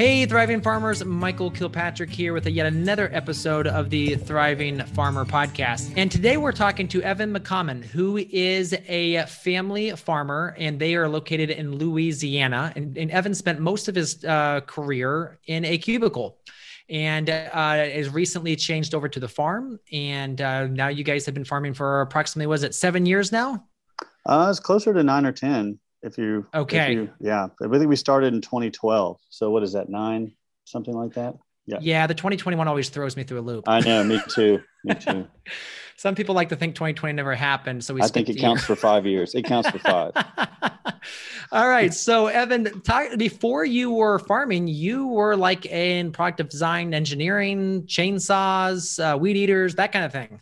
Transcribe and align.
Hey, 0.00 0.24
Thriving 0.24 0.62
Farmers, 0.62 1.04
Michael 1.04 1.50
Kilpatrick 1.50 2.08
here 2.08 2.32
with 2.32 2.46
a 2.46 2.50
yet 2.50 2.64
another 2.64 3.10
episode 3.12 3.66
of 3.66 3.90
the 3.90 4.14
Thriving 4.14 4.82
Farmer 4.82 5.26
podcast. 5.26 5.92
And 5.94 6.10
today 6.10 6.38
we're 6.38 6.52
talking 6.52 6.88
to 6.88 7.02
Evan 7.02 7.34
McCommon, 7.34 7.84
who 7.84 8.16
is 8.16 8.74
a 8.88 9.26
family 9.26 9.90
farmer, 9.90 10.56
and 10.56 10.78
they 10.78 10.94
are 10.94 11.06
located 11.06 11.50
in 11.50 11.76
Louisiana. 11.76 12.72
And, 12.76 12.96
and 12.96 13.10
Evan 13.10 13.34
spent 13.34 13.60
most 13.60 13.88
of 13.88 13.94
his 13.94 14.24
uh, 14.24 14.62
career 14.62 15.38
in 15.48 15.66
a 15.66 15.76
cubicle 15.76 16.38
and 16.88 17.28
uh, 17.28 17.84
is 17.86 18.08
recently 18.08 18.56
changed 18.56 18.94
over 18.94 19.06
to 19.06 19.20
the 19.20 19.28
farm. 19.28 19.78
And 19.92 20.40
uh, 20.40 20.68
now 20.68 20.88
you 20.88 21.04
guys 21.04 21.26
have 21.26 21.34
been 21.34 21.44
farming 21.44 21.74
for 21.74 22.00
approximately, 22.00 22.46
was 22.46 22.62
it 22.62 22.74
seven 22.74 23.04
years 23.04 23.32
now? 23.32 23.66
Uh, 24.24 24.46
it's 24.48 24.60
closer 24.60 24.94
to 24.94 25.02
nine 25.02 25.26
or 25.26 25.32
10 25.32 25.78
if 26.02 26.18
you 26.18 26.46
okay. 26.54 26.78
if 26.78 26.90
you, 26.90 27.10
yeah. 27.20 27.48
I 27.62 27.68
think 27.68 27.88
we 27.88 27.96
started 27.96 28.34
in 28.34 28.40
2012 28.40 29.18
so 29.28 29.50
what 29.50 29.62
is 29.62 29.72
that 29.74 29.88
nine 29.88 30.32
something 30.64 30.94
like 30.94 31.14
that? 31.14 31.36
Yeah. 31.66 31.78
Yeah 31.80 32.06
the 32.06 32.14
2021 32.14 32.66
always 32.68 32.88
throws 32.88 33.16
me 33.16 33.24
through 33.24 33.40
a 33.40 33.42
loop. 33.42 33.64
I 33.68 33.80
know 33.80 34.04
me 34.04 34.20
too 34.28 34.62
me 34.84 34.94
too. 34.94 35.26
Some 35.96 36.14
people 36.14 36.34
like 36.34 36.48
to 36.48 36.56
think 36.56 36.74
2020 36.74 37.12
never 37.12 37.34
happened 37.34 37.84
so 37.84 37.92
we 37.92 38.00
i 38.00 38.06
think 38.06 38.30
it 38.30 38.38
counts 38.38 38.64
for 38.64 38.74
five 38.74 39.06
years. 39.06 39.34
It 39.34 39.44
counts 39.44 39.68
for 39.68 39.78
five. 39.78 40.12
All 41.52 41.68
right 41.68 41.92
so 41.92 42.28
evan 42.28 42.80
talk, 42.82 43.16
before 43.18 43.64
you 43.64 43.90
were 43.90 44.18
farming 44.20 44.68
you 44.68 45.08
were 45.08 45.36
like 45.36 45.66
in 45.66 46.12
product 46.12 46.50
design 46.50 46.94
engineering 46.94 47.82
chainsaws 47.82 48.98
uh, 48.98 49.18
weed 49.18 49.36
eaters 49.36 49.74
that 49.74 49.92
kind 49.92 50.04
of 50.04 50.12
thing 50.12 50.40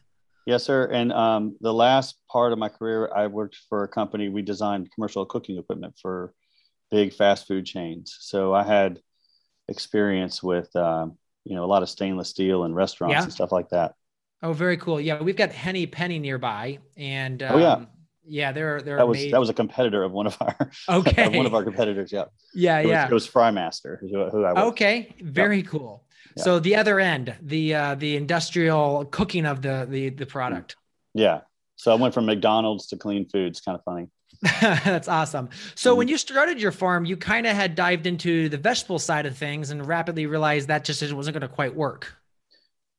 Yes, 0.49 0.65
sir. 0.65 0.87
And 0.87 1.13
um, 1.13 1.57
the 1.61 1.75
last 1.75 2.17
part 2.27 2.55
of 2.55 2.59
my 2.59 2.71
career, 2.71 3.13
I 3.15 3.27
worked 3.27 3.59
for 3.69 3.85
a 3.85 3.89
company. 3.89 4.31
We 4.31 4.41
designed 4.41 4.91
commercial 4.95 5.27
cooking 5.27 5.59
equipment 5.59 5.95
for 6.01 6.33
big 6.91 7.13
fast 7.13 7.47
food 7.47 7.67
chains. 7.67 8.17
So 8.21 8.55
I 8.55 8.63
had 8.63 8.99
experience 9.69 10.43
with, 10.43 10.75
um, 10.75 11.19
you 11.45 11.55
know, 11.55 11.65
a 11.65 11.67
lot 11.67 11.83
of 11.83 11.91
stainless 11.91 12.31
steel 12.31 12.65
and 12.65 12.75
restaurants 12.75 13.13
yeah. 13.13 13.25
and 13.25 13.31
stuff 13.31 13.53
like 13.53 13.69
that. 13.69 13.93
Oh, 14.43 14.55
very 14.55 14.79
cool. 14.79 14.99
Yeah, 14.99 15.21
we've 15.23 15.37
got 15.37 15.53
Henny 15.53 15.85
Penny 15.87 16.19
nearby, 16.19 16.79
and 16.97 17.43
um, 17.43 17.57
oh 17.57 17.59
yeah, 17.59 17.85
yeah, 18.29 18.53
they're 18.53 18.81
they're 18.81 18.99
that 18.99 19.09
was 19.09 19.19
made... 19.19 19.33
that 19.33 19.41
was 19.41 19.49
a 19.49 19.55
competitor 19.55 20.03
of 20.03 20.13
one 20.13 20.27
of 20.27 20.37
our 20.41 20.71
okay 20.89 21.37
one 21.37 21.47
of 21.47 21.55
our 21.55 21.65
competitors. 21.65 22.13
Yeah, 22.13 22.25
yeah, 22.55 22.79
it 22.79 22.87
yeah. 22.89 23.03
Was, 23.05 23.11
it 23.11 23.15
was 23.15 23.29
Frymaster, 23.29 24.01
who, 24.01 24.09
who 24.31 24.45
I 24.45 24.53
was. 24.53 24.73
Okay, 24.73 25.15
very 25.21 25.59
yep. 25.59 25.67
cool. 25.67 26.05
So 26.37 26.61
the 26.61 26.77
other 26.77 27.01
end, 27.01 27.35
the 27.43 27.75
uh, 27.75 27.95
the 27.97 28.17
industrial 28.17 29.07
cooking 29.07 29.47
of 29.47 29.63
the 29.63 29.87
the 29.89 30.11
the 30.11 30.27
product. 30.27 30.77
Yeah. 31.15 31.41
So 31.77 31.93
I 31.93 31.95
went 31.95 32.15
from 32.15 32.27
McDonald's 32.27 32.89
to 32.89 32.97
clean 32.97 33.29
foods. 33.29 33.61
Kind 33.61 33.79
of 33.79 33.85
funny. 33.85 34.09
That's 34.61 35.09
awesome. 35.09 35.49
So 35.75 35.91
mm-hmm. 35.91 35.99
when 35.99 36.09
you 36.09 36.19
started 36.19 36.61
your 36.61 36.73
farm, 36.73 37.05
you 37.05 37.17
kind 37.17 37.47
of 37.47 37.55
had 37.55 37.75
dived 37.75 38.07
into 38.07 38.49
the 38.49 38.57
vegetable 38.57 38.99
side 38.99 39.27
of 39.27 39.37
things 39.37 39.71
and 39.71 39.87
rapidly 39.87 40.27
realized 40.27 40.69
that 40.69 40.85
just 40.85 41.13
wasn't 41.13 41.35
going 41.35 41.49
to 41.49 41.55
quite 41.55 41.75
work. 41.75 42.15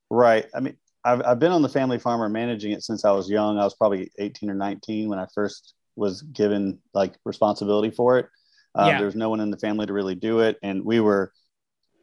Right. 0.09 0.47
I 0.53 0.59
mean, 0.59 0.77
I've, 1.03 1.21
I've 1.23 1.39
been 1.39 1.51
on 1.51 1.61
the 1.61 1.69
family 1.69 1.99
farm 1.99 2.21
or 2.21 2.29
managing 2.29 2.71
it 2.71 2.83
since 2.83 3.05
I 3.05 3.11
was 3.11 3.29
young. 3.29 3.57
I 3.57 3.63
was 3.63 3.75
probably 3.75 4.11
18 4.19 4.49
or 4.49 4.53
19 4.53 5.09
when 5.09 5.19
I 5.19 5.27
first 5.33 5.73
was 5.95 6.21
given 6.21 6.79
like 6.93 7.15
responsibility 7.25 7.89
for 7.89 8.19
it. 8.19 8.27
Uh, 8.75 8.87
yeah. 8.87 8.97
There 8.97 9.05
was 9.05 9.15
no 9.15 9.29
one 9.29 9.39
in 9.39 9.51
the 9.51 9.57
family 9.57 9.85
to 9.85 9.93
really 9.93 10.15
do 10.15 10.39
it. 10.39 10.57
And 10.61 10.83
we 10.83 10.99
were 10.99 11.31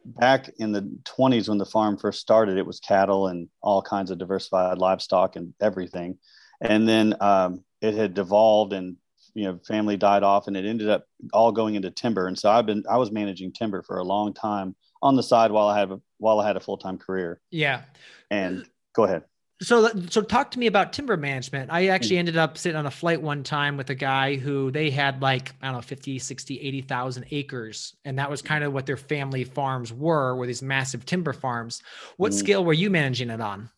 back 0.05 0.49
in 0.57 0.71
the 0.71 0.81
20s 1.03 1.49
when 1.49 1.57
the 1.57 1.65
farm 1.65 1.97
first 1.97 2.19
started, 2.19 2.57
it 2.57 2.65
was 2.65 2.79
cattle 2.79 3.27
and 3.27 3.49
all 3.61 3.81
kinds 3.81 4.11
of 4.11 4.17
diversified 4.17 4.77
livestock 4.77 5.35
and 5.35 5.53
everything. 5.61 6.17
And 6.61 6.87
then 6.87 7.15
um, 7.19 7.63
it 7.81 7.93
had 7.93 8.13
devolved 8.13 8.73
and 8.73 8.97
you 9.33 9.43
know 9.43 9.59
family 9.67 9.97
died 9.97 10.23
off 10.23 10.47
and 10.47 10.57
it 10.57 10.65
ended 10.65 10.89
up 10.89 11.05
all 11.33 11.51
going 11.51 11.75
into 11.75 11.91
timber. 11.91 12.27
And 12.27 12.37
so 12.37 12.49
I've 12.49 12.65
been 12.65 12.83
I 12.89 12.97
was 12.97 13.11
managing 13.11 13.51
timber 13.51 13.83
for 13.83 13.97
a 13.97 14.03
long 14.03 14.33
time 14.33 14.75
on 15.01 15.15
the 15.15 15.23
side 15.23 15.51
while 15.51 15.67
I 15.67 15.77
had 15.77 15.91
a, 15.91 16.01
while 16.17 16.39
I 16.39 16.47
had 16.47 16.57
a 16.57 16.61
full 16.61 16.77
time 16.77 16.97
career. 16.97 17.39
Yeah. 17.51 17.83
And 18.31 18.67
go 18.97 19.03
ahead. 19.03 19.23
So 19.61 19.89
so 20.09 20.21
talk 20.21 20.51
to 20.51 20.59
me 20.59 20.67
about 20.67 20.93
timber 20.93 21.17
management. 21.17 21.71
I 21.71 21.87
actually 21.87 22.17
hmm. 22.17 22.19
ended 22.19 22.37
up 22.37 22.57
sitting 22.57 22.75
on 22.75 22.85
a 22.85 22.91
flight 22.91 23.21
one 23.21 23.43
time 23.43 23.77
with 23.77 23.89
a 23.89 23.95
guy 23.95 24.35
who 24.35 24.69
they 24.69 24.91
had 24.91 25.21
like 25.21 25.55
i 25.61 25.67
don't 25.67 25.75
know 25.75 25.81
50 25.81 26.19
60 26.19 26.59
80000 26.59 27.25
acres. 27.31 27.95
And 28.03 28.19
that 28.19 28.29
was 28.29 28.41
kind 28.41 28.63
of 28.63 28.73
what 28.73 28.85
their 28.85 28.97
family 28.97 29.43
farms 29.45 29.93
were 29.93 30.35
were 30.35 30.45
these 30.45 30.61
massive 30.61 31.05
timber 31.05 31.33
farms. 31.33 31.81
What 32.17 32.31
mm-hmm. 32.31 32.39
scale 32.39 32.65
were 32.65 32.73
you 32.73 32.89
managing 32.89 33.29
it 33.29 33.41
on? 33.41 33.69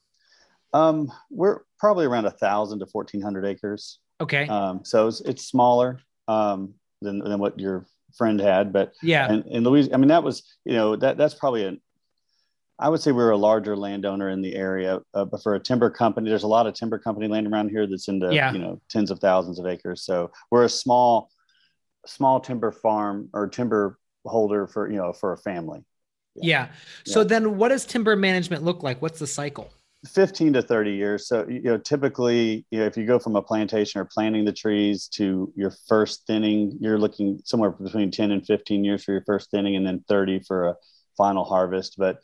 Um 0.73 1.11
we're 1.29 1.61
probably 1.77 2.05
around 2.05 2.25
a 2.25 2.31
thousand 2.31 2.79
to 2.79 2.87
1400 2.91 3.45
acres. 3.45 3.99
Okay. 4.19 4.47
Um 4.47 4.83
so 4.83 5.07
it's, 5.07 5.21
it's 5.21 5.45
smaller 5.45 5.99
um 6.27 6.73
than, 7.01 7.19
than 7.19 7.39
what 7.39 7.57
your 7.57 7.85
friend 8.17 8.41
had 8.41 8.73
but 8.73 8.91
yeah. 9.03 9.31
and 9.31 9.45
in 9.45 9.63
louisiana 9.63 9.95
i 9.95 9.99
mean 9.99 10.07
that 10.07 10.23
was 10.23 10.41
you 10.65 10.73
know 10.73 10.95
that 10.95 11.15
that's 11.15 11.35
probably 11.35 11.63
an 11.63 11.79
I 12.79 12.87
would 12.87 13.01
say 13.01 13.11
we're 13.11 13.31
a 13.31 13.37
larger 13.37 13.75
landowner 13.75 14.29
in 14.29 14.41
the 14.41 14.55
area, 14.55 14.99
uh, 15.13 15.25
but 15.25 15.43
for 15.43 15.55
a 15.55 15.59
timber 15.59 15.89
company, 15.89 16.29
there's 16.29 16.43
a 16.43 16.47
lot 16.47 16.65
of 16.65 16.73
timber 16.73 16.97
company 16.97 17.27
land 17.27 17.47
around 17.47 17.69
here 17.69 17.85
that's 17.85 18.07
into 18.07 18.33
yeah. 18.33 18.53
you 18.53 18.59
know 18.59 18.81
tens 18.89 19.11
of 19.11 19.19
thousands 19.19 19.59
of 19.59 19.65
acres. 19.65 20.03
So 20.03 20.31
we're 20.49 20.63
a 20.63 20.69
small, 20.69 21.29
small 22.05 22.39
timber 22.39 22.71
farm 22.71 23.29
or 23.33 23.47
timber 23.47 23.99
holder 24.25 24.65
for 24.65 24.89
you 24.89 24.97
know 24.97 25.11
for 25.11 25.33
a 25.33 25.37
family. 25.37 25.83
Yeah. 26.35 26.67
yeah. 26.67 26.67
So 27.05 27.19
yeah. 27.21 27.27
then, 27.27 27.57
what 27.57 27.69
does 27.69 27.85
timber 27.85 28.15
management 28.15 28.63
look 28.63 28.81
like? 28.81 29.01
What's 29.01 29.19
the 29.19 29.27
cycle? 29.27 29.69
15 30.07 30.53
to 30.53 30.61
30 30.61 30.91
years. 30.91 31.27
So, 31.27 31.45
you 31.49 31.61
know, 31.61 31.77
typically, 31.77 32.65
you 32.71 32.79
know, 32.79 32.85
if 32.85 32.95
you 32.95 33.05
go 33.05 33.19
from 33.19 33.35
a 33.35 33.41
plantation 33.41 33.99
or 33.99 34.05
planting 34.05 34.45
the 34.45 34.53
trees 34.53 35.09
to 35.15 35.51
your 35.57 35.73
first 35.89 36.25
thinning, 36.25 36.77
you're 36.79 36.97
looking 36.97 37.41
somewhere 37.43 37.71
between 37.71 38.09
10 38.09 38.31
and 38.31 38.45
15 38.45 38.85
years 38.85 39.03
for 39.03 39.11
your 39.11 39.23
first 39.25 39.51
thinning 39.51 39.75
and 39.75 39.85
then 39.85 40.03
30 40.07 40.39
for 40.47 40.69
a 40.69 40.75
final 41.17 41.43
harvest. 41.43 41.95
But 41.97 42.21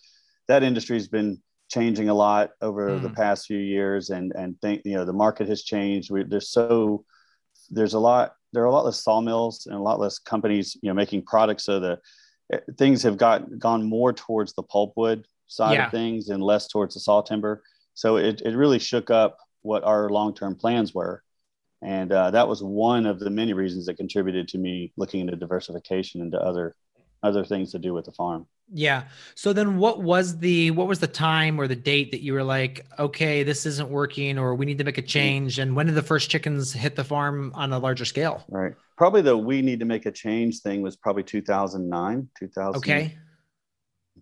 that 0.48 0.64
industry 0.64 0.98
has 0.98 1.08
been 1.08 1.42
changing 1.70 2.10
a 2.10 2.14
lot 2.14 2.52
over 2.62 2.90
mm. 2.92 3.02
the 3.02 3.10
past 3.10 3.48
few 3.48 3.58
years 3.58 4.10
and 4.10 4.32
and 4.36 4.60
think 4.62 4.82
you 4.86 4.96
know 4.96 5.06
the 5.06 5.14
market 5.14 5.48
has 5.48 5.64
changed 5.64 6.12
we, 6.12 6.24
there's 6.24 6.50
so 6.50 7.04
there's 7.72 7.96
a 7.96 8.00
lot 8.00 8.34
there 8.54 8.64
are 8.64 8.68
a 8.68 8.72
lot 8.72 8.86
less 8.86 9.04
sawmills 9.04 9.66
and 9.66 9.76
a 9.76 9.82
lot 9.82 10.00
less 10.00 10.20
companies 10.20 10.78
you 10.82 10.90
know 10.90 10.94
making 10.94 11.24
products 11.24 11.64
so 11.64 11.80
the 11.80 12.00
eh, 12.54 12.60
things 12.78 13.02
have 13.02 13.18
got 13.18 13.58
gone 13.58 13.84
more 13.84 14.14
towards 14.14 14.54
the 14.54 14.64
pulpwood 14.64 15.24
side 15.48 15.74
yeah. 15.74 15.86
of 15.86 15.92
things 15.92 16.30
and 16.30 16.44
less 16.44 16.68
towards 16.68 16.94
the 16.94 17.00
saw 17.00 17.22
timber 17.22 17.64
so 17.96 18.18
it, 18.18 18.42
it 18.46 18.56
really 18.56 18.80
shook 18.80 19.10
up 19.10 19.38
what 19.62 19.84
our 19.84 20.10
long-term 20.10 20.56
plans 20.56 20.94
were 20.94 21.24
and 21.82 22.12
uh, 22.12 22.32
that 22.32 22.48
was 22.48 22.64
one 22.64 23.06
of 23.06 23.20
the 23.20 23.30
many 23.30 23.54
reasons 23.54 23.86
that 23.86 23.98
contributed 23.98 24.48
to 24.48 24.58
me 24.58 24.94
looking 24.98 25.22
into 25.22 25.36
diversification 25.36 26.22
into 26.22 26.40
other 26.40 26.76
other 27.26 27.44
things 27.44 27.72
to 27.72 27.80
do 27.80 27.94
with 27.94 28.06
the 28.06 28.12
farm 28.12 28.48
yeah. 28.74 29.04
So 29.36 29.54
then 29.54 29.78
what 29.78 30.02
was 30.02 30.38
the 30.40 30.72
what 30.72 30.88
was 30.88 31.00
the 31.00 31.08
time 31.08 31.60
or 31.60 31.68
the 31.68 31.76
date 31.76 32.12
that 32.12 32.22
you 32.22 32.34
were 32.34 32.44
like, 32.44 32.86
okay, 32.98 33.44
this 33.44 33.66
isn't 33.66 33.90
working 33.90 34.40
or 34.40 34.56
we 34.56 34.66
need 34.66 34.80
to 34.80 34.84
make 34.84 34.98
a 34.98 35.04
mm. 35.04 35.08
change? 35.08 35.60
And 35.60 35.76
when 35.76 35.86
did 35.86 35.96
the 35.96 36.02
first 36.02 36.30
chickens 36.30 36.74
hit 36.74 36.96
the 36.96 37.04
farm 37.04 37.52
on 37.54 37.72
a 37.74 37.80
larger 37.80 38.06
scale? 38.06 38.44
Right. 38.50 38.74
Probably 38.98 39.22
the 39.22 39.38
we 39.38 39.62
need 39.62 39.80
to 39.80 39.86
make 39.86 40.06
a 40.06 40.12
change 40.12 40.62
thing 40.62 40.82
was 40.82 40.96
probably 40.96 41.24
2009, 41.24 42.30
2000. 42.40 42.78
Okay. 42.78 43.18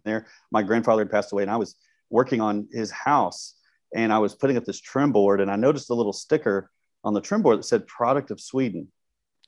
There. 0.03 0.27
My 0.51 0.63
grandfather 0.63 1.03
had 1.03 1.11
passed 1.11 1.31
away 1.31 1.43
and 1.43 1.51
I 1.51 1.57
was 1.57 1.75
working 2.09 2.41
on 2.41 2.67
his 2.71 2.91
house 2.91 3.55
and 3.95 4.11
I 4.11 4.19
was 4.19 4.35
putting 4.35 4.57
up 4.57 4.65
this 4.65 4.81
trim 4.81 5.11
board 5.13 5.39
and 5.39 5.49
I 5.49 5.55
noticed 5.55 5.89
a 5.89 5.93
little 5.93 6.13
sticker 6.13 6.69
on 7.03 7.13
the 7.13 7.21
trim 7.21 7.41
board 7.41 7.59
that 7.59 7.63
said 7.63 7.87
product 7.87 8.31
of 8.31 8.41
Sweden. 8.41 8.89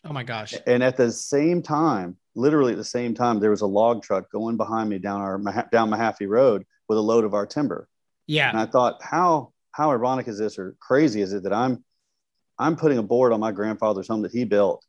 Oh 0.05 0.13
my 0.13 0.23
gosh. 0.23 0.53
And 0.65 0.83
at 0.83 0.95
the 0.95 1.11
same 1.11 1.61
time, 1.61 2.15
literally 2.35 2.73
at 2.73 2.77
the 2.77 2.83
same 2.83 3.13
time, 3.13 3.39
there 3.39 3.49
was 3.49 3.61
a 3.61 3.67
log 3.67 4.03
truck 4.03 4.29
going 4.31 4.57
behind 4.57 4.89
me 4.89 4.99
down 4.99 5.21
our 5.21 5.39
down 5.71 5.89
Mahaffey 5.89 6.27
Road 6.27 6.65
with 6.87 6.97
a 6.97 7.01
load 7.01 7.23
of 7.23 7.33
our 7.33 7.45
timber. 7.45 7.87
Yeah. 8.27 8.49
And 8.49 8.59
I 8.59 8.65
thought, 8.65 9.01
how 9.01 9.53
how 9.71 9.91
ironic 9.91 10.27
is 10.27 10.37
this 10.37 10.57
or 10.57 10.75
crazy 10.79 11.21
is 11.21 11.33
it 11.33 11.43
that 11.43 11.53
I'm 11.53 11.83
I'm 12.57 12.75
putting 12.75 12.97
a 12.97 13.03
board 13.03 13.33
on 13.33 13.39
my 13.39 13.51
grandfather's 13.51 14.07
home 14.07 14.21
that 14.21 14.31
he 14.31 14.45
built 14.45 14.85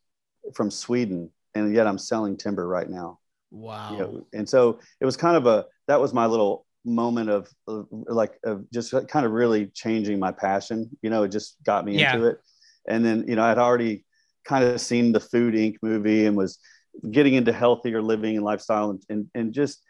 from 0.53 0.71
Sweden, 0.71 1.29
and 1.55 1.73
yet 1.75 1.87
I'm 1.87 1.97
selling 1.97 2.37
timber 2.37 2.67
right 2.67 2.89
now. 2.89 3.19
Wow. 3.51 3.91
You 3.91 3.97
know, 3.97 4.27
and 4.33 4.47
so 4.47 4.79
it 5.01 5.05
was 5.05 5.17
kind 5.17 5.37
of 5.37 5.45
a 5.45 5.65
that 5.87 5.99
was 5.99 6.13
my 6.13 6.25
little 6.25 6.65
moment 6.85 7.29
of, 7.29 7.49
of 7.67 7.87
like 7.91 8.39
of 8.43 8.69
just 8.71 8.93
kind 9.09 9.25
of 9.25 9.31
really 9.31 9.67
changing 9.67 10.19
my 10.19 10.31
passion. 10.31 10.89
You 11.01 11.09
know, 11.09 11.23
it 11.23 11.29
just 11.29 11.57
got 11.63 11.85
me 11.85 11.97
yeah. 11.97 12.15
into 12.15 12.27
it. 12.27 12.39
And 12.87 13.03
then 13.03 13.25
you 13.27 13.35
know 13.35 13.43
I'd 13.43 13.57
already 13.57 14.05
kind 14.45 14.63
of 14.63 14.79
seen 14.79 15.11
the 15.11 15.19
Food 15.19 15.53
Inc. 15.53 15.75
movie 15.81 16.25
and 16.25 16.37
was 16.37 16.59
getting 17.11 17.33
into 17.33 17.51
healthier 17.51 18.01
living 18.01 18.35
and 18.35 18.45
lifestyle 18.45 18.89
and, 18.91 19.03
and, 19.09 19.29
and 19.35 19.53
just 19.53 19.83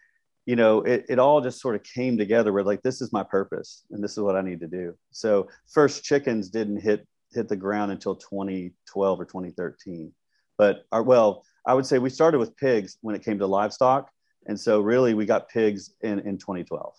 you 0.46 0.56
know 0.56 0.82
it, 0.82 1.06
it 1.10 1.20
all 1.20 1.42
just 1.42 1.62
sort 1.62 1.76
of 1.76 1.84
came 1.84 2.18
together 2.18 2.52
where 2.52 2.64
like 2.64 2.82
this 2.82 3.02
is 3.02 3.14
my 3.14 3.24
purpose 3.24 3.84
and 3.92 4.04
this 4.04 4.12
is 4.12 4.20
what 4.20 4.36
i 4.36 4.42
need 4.42 4.60
to 4.60 4.68
do 4.68 4.94
so 5.12 5.48
first 5.68 6.04
chickens 6.04 6.50
didn't 6.50 6.78
hit 6.78 7.06
hit 7.34 7.48
the 7.48 7.56
ground 7.56 7.92
until 7.92 8.16
2012 8.16 9.20
or 9.20 9.26
2013. 9.26 10.12
But 10.58 10.86
our, 10.92 11.04
well, 11.04 11.44
I 11.66 11.74
would 11.74 11.86
say 11.86 12.00
we 12.00 12.10
started 12.10 12.40
with 12.40 12.56
pigs 12.58 12.98
when 13.02 13.16
it 13.16 13.24
came 13.24 13.40
to 13.40 13.48
livestock, 13.48 14.10
and 14.48 14.60
so 14.60 14.82
really 14.82 15.14
we 15.14 15.26
got 15.26 15.50
pigs 15.50 15.94
in 16.02 16.20
in 16.20 16.38
2012. 16.38 16.94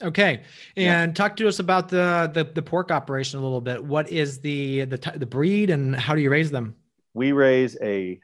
Okay, 0.00 0.42
and 0.76 1.10
yeah. 1.10 1.14
talk 1.14 1.36
to 1.36 1.48
us 1.48 1.58
about 1.58 1.88
the, 1.88 2.30
the, 2.32 2.44
the 2.44 2.62
pork 2.62 2.92
operation 2.92 3.40
a 3.40 3.42
little 3.42 3.60
bit. 3.60 3.82
What 3.82 4.10
is 4.10 4.40
the 4.40 4.84
the 4.84 5.12
the 5.16 5.26
breed, 5.26 5.70
and 5.70 5.96
how 5.96 6.14
do 6.14 6.20
you 6.20 6.30
raise 6.30 6.50
them? 6.50 6.76
We 7.14 7.32
raise 7.32 7.76
a 7.82 8.20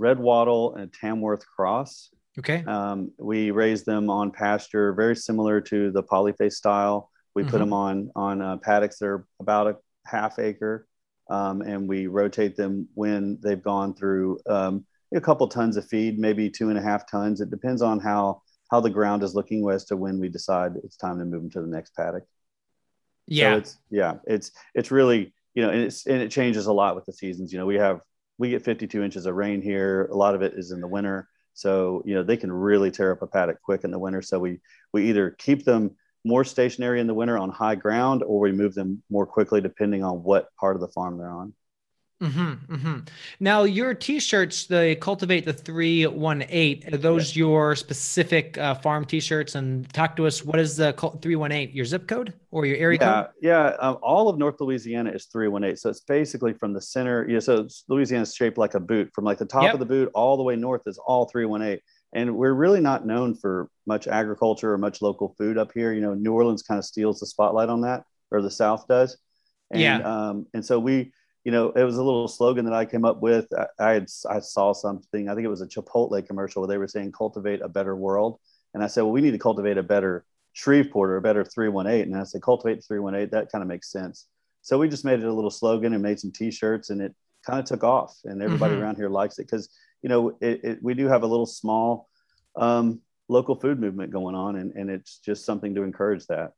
red 0.00 0.18
wattle 0.18 0.74
and 0.74 0.92
Tamworth 0.92 1.44
cross. 1.46 2.10
Okay. 2.38 2.64
Um, 2.64 3.12
we 3.18 3.50
raise 3.50 3.82
them 3.84 4.08
on 4.08 4.30
pasture, 4.30 4.92
very 4.94 5.16
similar 5.16 5.60
to 5.62 5.90
the 5.90 6.02
polyface 6.02 6.54
style. 6.54 7.10
We 7.34 7.42
mm-hmm. 7.42 7.50
put 7.50 7.58
them 7.58 7.72
on 7.72 8.10
on 8.16 8.42
uh, 8.42 8.56
paddocks 8.56 8.98
that 8.98 9.06
are 9.06 9.26
about 9.38 9.66
a 9.66 9.76
half 10.06 10.38
acre, 10.38 10.86
um, 11.28 11.62
and 11.62 11.88
we 11.88 12.06
rotate 12.06 12.56
them 12.56 12.88
when 12.94 13.38
they've 13.42 13.62
gone 13.62 13.94
through 13.94 14.38
um, 14.46 14.84
a 15.14 15.20
couple 15.20 15.46
tons 15.48 15.76
of 15.76 15.84
feed, 15.86 16.18
maybe 16.18 16.50
two 16.50 16.68
and 16.70 16.78
a 16.78 16.82
half 16.82 17.02
tons. 17.10 17.40
It 17.40 17.50
depends 17.50 17.82
on 17.82 18.00
how 18.00 18.42
how 18.70 18.80
the 18.80 18.90
ground 18.90 19.22
is 19.22 19.34
looking 19.34 19.68
as 19.68 19.84
to 19.86 19.96
when 19.96 20.20
we 20.20 20.28
decide 20.28 20.72
it's 20.84 20.96
time 20.96 21.18
to 21.18 21.24
move 21.24 21.42
them 21.42 21.50
to 21.50 21.60
the 21.60 21.66
next 21.76 21.94
paddock. 21.96 22.24
Yeah. 23.26 23.52
So 23.52 23.58
it's, 23.58 23.78
yeah, 23.90 24.14
it's, 24.26 24.52
it's 24.74 24.90
really, 24.90 25.34
you 25.54 25.62
know, 25.62 25.70
and 25.70 25.82
it's, 25.82 26.06
and 26.06 26.22
it 26.22 26.30
changes 26.30 26.66
a 26.66 26.72
lot 26.72 26.94
with 26.94 27.04
the 27.04 27.12
seasons. 27.12 27.52
You 27.52 27.58
know, 27.58 27.66
we 27.66 27.76
have, 27.76 28.00
we 28.40 28.48
get 28.48 28.64
52 28.64 29.02
inches 29.02 29.26
of 29.26 29.34
rain 29.34 29.60
here. 29.60 30.06
A 30.10 30.16
lot 30.16 30.34
of 30.34 30.40
it 30.40 30.54
is 30.54 30.70
in 30.70 30.80
the 30.80 30.88
winter. 30.88 31.28
So, 31.52 32.02
you 32.06 32.14
know, 32.14 32.22
they 32.22 32.38
can 32.38 32.50
really 32.50 32.90
tear 32.90 33.12
up 33.12 33.20
a 33.20 33.26
paddock 33.26 33.60
quick 33.60 33.84
in 33.84 33.90
the 33.90 33.98
winter. 33.98 34.22
So 34.22 34.38
we, 34.38 34.60
we 34.94 35.10
either 35.10 35.30
keep 35.32 35.66
them 35.66 35.90
more 36.24 36.42
stationary 36.42 37.00
in 37.00 37.06
the 37.06 37.12
winter 37.12 37.36
on 37.36 37.50
high 37.50 37.74
ground 37.74 38.22
or 38.22 38.40
we 38.40 38.50
move 38.50 38.74
them 38.74 39.02
more 39.10 39.26
quickly 39.26 39.60
depending 39.60 40.02
on 40.02 40.22
what 40.22 40.48
part 40.56 40.74
of 40.74 40.80
the 40.80 40.88
farm 40.88 41.18
they're 41.18 41.30
on. 41.30 41.52
Mm-hmm, 42.20 42.74
mm-hmm. 42.74 42.98
Now, 43.40 43.62
your 43.62 43.94
T-shirts, 43.94 44.66
they 44.66 44.94
cultivate 44.94 45.46
the 45.46 45.54
three 45.54 46.06
one 46.06 46.44
eight. 46.50 46.92
Are 46.92 46.98
those 46.98 47.34
yeah. 47.34 47.40
your 47.40 47.74
specific 47.74 48.58
uh, 48.58 48.74
farm 48.74 49.06
T-shirts? 49.06 49.54
And 49.54 49.90
talk 49.94 50.16
to 50.16 50.26
us. 50.26 50.44
What 50.44 50.58
is 50.58 50.76
the 50.76 50.92
three 51.22 51.36
one 51.36 51.50
eight? 51.50 51.72
Your 51.72 51.86
zip 51.86 52.06
code 52.06 52.34
or 52.50 52.66
your 52.66 52.76
area 52.76 52.98
yeah, 53.00 53.22
code? 53.22 53.30
Yeah, 53.40 53.76
um, 53.80 53.96
all 54.02 54.28
of 54.28 54.36
North 54.36 54.60
Louisiana 54.60 55.10
is 55.12 55.26
three 55.26 55.48
one 55.48 55.64
eight. 55.64 55.78
So 55.78 55.88
it's 55.88 56.00
basically 56.00 56.52
from 56.52 56.74
the 56.74 56.82
center. 56.82 57.26
Yeah, 57.26 57.38
so 57.38 57.66
Louisiana 57.88 58.24
is 58.24 58.34
shaped 58.34 58.58
like 58.58 58.74
a 58.74 58.80
boot. 58.80 59.10
From 59.14 59.24
like 59.24 59.38
the 59.38 59.46
top 59.46 59.62
yep. 59.62 59.72
of 59.72 59.80
the 59.80 59.86
boot 59.86 60.10
all 60.14 60.36
the 60.36 60.42
way 60.42 60.56
north 60.56 60.82
is 60.86 60.98
all 60.98 61.24
three 61.24 61.46
one 61.46 61.62
eight. 61.62 61.80
And 62.12 62.36
we're 62.36 62.52
really 62.52 62.80
not 62.80 63.06
known 63.06 63.34
for 63.34 63.70
much 63.86 64.08
agriculture 64.08 64.74
or 64.74 64.78
much 64.78 65.00
local 65.00 65.34
food 65.38 65.56
up 65.56 65.70
here. 65.72 65.92
You 65.92 66.02
know, 66.02 66.12
New 66.12 66.34
Orleans 66.34 66.62
kind 66.62 66.76
of 66.76 66.84
steals 66.84 67.20
the 67.20 67.26
spotlight 67.26 67.70
on 67.70 67.80
that, 67.82 68.04
or 68.30 68.42
the 68.42 68.50
South 68.50 68.86
does. 68.88 69.16
And, 69.70 69.80
yeah. 69.80 69.98
Um, 70.00 70.46
and 70.52 70.62
so 70.62 70.78
we 70.78 71.12
you 71.44 71.52
know, 71.52 71.70
it 71.70 71.84
was 71.84 71.96
a 71.96 72.02
little 72.02 72.28
slogan 72.28 72.64
that 72.66 72.74
I 72.74 72.84
came 72.84 73.04
up 73.04 73.22
with. 73.22 73.46
I, 73.56 73.66
I, 73.78 73.92
had 73.92 74.06
I 74.28 74.40
saw 74.40 74.72
something. 74.72 75.28
I 75.28 75.34
think 75.34 75.44
it 75.44 75.50
was 75.50 75.62
a 75.62 75.66
Chipotle 75.66 76.26
commercial 76.26 76.62
where 76.62 76.68
they 76.68 76.78
were 76.78 76.88
saying 76.88 77.12
"cultivate 77.12 77.62
a 77.62 77.68
better 77.68 77.96
world," 77.96 78.38
and 78.74 78.82
I 78.82 78.86
said, 78.86 79.02
"Well, 79.02 79.12
we 79.12 79.22
need 79.22 79.30
to 79.32 79.38
cultivate 79.38 79.78
a 79.78 79.82
better 79.82 80.24
Shreveport 80.52 81.10
or 81.10 81.16
a 81.16 81.22
better 81.22 81.44
318." 81.44 82.12
And 82.12 82.20
I 82.20 82.24
said, 82.24 82.42
"Cultivate 82.42 82.84
318." 82.84 83.30
That 83.30 83.50
kind 83.50 83.62
of 83.62 83.68
makes 83.68 83.90
sense. 83.90 84.26
So 84.62 84.78
we 84.78 84.88
just 84.88 85.04
made 85.04 85.20
it 85.20 85.26
a 85.26 85.32
little 85.32 85.50
slogan 85.50 85.94
and 85.94 86.02
made 86.02 86.20
some 86.20 86.32
T-shirts, 86.32 86.90
and 86.90 87.00
it 87.00 87.14
kind 87.46 87.58
of 87.58 87.64
took 87.64 87.84
off. 87.84 88.18
And 88.24 88.42
everybody 88.42 88.74
mm-hmm. 88.74 88.82
around 88.82 88.96
here 88.96 89.08
likes 89.08 89.38
it 89.38 89.46
because 89.46 89.70
you 90.02 90.08
know 90.08 90.36
it, 90.40 90.60
it, 90.62 90.82
we 90.82 90.94
do 90.94 91.06
have 91.06 91.22
a 91.22 91.26
little 91.26 91.46
small 91.46 92.08
um, 92.56 93.00
local 93.28 93.54
food 93.54 93.80
movement 93.80 94.12
going 94.12 94.34
on, 94.34 94.56
and, 94.56 94.72
and 94.72 94.90
it's 94.90 95.18
just 95.18 95.46
something 95.46 95.74
to 95.74 95.82
encourage 95.82 96.26
that. 96.26 96.52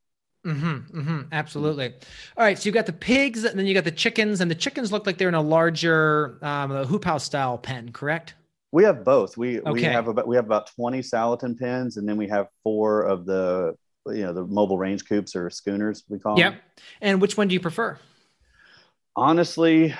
Mm-hmm, 0.44 0.98
mm-hmm, 0.98 1.20
absolutely. 1.30 1.94
All 2.36 2.44
right. 2.44 2.58
So 2.58 2.66
you 2.66 2.72
got 2.72 2.86
the 2.86 2.92
pigs, 2.92 3.44
and 3.44 3.56
then 3.56 3.66
you 3.66 3.74
got 3.74 3.84
the 3.84 3.92
chickens, 3.92 4.40
and 4.40 4.50
the 4.50 4.56
chickens 4.56 4.90
look 4.90 5.06
like 5.06 5.16
they're 5.16 5.28
in 5.28 5.34
a 5.34 5.42
larger 5.42 6.38
um, 6.42 6.70
hoop 6.86 7.04
house 7.04 7.24
style 7.24 7.58
pen, 7.58 7.92
correct? 7.92 8.34
We 8.72 8.82
have 8.84 9.04
both. 9.04 9.36
We 9.36 9.60
okay. 9.60 9.70
we 9.70 9.82
have 9.82 10.08
about 10.08 10.26
we 10.26 10.34
have 10.34 10.46
about 10.46 10.68
twenty 10.74 11.00
Salatin 11.00 11.58
pens, 11.58 11.96
and 11.96 12.08
then 12.08 12.16
we 12.16 12.26
have 12.28 12.48
four 12.64 13.02
of 13.02 13.24
the 13.24 13.76
you 14.06 14.22
know 14.22 14.32
the 14.32 14.44
mobile 14.44 14.78
range 14.78 15.04
coops 15.04 15.36
or 15.36 15.48
schooners 15.48 16.02
we 16.08 16.18
call 16.18 16.34
them. 16.34 16.40
yep. 16.40 16.52
them. 16.54 16.62
And 17.02 17.20
which 17.20 17.36
one 17.36 17.46
do 17.46 17.54
you 17.54 17.60
prefer? 17.60 17.98
Honestly, 19.14 19.94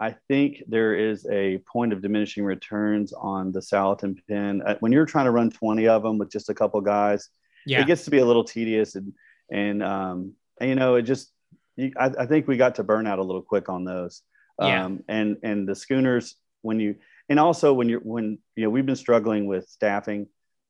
I 0.00 0.16
think 0.28 0.64
there 0.66 0.96
is 0.96 1.26
a 1.30 1.58
point 1.58 1.92
of 1.92 2.02
diminishing 2.02 2.44
returns 2.44 3.12
on 3.12 3.52
the 3.52 3.60
Salatin 3.60 4.16
pen 4.28 4.62
uh, 4.66 4.76
when 4.80 4.90
you're 4.90 5.06
trying 5.06 5.26
to 5.26 5.30
run 5.30 5.50
twenty 5.50 5.86
of 5.86 6.02
them 6.02 6.18
with 6.18 6.32
just 6.32 6.48
a 6.48 6.54
couple 6.54 6.80
guys. 6.80 7.28
Yeah. 7.66 7.82
It 7.82 7.86
gets 7.86 8.04
to 8.04 8.10
be 8.10 8.18
a 8.18 8.24
little 8.24 8.44
tedious 8.44 8.94
and 8.94 9.12
and 9.50 9.82
um, 9.82 10.34
and, 10.60 10.70
you 10.70 10.76
know, 10.76 10.96
it 10.96 11.02
just 11.02 11.30
you, 11.76 11.92
I, 11.96 12.10
I, 12.18 12.26
think 12.26 12.48
we 12.48 12.56
got 12.56 12.76
to 12.76 12.84
burn 12.84 13.06
out 13.06 13.18
a 13.18 13.22
little 13.22 13.42
quick 13.42 13.68
on 13.68 13.84
those. 13.84 14.22
Yeah. 14.60 14.84
Um, 14.84 15.04
and 15.08 15.36
and 15.42 15.68
the 15.68 15.74
schooners 15.74 16.36
when 16.62 16.80
you 16.80 16.96
and 17.28 17.38
also 17.38 17.72
when 17.72 17.88
you're 17.88 18.00
when 18.00 18.38
you 18.54 18.64
know 18.64 18.70
we've 18.70 18.86
been 18.86 18.96
struggling 18.96 19.46
with 19.46 19.68
staffing 19.68 20.28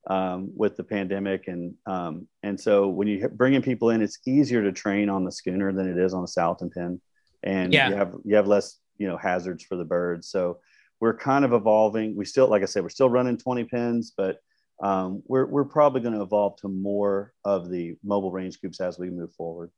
um, 0.09 0.51
with 0.57 0.77
the 0.77 0.85
pandemic 0.85 1.47
and 1.47 1.75
um, 1.87 2.27
and 2.43 2.61
so 2.61 2.89
when 2.89 3.07
you 3.09 3.29
bring 3.29 3.55
in 3.55 3.63
people 3.63 3.91
in, 3.91 4.03
it's 4.03 4.19
easier 4.27 4.63
to 4.63 4.73
train 4.73 5.09
on 5.09 5.25
the 5.25 5.33
schooner 5.33 5.73
than 5.73 5.89
it 5.89 5.99
is 5.99 6.15
on 6.15 6.23
the 6.23 6.29
Salatin 6.29 6.73
pen, 6.73 7.01
and 7.43 7.73
yeah. 7.73 7.89
you 7.89 7.95
have 7.95 8.15
you 8.25 8.37
have 8.37 8.49
less 8.49 8.79
you 8.99 9.07
know 9.07 9.17
hazards 9.17 9.65
for 9.65 9.77
the 9.77 9.85
birds. 9.85 10.29
So 10.29 10.59
we're 11.01 11.17
kind 11.17 11.45
of 11.45 11.53
evolving. 11.53 12.17
We 12.17 12.25
still, 12.25 12.49
like 12.49 12.63
I 12.63 12.67
said, 12.67 12.83
we're 12.83 12.89
still 12.89 13.11
running 13.11 13.37
20 13.37 13.65
pins, 13.65 14.13
but 14.17 14.39
um, 14.83 15.23
we're, 15.27 15.47
we're 15.47 15.65
probably 15.65 16.01
going 16.01 16.15
to 16.15 16.23
evolve 16.23 16.57
to 16.61 16.69
more 16.69 17.33
of 17.45 17.71
the 17.71 17.97
mobile 18.05 18.31
range 18.31 18.61
coops 18.61 18.81
as 18.81 18.99
we 18.99 19.11
move 19.11 19.35
forward. 19.35 19.71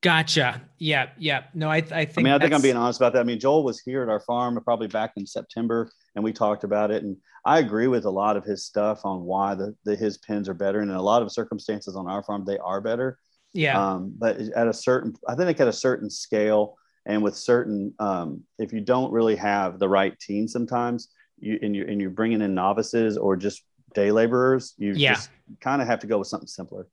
Gotcha. 0.00 0.62
Yeah. 0.78 1.10
Yeah. 1.18 1.44
No, 1.54 1.68
I, 1.68 1.78
I 1.78 2.04
think, 2.04 2.18
I 2.18 2.22
mean, 2.22 2.32
I 2.32 2.38
think 2.38 2.54
I'm 2.54 2.62
being 2.62 2.76
honest 2.76 3.00
about 3.00 3.14
that. 3.14 3.20
I 3.20 3.24
mean, 3.24 3.40
Joel 3.40 3.64
was 3.64 3.80
here 3.80 4.02
at 4.02 4.08
our 4.08 4.20
farm 4.20 4.58
probably 4.62 4.86
back 4.86 5.12
in 5.16 5.26
September 5.26 5.90
and 6.14 6.22
we 6.22 6.32
talked 6.32 6.62
about 6.62 6.92
it. 6.92 7.02
And 7.02 7.16
I 7.44 7.58
agree 7.58 7.88
with 7.88 8.04
a 8.04 8.10
lot 8.10 8.36
of 8.36 8.44
his 8.44 8.64
stuff 8.64 9.00
on 9.04 9.22
why 9.22 9.56
the, 9.56 9.74
the 9.84 9.96
his 9.96 10.18
pins 10.18 10.48
are 10.48 10.54
better. 10.54 10.80
And 10.80 10.90
in 10.90 10.96
a 10.96 11.02
lot 11.02 11.22
of 11.22 11.32
circumstances 11.32 11.96
on 11.96 12.08
our 12.08 12.22
farm, 12.22 12.44
they 12.44 12.58
are 12.58 12.80
better. 12.80 13.18
Yeah. 13.52 13.94
Um, 13.94 14.14
but 14.16 14.38
at 14.38 14.68
a 14.68 14.72
certain, 14.72 15.14
I 15.28 15.34
think 15.34 15.58
at 15.58 15.66
a 15.66 15.72
certain 15.72 16.10
scale 16.10 16.76
and 17.04 17.20
with 17.20 17.36
certain, 17.36 17.92
um, 17.98 18.44
if 18.58 18.72
you 18.72 18.80
don't 18.80 19.12
really 19.12 19.36
have 19.36 19.80
the 19.80 19.88
right 19.88 20.16
team 20.20 20.46
sometimes, 20.46 21.08
you 21.40 21.58
and 21.62 21.74
you're 21.74 21.88
and 21.88 22.00
you're 22.00 22.10
bringing 22.10 22.40
in 22.40 22.54
novices 22.54 23.16
or 23.16 23.36
just 23.36 23.62
day 23.94 24.10
laborers, 24.12 24.74
you 24.76 24.92
yeah. 24.92 25.14
just 25.14 25.30
kind 25.60 25.80
of 25.80 25.88
have 25.88 25.98
to 26.00 26.06
go 26.06 26.18
with 26.18 26.28
something 26.28 26.46
simpler. 26.46 26.86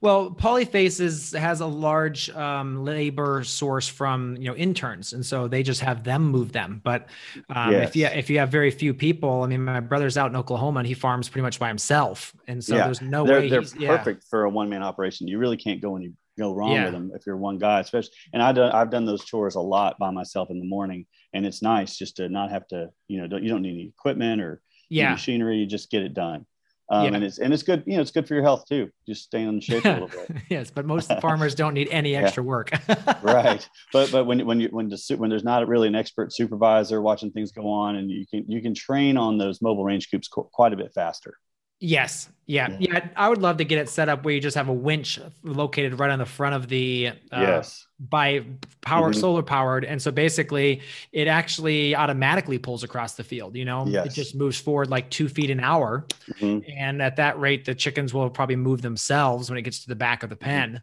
Well, 0.00 0.30
Polyfaces 0.30 1.38
has 1.38 1.60
a 1.60 1.66
large 1.66 2.28
um, 2.30 2.84
labor 2.84 3.44
source 3.44 3.88
from 3.88 4.36
you 4.36 4.44
know 4.44 4.56
interns, 4.56 5.12
and 5.12 5.24
so 5.24 5.48
they 5.48 5.62
just 5.62 5.80
have 5.80 6.04
them 6.04 6.28
move 6.28 6.52
them. 6.52 6.80
But 6.82 7.08
um, 7.48 7.72
yes. 7.72 7.88
if 7.88 7.96
you 7.96 8.06
if 8.06 8.30
you 8.30 8.38
have 8.38 8.50
very 8.50 8.70
few 8.70 8.94
people, 8.94 9.42
I 9.42 9.46
mean, 9.46 9.64
my 9.64 9.80
brother's 9.80 10.16
out 10.16 10.30
in 10.30 10.36
Oklahoma 10.36 10.80
and 10.80 10.86
he 10.86 10.94
farms 10.94 11.28
pretty 11.28 11.42
much 11.42 11.58
by 11.58 11.68
himself, 11.68 12.34
and 12.46 12.62
so 12.62 12.76
yeah. 12.76 12.84
there's 12.84 13.00
no 13.00 13.24
they're, 13.24 13.40
way 13.40 13.48
they're 13.48 13.62
perfect 13.62 13.78
yeah. 14.24 14.28
for 14.28 14.44
a 14.44 14.50
one 14.50 14.68
man 14.68 14.82
operation. 14.82 15.28
You 15.28 15.38
really 15.38 15.56
can't 15.56 15.80
go 15.80 15.96
any 15.96 16.12
go 16.38 16.54
wrong 16.54 16.72
with 16.72 16.92
them 16.92 17.12
if 17.14 17.26
you're 17.26 17.36
one 17.36 17.58
guy, 17.58 17.80
especially. 17.80 18.12
And 18.32 18.42
I 18.42 18.52
done 18.52 18.72
I've 18.72 18.90
done 18.90 19.04
those 19.04 19.24
chores 19.24 19.54
a 19.54 19.60
lot 19.60 19.98
by 19.98 20.10
myself 20.10 20.50
in 20.50 20.58
the 20.58 20.64
morning, 20.64 21.06
and 21.32 21.46
it's 21.46 21.62
nice 21.62 21.96
just 21.96 22.16
to 22.16 22.28
not 22.28 22.50
have 22.50 22.66
to 22.68 22.90
you 23.08 23.20
know 23.20 23.26
don't, 23.26 23.42
you 23.42 23.48
don't 23.48 23.62
need 23.62 23.70
any 23.70 23.88
equipment 23.88 24.40
or 24.40 24.60
yeah. 24.88 25.12
machinery. 25.12 25.58
You 25.58 25.66
just 25.66 25.90
get 25.90 26.02
it 26.02 26.14
done. 26.14 26.46
Um, 26.92 27.04
yeah. 27.04 27.14
and 27.14 27.24
it's 27.24 27.38
and 27.38 27.54
it's 27.54 27.62
good, 27.62 27.84
you 27.86 27.94
know, 27.94 28.02
it's 28.02 28.10
good 28.10 28.26
for 28.26 28.34
your 28.34 28.42
health 28.42 28.64
too. 28.68 28.90
Just 29.06 29.22
stay 29.22 29.44
on 29.44 29.54
the 29.54 29.60
shape 29.60 29.84
a 29.84 29.90
little 29.90 30.08
bit. 30.08 30.28
yes, 30.50 30.72
but 30.72 30.84
most 30.84 31.12
farmers 31.20 31.54
don't 31.54 31.72
need 31.72 31.88
any 31.92 32.16
extra 32.16 32.42
work. 32.42 32.72
right, 33.22 33.66
but 33.92 34.10
but 34.10 34.26
when 34.26 34.44
when 34.44 34.60
you 34.60 34.68
when 34.72 34.88
the 34.88 35.00
when 35.16 35.30
there's 35.30 35.44
not 35.44 35.66
really 35.68 35.86
an 35.86 35.94
expert 35.94 36.32
supervisor 36.32 37.00
watching 37.00 37.30
things 37.30 37.52
go 37.52 37.68
on, 37.68 37.94
and 37.94 38.10
you 38.10 38.26
can 38.26 38.44
you 38.48 38.60
can 38.60 38.74
train 38.74 39.16
on 39.16 39.38
those 39.38 39.62
mobile 39.62 39.84
range 39.84 40.10
coops 40.10 40.26
quite 40.26 40.72
a 40.72 40.76
bit 40.76 40.92
faster. 40.92 41.36
Yes. 41.80 42.28
Yeah. 42.46 42.76
Yeah. 42.78 43.08
I 43.16 43.28
would 43.28 43.38
love 43.38 43.56
to 43.56 43.64
get 43.64 43.78
it 43.78 43.88
set 43.88 44.08
up 44.08 44.24
where 44.24 44.34
you 44.34 44.40
just 44.40 44.56
have 44.56 44.68
a 44.68 44.72
winch 44.72 45.18
located 45.42 45.98
right 45.98 46.10
on 46.10 46.18
the 46.18 46.26
front 46.26 46.54
of 46.54 46.68
the 46.68 47.08
uh, 47.32 47.40
yes 47.40 47.86
by 48.00 48.42
power 48.80 49.10
mm-hmm. 49.10 49.20
solar 49.20 49.42
powered. 49.42 49.84
And 49.84 50.00
so 50.00 50.10
basically 50.10 50.80
it 51.12 51.28
actually 51.28 51.94
automatically 51.94 52.58
pulls 52.58 52.82
across 52.82 53.14
the 53.14 53.24
field, 53.24 53.56
you 53.56 53.66
know, 53.66 53.84
yes. 53.86 54.06
it 54.06 54.12
just 54.14 54.34
moves 54.34 54.58
forward 54.58 54.88
like 54.88 55.10
two 55.10 55.28
feet 55.28 55.50
an 55.50 55.60
hour. 55.60 56.06
Mm-hmm. 56.32 56.70
And 56.78 57.02
at 57.02 57.16
that 57.16 57.38
rate, 57.38 57.66
the 57.66 57.74
chickens 57.74 58.14
will 58.14 58.30
probably 58.30 58.56
move 58.56 58.80
themselves 58.80 59.50
when 59.50 59.58
it 59.58 59.62
gets 59.62 59.82
to 59.82 59.88
the 59.88 59.96
back 59.96 60.22
of 60.22 60.30
the 60.30 60.36
pen. 60.36 60.82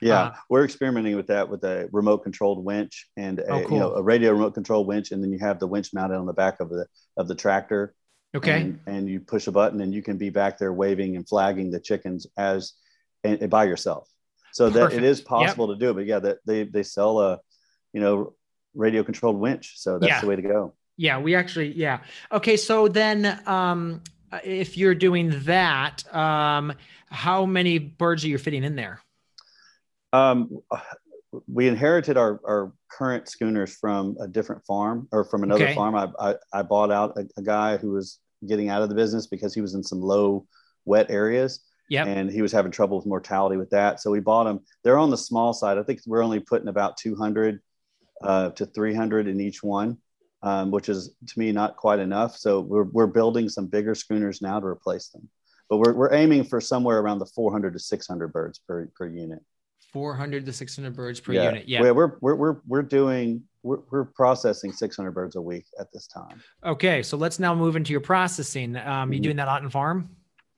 Yeah, 0.00 0.20
uh, 0.20 0.34
we're 0.48 0.64
experimenting 0.64 1.16
with 1.16 1.26
that 1.28 1.48
with 1.48 1.64
a 1.64 1.88
remote 1.90 2.18
controlled 2.18 2.64
winch 2.64 3.08
and 3.16 3.40
a, 3.40 3.50
oh, 3.50 3.62
cool. 3.62 3.70
you 3.72 3.78
know 3.82 3.94
a 3.94 4.02
radio 4.02 4.30
remote 4.30 4.54
control 4.54 4.84
winch, 4.84 5.10
and 5.10 5.22
then 5.22 5.32
you 5.32 5.38
have 5.40 5.58
the 5.58 5.66
winch 5.66 5.92
mounted 5.92 6.16
on 6.16 6.26
the 6.26 6.32
back 6.32 6.60
of 6.60 6.68
the 6.68 6.86
of 7.16 7.26
the 7.26 7.34
tractor, 7.34 7.94
Okay. 8.34 8.60
And, 8.60 8.80
and, 8.86 9.08
you 9.08 9.20
push 9.20 9.46
a 9.46 9.52
button 9.52 9.80
and 9.80 9.94
you 9.94 10.02
can 10.02 10.18
be 10.18 10.28
back 10.28 10.58
there 10.58 10.72
waving 10.72 11.16
and 11.16 11.26
flagging 11.26 11.70
the 11.70 11.80
chickens 11.80 12.26
as 12.36 12.74
and, 13.24 13.40
and 13.40 13.50
by 13.50 13.64
yourself. 13.64 14.08
So 14.52 14.70
Perfect. 14.70 14.90
that 14.90 14.98
it 14.98 15.04
is 15.04 15.20
possible 15.20 15.68
yep. 15.68 15.78
to 15.78 15.84
do 15.84 15.90
it. 15.90 15.94
But 15.94 16.06
yeah, 16.06 16.18
that 16.18 16.38
they 16.44 16.64
they 16.64 16.82
sell 16.82 17.20
a 17.20 17.40
you 17.92 18.00
know 18.00 18.34
radio 18.74 19.02
controlled 19.02 19.36
winch. 19.36 19.74
So 19.76 19.98
that's 19.98 20.10
yeah. 20.10 20.20
the 20.20 20.26
way 20.26 20.36
to 20.36 20.42
go. 20.42 20.74
Yeah, 20.96 21.18
we 21.20 21.34
actually 21.34 21.72
yeah. 21.72 22.00
Okay, 22.32 22.56
so 22.56 22.88
then 22.88 23.40
um 23.46 24.02
if 24.44 24.76
you're 24.76 24.94
doing 24.94 25.32
that, 25.44 26.04
um 26.14 26.74
how 27.10 27.46
many 27.46 27.78
birds 27.78 28.24
are 28.24 28.28
you 28.28 28.38
fitting 28.38 28.64
in 28.64 28.76
there? 28.76 29.00
Um 30.12 30.60
we 31.46 31.68
inherited 31.68 32.16
our, 32.16 32.40
our 32.46 32.72
current 32.90 33.28
schooners 33.28 33.74
from 33.76 34.16
a 34.20 34.26
different 34.26 34.64
farm 34.64 35.08
or 35.12 35.24
from 35.24 35.42
another 35.42 35.64
Okay. 35.64 35.74
farm. 35.74 35.94
I, 35.94 36.08
I, 36.18 36.34
I 36.52 36.62
bought 36.62 36.90
out 36.90 37.16
a, 37.18 37.26
a 37.36 37.42
guy 37.42 37.76
who 37.76 37.90
was 37.92 38.18
getting 38.46 38.68
out 38.68 38.82
of 38.82 38.88
the 38.88 38.94
business 38.94 39.26
because 39.26 39.54
he 39.54 39.60
was 39.60 39.74
in 39.74 39.82
some 39.82 40.00
low 40.00 40.46
wet 40.84 41.10
areas 41.10 41.60
Yep. 41.90 42.06
and 42.06 42.30
he 42.30 42.42
was 42.42 42.52
having 42.52 42.70
trouble 42.70 42.96
with 42.98 43.06
mortality 43.06 43.56
with 43.56 43.70
that. 43.70 44.00
So 44.00 44.10
we 44.10 44.20
bought 44.20 44.44
them. 44.44 44.60
They're 44.84 44.98
on 44.98 45.10
the 45.10 45.16
small 45.16 45.52
side. 45.54 45.78
I 45.78 45.82
think 45.82 46.00
we're 46.06 46.22
only 46.22 46.40
putting 46.40 46.68
about 46.68 46.96
200 46.98 47.60
uh, 48.22 48.50
to 48.50 48.66
300 48.66 49.26
in 49.28 49.40
each 49.40 49.62
one, 49.62 49.96
um, 50.42 50.70
which 50.70 50.88
is 50.88 51.14
to 51.26 51.38
me 51.38 51.50
not 51.52 51.76
quite 51.76 51.98
enough. 51.98 52.36
So 52.36 52.60
we're, 52.60 52.84
we're 52.84 53.06
building 53.06 53.48
some 53.48 53.66
bigger 53.66 53.94
schooners 53.94 54.40
now 54.42 54.60
to 54.60 54.66
replace 54.66 55.08
them. 55.08 55.28
But 55.70 55.78
we're, 55.78 55.92
we're 55.94 56.12
aiming 56.14 56.44
for 56.44 56.60
somewhere 56.60 56.98
around 57.00 57.18
the 57.20 57.26
400 57.26 57.72
to 57.74 57.78
600 57.78 58.32
birds 58.32 58.58
per, 58.66 58.90
per 58.96 59.06
unit. 59.08 59.40
400 60.02 60.46
to 60.46 60.52
600 60.52 60.94
birds 60.94 61.18
per 61.18 61.32
unit. 61.32 61.68
Yeah. 61.68 61.80
We're, 61.80 61.92
we're, 62.20 62.34
we're, 62.36 62.56
we're, 62.68 62.82
doing, 62.82 63.42
we're, 63.64 63.80
we're 63.90 64.04
processing 64.04 64.70
600 64.70 65.10
birds 65.10 65.34
a 65.34 65.40
week 65.42 65.64
at 65.80 65.88
this 65.92 66.06
time. 66.06 66.40
Okay. 66.64 67.02
So 67.02 67.16
let's 67.16 67.40
now 67.40 67.52
move 67.52 67.74
into 67.74 67.90
your 67.90 68.00
processing. 68.00 68.76
Um, 68.76 69.12
you 69.12 69.18
Mhm. 69.18 69.22
doing 69.24 69.36
that 69.36 69.48
out 69.48 69.64
in 69.64 69.70
farm? 69.70 70.08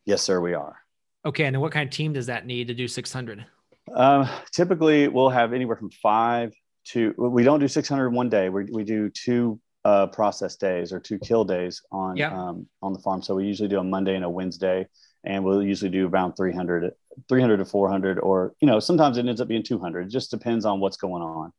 Yes, 0.04 0.20
sir, 0.20 0.42
we 0.42 0.52
are. 0.52 0.76
Okay. 1.24 1.44
And 1.46 1.54
then 1.54 1.60
what 1.62 1.72
kind 1.72 1.88
of 1.88 1.94
team 1.94 2.12
does 2.12 2.26
that 2.26 2.44
need 2.44 2.68
to 2.68 2.74
do 2.74 2.86
600? 2.86 3.46
Um, 3.94 4.28
typically, 4.52 5.08
we'll 5.08 5.30
have 5.30 5.54
anywhere 5.54 5.76
from 5.76 5.90
five 5.90 6.52
to. 6.88 7.14
We 7.16 7.42
don't 7.42 7.60
do 7.60 7.66
600 7.68 8.08
in 8.08 8.14
one 8.14 8.28
day. 8.28 8.50
We, 8.50 8.64
we 8.70 8.84
do 8.84 9.08
two 9.08 9.58
uh, 9.86 10.06
process 10.08 10.56
days 10.56 10.92
or 10.92 11.00
two 11.00 11.18
kill 11.18 11.44
days 11.46 11.80
on 11.90 12.18
Yeah. 12.18 12.38
um, 12.38 12.66
on 12.82 12.92
the 12.92 12.98
farm. 12.98 13.22
So 13.22 13.34
we 13.36 13.46
usually 13.46 13.70
do 13.70 13.78
a 13.80 13.84
Monday 13.84 14.14
and 14.16 14.24
a 14.24 14.28
Wednesday, 14.28 14.86
and 15.24 15.44
we'll 15.44 15.62
usually 15.62 15.90
do 15.90 16.08
around 16.08 16.34
300, 16.34 16.92
300 17.28 17.56
to 17.58 17.64
400, 17.64 18.18
or 18.18 18.54
you 18.60 18.66
know 18.66 18.80
sometimes 18.80 19.18
it 19.18 19.26
ends 19.26 19.40
up 19.40 19.48
being 19.48 19.62
200. 19.62 20.06
It 20.06 20.10
just 20.10 20.30
depends 20.30 20.64
on 20.64 20.80
what's 20.80 20.96
going 20.96 21.22
on 21.22 21.52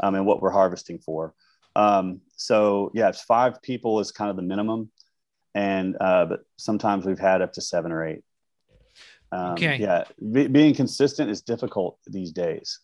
um, 0.00 0.14
and 0.14 0.26
what 0.26 0.42
we're 0.42 0.50
harvesting 0.50 0.98
for. 0.98 1.34
Um, 1.74 2.20
so 2.36 2.90
yeah, 2.94 3.08
it's 3.08 3.22
five 3.22 3.60
people 3.62 4.00
is 4.00 4.12
kind 4.12 4.30
of 4.30 4.36
the 4.36 4.42
minimum, 4.42 4.90
and 5.54 5.96
uh, 6.00 6.26
but 6.26 6.40
sometimes 6.56 7.04
we've 7.04 7.18
had 7.18 7.42
up 7.42 7.52
to 7.54 7.60
seven 7.60 7.92
or 7.92 8.06
eight. 8.06 8.22
Um, 9.32 9.52
Okay. 9.52 9.76
Yeah, 9.78 10.04
be, 10.32 10.46
being 10.46 10.74
consistent 10.74 11.30
is 11.30 11.42
difficult 11.42 11.98
these 12.06 12.32
days. 12.32 12.80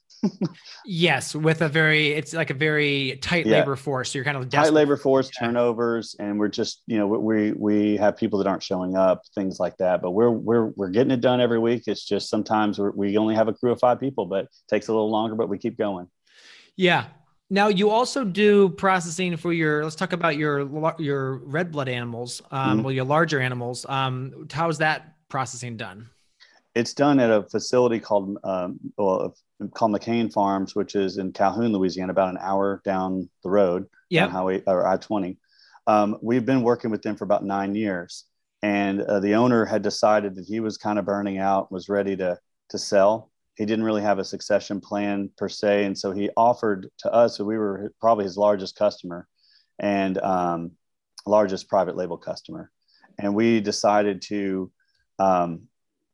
Yes. 0.84 1.34
With 1.34 1.62
a 1.62 1.68
very, 1.68 2.08
it's 2.12 2.32
like 2.32 2.50
a 2.50 2.54
very 2.54 3.18
tight 3.22 3.46
Yeah. 3.46 3.58
labor 3.58 3.76
force. 3.76 4.10
So 4.12 4.18
you're 4.18 4.24
kind 4.24 4.36
of 4.36 4.48
Tight 4.48 4.72
labor 4.72 4.96
force, 4.96 5.30
Yeah. 5.34 5.46
turnovers, 5.46 6.14
and 6.18 6.38
we're 6.38 6.48
just 6.48 6.82
you 6.86 6.98
know 6.98 7.06
we 7.06 7.52
we 7.52 7.96
have 7.96 8.16
people 8.16 8.38
that 8.38 8.48
aren't 8.48 8.62
showing 8.62 8.96
up, 8.96 9.22
things 9.34 9.58
like 9.60 9.76
that. 9.78 10.02
But 10.02 10.12
we're 10.12 10.30
we're 10.30 10.66
we're 10.76 10.90
getting 10.90 11.10
it 11.10 11.20
done 11.20 11.40
every 11.40 11.58
week. 11.58 11.84
It's 11.86 12.04
just 12.04 12.28
sometimes 12.30 12.78
we're, 12.78 12.90
we 12.92 13.16
only 13.16 13.34
have 13.34 13.48
a 13.48 13.52
crew 13.52 13.72
of 13.72 13.80
five 13.80 14.00
people, 14.00 14.26
but 14.26 14.44
it 14.44 14.50
takes 14.68 14.88
a 14.88 14.92
little 14.92 15.10
longer. 15.10 15.34
But 15.34 15.48
we 15.48 15.58
keep 15.58 15.76
going. 15.78 16.08
Yeah. 16.76 17.06
Now 17.50 17.68
you 17.68 17.90
also 17.90 18.24
do 18.24 18.70
processing 18.70 19.36
for 19.36 19.52
your. 19.52 19.82
Let's 19.84 19.96
talk 19.96 20.12
about 20.12 20.36
your 20.36 20.94
your 20.98 21.36
red 21.44 21.70
blood 21.72 21.88
animals. 21.88 22.40
Um, 22.50 22.80
Mhm. 22.80 22.82
well, 22.84 22.92
your 22.92 23.04
larger 23.04 23.40
animals. 23.40 23.84
Um, 23.88 24.46
how's 24.50 24.78
that 24.78 25.14
processing 25.28 25.76
done? 25.76 26.08
It's 26.74 26.94
done 26.94 27.20
at 27.20 27.30
a 27.30 27.42
facility 27.42 28.00
called 28.00 28.38
um, 28.44 28.78
well, 28.96 29.34
called 29.74 29.92
McCain 29.92 30.32
Farms, 30.32 30.74
which 30.74 30.94
is 30.94 31.18
in 31.18 31.32
Calhoun, 31.32 31.72
Louisiana, 31.72 32.12
about 32.12 32.30
an 32.30 32.38
hour 32.40 32.80
down 32.84 33.28
the 33.42 33.50
road. 33.50 33.86
Yeah. 34.08 34.26
on 34.26 34.30
Highway 34.30 34.62
or 34.66 34.86
I 34.86 34.96
twenty. 34.96 35.38
Um, 35.86 36.18
we've 36.22 36.46
been 36.46 36.62
working 36.62 36.90
with 36.90 37.02
them 37.02 37.16
for 37.16 37.24
about 37.24 37.44
nine 37.44 37.74
years, 37.74 38.24
and 38.62 39.00
uh, 39.02 39.20
the 39.20 39.34
owner 39.34 39.64
had 39.64 39.82
decided 39.82 40.36
that 40.36 40.44
he 40.44 40.60
was 40.60 40.76
kind 40.76 40.98
of 40.98 41.04
burning 41.04 41.38
out, 41.38 41.72
was 41.72 41.88
ready 41.88 42.16
to 42.16 42.38
to 42.70 42.78
sell. 42.78 43.30
He 43.56 43.66
didn't 43.66 43.84
really 43.84 44.02
have 44.02 44.18
a 44.18 44.24
succession 44.24 44.80
plan 44.80 45.30
per 45.36 45.48
se, 45.48 45.84
and 45.84 45.98
so 45.98 46.12
he 46.12 46.30
offered 46.36 46.88
to 46.98 47.12
us. 47.12 47.36
So 47.36 47.44
we 47.44 47.58
were 47.58 47.92
probably 48.00 48.24
his 48.24 48.36
largest 48.36 48.76
customer, 48.76 49.26
and 49.78 50.18
um, 50.18 50.72
largest 51.26 51.68
private 51.68 51.96
label 51.96 52.16
customer, 52.16 52.70
and 53.18 53.34
we 53.34 53.60
decided 53.60 54.22
to 54.22 54.70
um, 55.18 55.68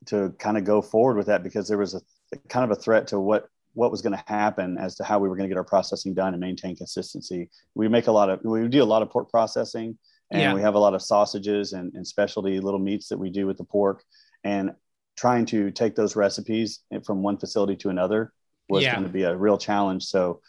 to 0.06 0.30
kind 0.38 0.56
of 0.56 0.64
go 0.64 0.80
forward 0.80 1.16
with 1.16 1.26
that 1.26 1.42
because 1.42 1.68
there 1.68 1.78
was 1.78 1.94
a 1.94 2.00
kind 2.48 2.64
of 2.64 2.76
a 2.76 2.80
threat 2.80 3.08
to 3.08 3.20
what 3.20 3.48
what 3.74 3.90
was 3.92 4.02
going 4.02 4.12
to 4.16 4.24
happen 4.26 4.76
as 4.76 4.96
to 4.96 5.04
how 5.04 5.20
we 5.20 5.28
were 5.28 5.36
going 5.36 5.48
to 5.48 5.54
get 5.54 5.58
our 5.58 5.62
processing 5.64 6.12
done 6.12 6.34
and 6.34 6.40
maintain 6.40 6.74
consistency. 6.74 7.48
We 7.76 7.86
make 7.86 8.08
a 8.08 8.12
lot 8.12 8.28
of, 8.28 8.40
we 8.42 8.66
do 8.66 8.82
a 8.82 8.84
lot 8.84 9.02
of 9.02 9.10
pork 9.10 9.30
processing 9.30 9.96
and 10.32 10.40
Yeah. 10.42 10.52
we 10.54 10.62
have 10.62 10.74
a 10.74 10.80
lot 10.80 10.94
of 10.94 11.02
sausages 11.02 11.74
and, 11.74 11.92
and 11.94 12.04
specialty 12.04 12.58
little 12.58 12.80
meats 12.80 13.08
that 13.08 13.18
we 13.18 13.30
do 13.30 13.46
with 13.46 13.56
the 13.56 13.62
pork 13.64 14.02
and 14.42 14.72
trying 15.16 15.46
to 15.46 15.70
take 15.70 15.94
those 15.94 16.16
recipes 16.16 16.80
from 17.06 17.22
one 17.22 17.38
facility 17.38 17.76
to 17.76 17.88
another 17.88 18.32
was 18.68 18.82
Yeah. 18.82 18.94
going 18.94 19.06
to 19.06 19.12
be 19.12 19.22
a 19.22 19.36
real 19.36 19.58
challenge. 19.58 20.06
So 20.06 20.40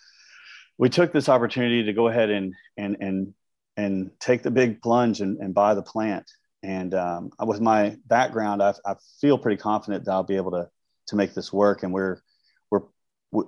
we 0.80 0.90
took 0.90 1.12
this 1.14 1.30
opportunity 1.30 1.84
to 1.84 1.94
go 1.94 2.08
ahead 2.08 2.32
and, 2.32 2.56
and, 2.78 2.98
and, 3.00 3.34
and 3.78 4.12
take 4.20 4.42
the 4.42 4.50
big 4.52 4.82
plunge 4.82 5.22
and, 5.22 5.38
and 5.38 5.54
buy 5.54 5.76
the 5.76 5.84
plant. 5.84 6.32
And 6.62 6.94
um, 6.94 7.32
with 7.46 7.62
my 7.62 7.96
background, 8.08 8.62
I, 8.62 8.74
I 8.86 8.96
feel 9.22 9.38
pretty 9.38 9.58
confident 9.58 10.06
that 10.06 10.12
I'll 10.12 10.24
be 10.24 10.36
able 10.36 10.52
to, 10.52 10.70
to 11.08 11.16
make 11.16 11.34
this 11.34 11.54
work. 11.54 11.84
And 11.84 11.94
we're, 11.94 12.22
we're, 12.70 12.82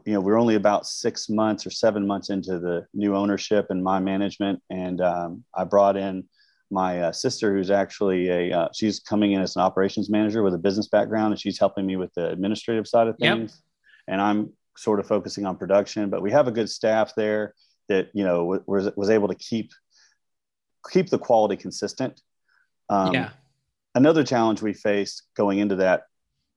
you 0.06 0.14
know, 0.14 0.22
we're 0.22 0.40
only 0.40 0.56
about 0.56 0.88
six 0.88 1.28
months 1.28 1.66
or 1.66 1.72
seven 1.72 2.08
months 2.08 2.30
into 2.30 2.60
the 2.60 2.88
new 2.94 3.16
ownership 3.16 3.68
and 3.70 3.84
my 3.84 4.00
management. 4.00 4.62
And 4.70 5.02
um, 5.02 5.44
I 5.54 5.66
brought 5.66 5.98
in 5.98 6.24
my 6.70 7.02
uh, 7.02 7.12
sister, 7.12 7.54
who's 7.54 7.70
actually 7.70 8.30
a, 8.30 8.58
uh, 8.58 8.70
she's 8.74 9.02
coming 9.02 9.34
in 9.34 9.42
as 9.42 9.58
an 9.58 9.62
operations 9.62 10.10
manager 10.10 10.42
with 10.42 10.54
a 10.54 10.58
business 10.58 10.88
background, 10.88 11.34
and 11.34 11.40
she's 11.40 11.60
helping 11.60 11.86
me 11.86 11.98
with 11.98 12.14
the 12.14 12.30
administrative 12.30 12.88
side 12.88 13.08
of 13.08 13.16
Yep. 13.20 13.38
things. 13.38 13.62
And 14.08 14.22
I'm 14.22 14.54
sort 14.78 15.02
of 15.02 15.08
focusing 15.08 15.46
on 15.46 15.58
production, 15.58 16.10
but 16.10 16.22
we 16.22 16.32
have 16.32 16.48
a 16.48 16.52
good 16.52 16.70
staff 16.70 17.12
there 17.18 17.56
that, 17.90 18.08
you 18.14 18.24
know, 18.24 18.64
was, 18.66 18.90
was 18.96 19.10
able 19.10 19.28
to 19.28 19.36
keep, 19.36 19.72
keep 20.90 21.10
the 21.10 21.20
quality 21.20 21.58
consistent. 21.58 22.22
Um, 22.90 23.14
yeah. 23.14 23.30
another 23.96 24.24
challenge 24.24 24.62
we 24.62 24.74
faced 24.74 25.24
going 25.36 25.60
into 25.60 25.76
that 25.78 26.04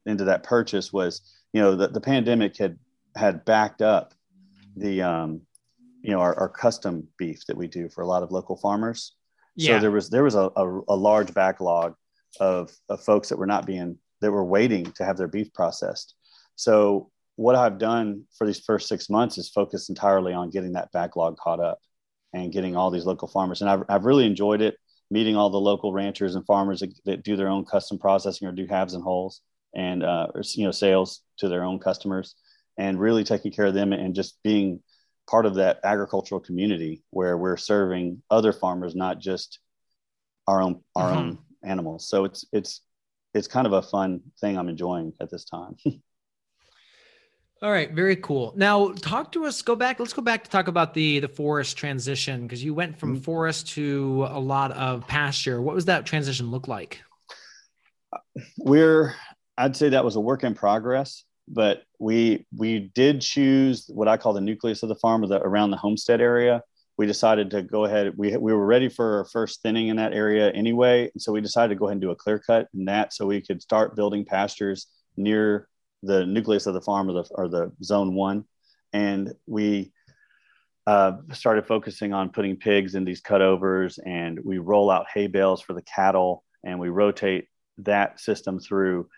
into 0.06 0.24
that 0.24 0.42
purchase 0.42 0.92
was 0.92 1.20
you 1.52 1.60
know 1.62 1.76
the, 1.76 1.88
the 1.88 2.00
pandemic 2.00 2.56
had 2.56 2.78
had 3.16 3.44
backed 3.44 3.80
up 3.82 4.12
the 4.76 5.00
um 5.02 5.40
you 6.02 6.10
know 6.10 6.18
our, 6.20 6.34
our 6.38 6.48
custom 6.48 7.06
beef 7.16 7.46
that 7.46 7.56
we 7.56 7.66
do 7.68 7.88
for 7.88 8.02
a 8.02 8.06
lot 8.06 8.22
of 8.22 8.30
local 8.32 8.56
farmers 8.56 9.14
Yeah. 9.56 9.76
so 9.76 9.80
there 9.80 9.90
was 9.90 10.10
there 10.10 10.24
was 10.24 10.34
a, 10.34 10.50
a, 10.56 10.80
a 10.88 10.96
large 10.96 11.32
backlog 11.32 11.94
of, 12.40 12.72
of 12.88 13.00
folks 13.02 13.28
that 13.28 13.38
were 13.38 13.46
not 13.46 13.64
being 13.66 13.96
that 14.20 14.32
were 14.32 14.44
waiting 14.44 14.90
to 14.92 15.04
have 15.04 15.16
their 15.16 15.28
beef 15.28 15.52
processed 15.54 16.14
so 16.56 17.10
what 17.36 17.54
i've 17.54 17.78
done 17.78 18.24
for 18.36 18.46
these 18.46 18.60
first 18.60 18.88
six 18.88 19.08
months 19.08 19.38
is 19.38 19.48
focus 19.48 19.88
entirely 19.88 20.32
on 20.32 20.50
getting 20.50 20.72
that 20.72 20.90
backlog 20.92 21.36
caught 21.36 21.60
up 21.60 21.78
and 22.32 22.52
getting 22.52 22.76
all 22.76 22.90
these 22.90 23.06
local 23.06 23.28
farmers 23.28 23.60
and 23.60 23.70
i've, 23.70 23.84
I've 23.88 24.04
really 24.04 24.26
enjoyed 24.26 24.60
it 24.60 24.76
meeting 25.10 25.36
all 25.36 25.50
the 25.50 25.60
local 25.60 25.92
ranchers 25.92 26.34
and 26.34 26.46
farmers 26.46 26.80
that, 26.80 26.92
that 27.04 27.22
do 27.22 27.36
their 27.36 27.48
own 27.48 27.64
custom 27.64 27.98
processing 27.98 28.48
or 28.48 28.52
do 28.52 28.66
halves 28.68 28.94
and 28.94 29.02
wholes 29.04 29.40
and 29.74 30.02
uh, 30.02 30.28
or, 30.34 30.42
you 30.54 30.64
know 30.64 30.70
sales 30.70 31.22
to 31.38 31.48
their 31.48 31.64
own 31.64 31.78
customers 31.78 32.34
and 32.78 32.98
really 32.98 33.24
taking 33.24 33.52
care 33.52 33.66
of 33.66 33.74
them 33.74 33.92
and 33.92 34.14
just 34.14 34.38
being 34.42 34.80
part 35.28 35.46
of 35.46 35.54
that 35.56 35.80
agricultural 35.84 36.40
community 36.40 37.02
where 37.10 37.36
we're 37.38 37.56
serving 37.56 38.22
other 38.30 38.52
farmers 38.52 38.94
not 38.94 39.18
just 39.18 39.58
our 40.46 40.60
own 40.62 40.80
our 40.96 41.10
Mhm. 41.10 41.16
own 41.16 41.38
animals 41.62 42.08
so 42.08 42.24
it's 42.24 42.44
it's 42.52 42.82
it's 43.32 43.48
kind 43.48 43.66
of 43.66 43.72
a 43.72 43.82
fun 43.82 44.20
thing 44.40 44.58
i'm 44.58 44.68
enjoying 44.68 45.12
at 45.20 45.30
this 45.30 45.44
time 45.44 45.76
All 47.62 47.70
right, 47.70 47.90
very 47.92 48.16
cool. 48.16 48.52
Now, 48.56 48.92
talk 48.92 49.32
to 49.32 49.46
us. 49.46 49.62
Go 49.62 49.74
back. 49.74 49.98
Let's 49.98 50.12
go 50.12 50.20
back 50.20 50.44
to 50.44 50.50
talk 50.50 50.68
about 50.68 50.92
the 50.92 51.20
the 51.20 51.28
forest 51.28 51.78
transition 51.78 52.42
because 52.42 52.62
you 52.62 52.74
went 52.74 52.98
from 52.98 53.16
Mhm. 53.18 53.24
forest 53.24 53.68
to 53.70 54.26
a 54.28 54.38
lot 54.38 54.72
of 54.72 55.06
pasture. 55.06 55.62
What 55.62 55.74
was 55.74 55.86
that 55.86 56.04
transition 56.06 56.50
look 56.50 56.68
like? 56.68 57.00
we're 58.58 59.12
i'd 59.58 59.76
say 59.76 59.88
that 59.88 60.04
was 60.04 60.14
a 60.14 60.20
work 60.20 60.44
in 60.44 60.54
progress 60.54 61.24
but 61.48 61.82
we 61.98 62.46
we 62.56 62.90
did 62.94 63.20
choose 63.20 63.86
what 63.92 64.06
i 64.06 64.16
call 64.16 64.32
the 64.32 64.40
nucleus 64.40 64.82
of 64.84 64.88
the 64.88 64.94
farm 64.96 65.22
or 65.24 65.26
the 65.26 65.40
around 65.42 65.70
the 65.72 65.76
homestead 65.76 66.20
area 66.20 66.62
we 66.96 67.06
decided 67.06 67.50
to 67.50 67.60
go 67.62 67.84
ahead 67.86 68.12
we, 68.16 68.36
we 68.36 68.52
were 68.52 68.66
ready 68.66 68.88
for 68.88 69.18
our 69.18 69.24
first 69.24 69.62
thinning 69.62 69.88
in 69.88 69.96
that 69.96 70.12
area 70.12 70.50
anyway 70.52 71.10
and 71.12 71.20
so 71.20 71.32
we 71.32 71.40
decided 71.40 71.74
to 71.74 71.78
go 71.78 71.86
ahead 71.86 71.92
and 71.94 72.02
do 72.02 72.10
a 72.12 72.16
clear 72.16 72.38
cut 72.38 72.68
in 72.74 72.84
that 72.84 73.12
so 73.12 73.26
we 73.26 73.40
could 73.40 73.60
start 73.60 73.96
building 73.96 74.24
pastures 74.24 74.86
near 75.16 75.68
the 76.04 76.26
nucleus 76.26 76.66
of 76.66 76.74
the 76.74 76.80
farm 76.80 77.08
or 77.10 77.14
the, 77.14 77.28
or 77.32 77.48
the 77.48 77.72
zone 77.82 78.14
one. 78.14 78.44
And 78.92 79.32
we 79.46 79.92
uh, 80.86 81.12
started 81.32 81.66
focusing 81.66 82.12
on 82.12 82.28
putting 82.28 82.56
pigs 82.56 82.94
in 82.94 83.04
these 83.04 83.22
cutovers 83.22 83.98
and 84.04 84.38
we 84.44 84.58
roll 84.58 84.90
out 84.90 85.06
hay 85.12 85.26
bales 85.26 85.60
for 85.62 85.72
the 85.72 85.82
cattle 85.82 86.44
and 86.62 86.78
we 86.78 86.88
rotate 86.90 87.48
that 87.78 88.20
system 88.20 88.58
through. 88.60 89.08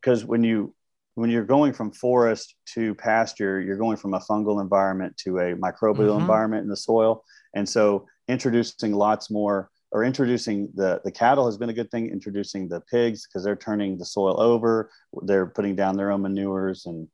Because 0.00 0.24
when 0.24 0.44
you 0.44 0.72
when 1.16 1.30
you're 1.30 1.44
going 1.44 1.72
from 1.72 1.90
forest 1.92 2.54
to 2.74 2.94
pasture 2.94 3.60
you're 3.60 3.78
going 3.78 3.96
from 3.96 4.12
a 4.14 4.20
fungal 4.20 4.60
environment 4.60 5.16
to 5.16 5.38
a 5.38 5.54
microbial 5.56 6.14
Mhm. 6.16 6.20
environment 6.20 6.62
in 6.62 6.68
the 6.68 6.76
soil. 6.76 7.24
And 7.54 7.68
so 7.68 8.06
introducing 8.28 8.92
lots 8.92 9.30
more 9.30 9.70
or 9.92 10.04
introducing 10.04 10.68
the 10.74 11.00
the 11.04 11.12
cattle 11.12 11.46
has 11.46 11.58
been 11.58 11.70
a 11.70 11.74
good 11.74 11.90
thing 11.90 12.08
introducing 12.08 12.68
the 12.68 12.80
pigs 12.80 13.26
because 13.26 13.42
they're 13.44 13.56
turning 13.56 13.98
the 13.98 14.04
soil 14.04 14.40
over 14.40 14.90
they're 15.22 15.46
putting 15.46 15.76
down 15.76 15.96
their 15.96 16.10
own 16.10 16.22
manures 16.22 16.86
and 16.86 17.08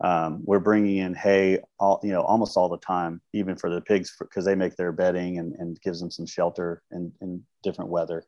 Um, 0.00 0.42
we're 0.44 0.62
bringing 0.70 0.98
in 0.98 1.14
hay 1.14 1.58
all 1.80 1.98
you 2.04 2.12
know 2.12 2.22
almost 2.22 2.56
all 2.56 2.68
the 2.68 2.86
time, 2.94 3.20
even 3.32 3.56
for 3.56 3.68
the 3.68 3.80
pigs 3.80 4.14
because 4.18 4.44
they 4.44 4.54
make 4.54 4.76
their 4.76 4.92
bedding 4.92 5.40
and, 5.40 5.50
and 5.58 5.80
gives 5.82 5.98
them 5.98 6.10
some 6.10 6.26
shelter 6.26 6.82
in, 6.96 7.12
in 7.20 7.42
different 7.64 7.90
weather. 7.90 8.22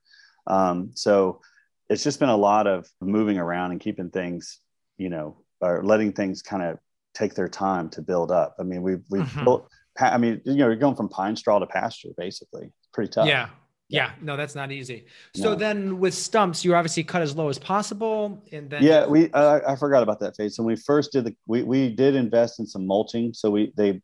Um, 0.46 0.90
so 0.94 1.40
it's 1.88 2.02
just 2.02 2.18
been 2.18 2.28
a 2.38 2.44
lot 2.50 2.66
of 2.66 2.88
moving 3.00 3.38
around 3.38 3.70
and 3.70 3.80
keeping 3.80 4.10
things, 4.10 4.60
you 4.98 5.10
know, 5.10 5.36
or 5.60 5.84
letting 5.84 6.12
things 6.12 6.42
kind 6.42 6.62
of 6.62 6.78
take 7.14 7.34
their 7.34 7.48
time 7.48 7.88
to 7.90 8.02
build 8.02 8.30
up. 8.32 8.56
I 8.58 8.64
mean, 8.64 8.82
we've 8.82 9.04
we've 9.08 9.22
mm-hmm. 9.22 9.44
built. 9.44 9.68
I 10.00 10.18
mean, 10.18 10.40
you 10.44 10.54
know, 10.54 10.66
you're 10.66 10.84
going 10.86 10.96
from 10.96 11.08
pine 11.08 11.36
straw 11.36 11.60
to 11.60 11.66
pasture, 11.66 12.12
basically. 12.16 12.66
It's 12.66 12.90
pretty 12.92 13.12
tough. 13.12 13.28
Yeah. 13.28 13.48
Yeah, 13.90 14.12
no, 14.22 14.36
that's 14.36 14.54
not 14.54 14.70
easy. 14.70 15.06
So 15.34 15.50
no. 15.50 15.54
then 15.56 15.98
with 15.98 16.14
stumps, 16.14 16.64
you 16.64 16.76
obviously 16.76 17.02
cut 17.02 17.22
as 17.22 17.34
low 17.34 17.48
as 17.48 17.58
possible, 17.58 18.40
and 18.52 18.70
then 18.70 18.84
yeah, 18.84 19.04
we 19.04 19.32
uh, 19.32 19.60
I 19.66 19.74
forgot 19.74 20.04
about 20.04 20.20
that 20.20 20.36
phase. 20.36 20.54
So 20.54 20.62
when 20.62 20.74
we 20.74 20.80
first 20.80 21.10
did 21.10 21.24
the 21.24 21.36
we 21.48 21.64
we 21.64 21.92
did 21.92 22.14
invest 22.14 22.60
in 22.60 22.66
some 22.66 22.86
mulching. 22.86 23.34
So 23.34 23.50
we 23.50 23.72
they 23.76 24.00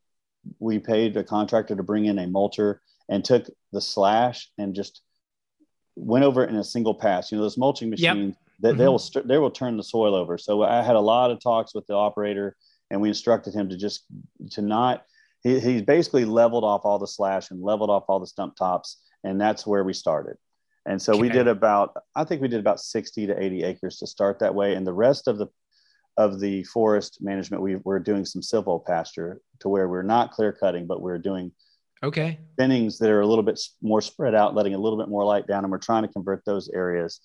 we 0.58 0.80
paid 0.80 1.16
a 1.16 1.22
contractor 1.22 1.76
to 1.76 1.82
bring 1.84 2.06
in 2.06 2.18
a 2.18 2.26
mulcher 2.26 2.78
and 3.08 3.24
took 3.24 3.46
the 3.72 3.80
slash 3.80 4.50
and 4.58 4.74
just 4.74 5.02
went 5.94 6.24
over 6.24 6.42
it 6.42 6.50
in 6.50 6.56
a 6.56 6.64
single 6.64 6.94
pass. 6.94 7.30
You 7.30 7.38
know, 7.38 7.44
those 7.44 7.56
mulching 7.56 7.88
machines 7.88 8.34
yep. 8.34 8.62
that 8.62 8.68
mm-hmm. 8.70 8.78
they 8.78 8.88
will 8.88 8.98
st- 8.98 9.28
they 9.28 9.38
will 9.38 9.52
turn 9.52 9.76
the 9.76 9.84
soil 9.84 10.16
over. 10.16 10.36
So 10.36 10.64
I 10.64 10.82
had 10.82 10.96
a 10.96 11.00
lot 11.00 11.30
of 11.30 11.40
talks 11.40 11.76
with 11.76 11.86
the 11.86 11.94
operator, 11.94 12.56
and 12.90 13.00
we 13.00 13.08
instructed 13.08 13.54
him 13.54 13.68
to 13.68 13.76
just 13.76 14.04
to 14.50 14.62
not. 14.62 15.04
He, 15.44 15.60
he 15.60 15.80
basically 15.80 16.24
leveled 16.24 16.64
off 16.64 16.80
all 16.84 16.98
the 16.98 17.06
slash 17.06 17.52
and 17.52 17.62
leveled 17.62 17.90
off 17.90 18.06
all 18.08 18.18
the 18.18 18.26
stump 18.26 18.56
tops 18.56 18.96
and 19.24 19.40
that's 19.40 19.66
where 19.66 19.84
we 19.84 19.92
started. 19.92 20.36
And 20.86 21.02
so 21.02 21.12
okay. 21.12 21.22
we 21.22 21.28
did 21.28 21.48
about, 21.48 21.96
I 22.14 22.24
think 22.24 22.40
we 22.40 22.48
did 22.48 22.60
about 22.60 22.80
60 22.80 23.26
to 23.26 23.42
80 23.42 23.64
acres 23.64 23.98
to 23.98 24.06
start 24.06 24.38
that 24.38 24.54
way. 24.54 24.74
And 24.74 24.86
the 24.86 24.92
rest 24.92 25.28
of 25.28 25.38
the 25.38 25.48
of 26.18 26.40
the 26.40 26.64
forest 26.64 27.18
management, 27.20 27.62
we 27.62 27.76
were 27.84 27.98
doing 27.98 28.24
some 28.24 28.40
silvopasture 28.40 29.36
to 29.60 29.68
where 29.68 29.86
we're 29.86 30.02
not 30.02 30.30
clear 30.30 30.50
cutting, 30.50 30.86
but 30.86 31.02
we're 31.02 31.18
doing 31.18 31.52
okay 32.02 32.38
thinnings 32.58 32.98
that 32.98 33.10
are 33.10 33.20
a 33.20 33.26
little 33.26 33.42
bit 33.42 33.60
more 33.82 34.00
spread 34.00 34.34
out, 34.34 34.54
letting 34.54 34.74
a 34.74 34.78
little 34.78 34.98
bit 34.98 35.08
more 35.08 35.24
light 35.24 35.46
down. 35.46 35.64
And 35.64 35.70
we're 35.70 35.78
trying 35.78 36.02
to 36.02 36.12
convert 36.12 36.44
those 36.44 36.70
areas 36.70 37.20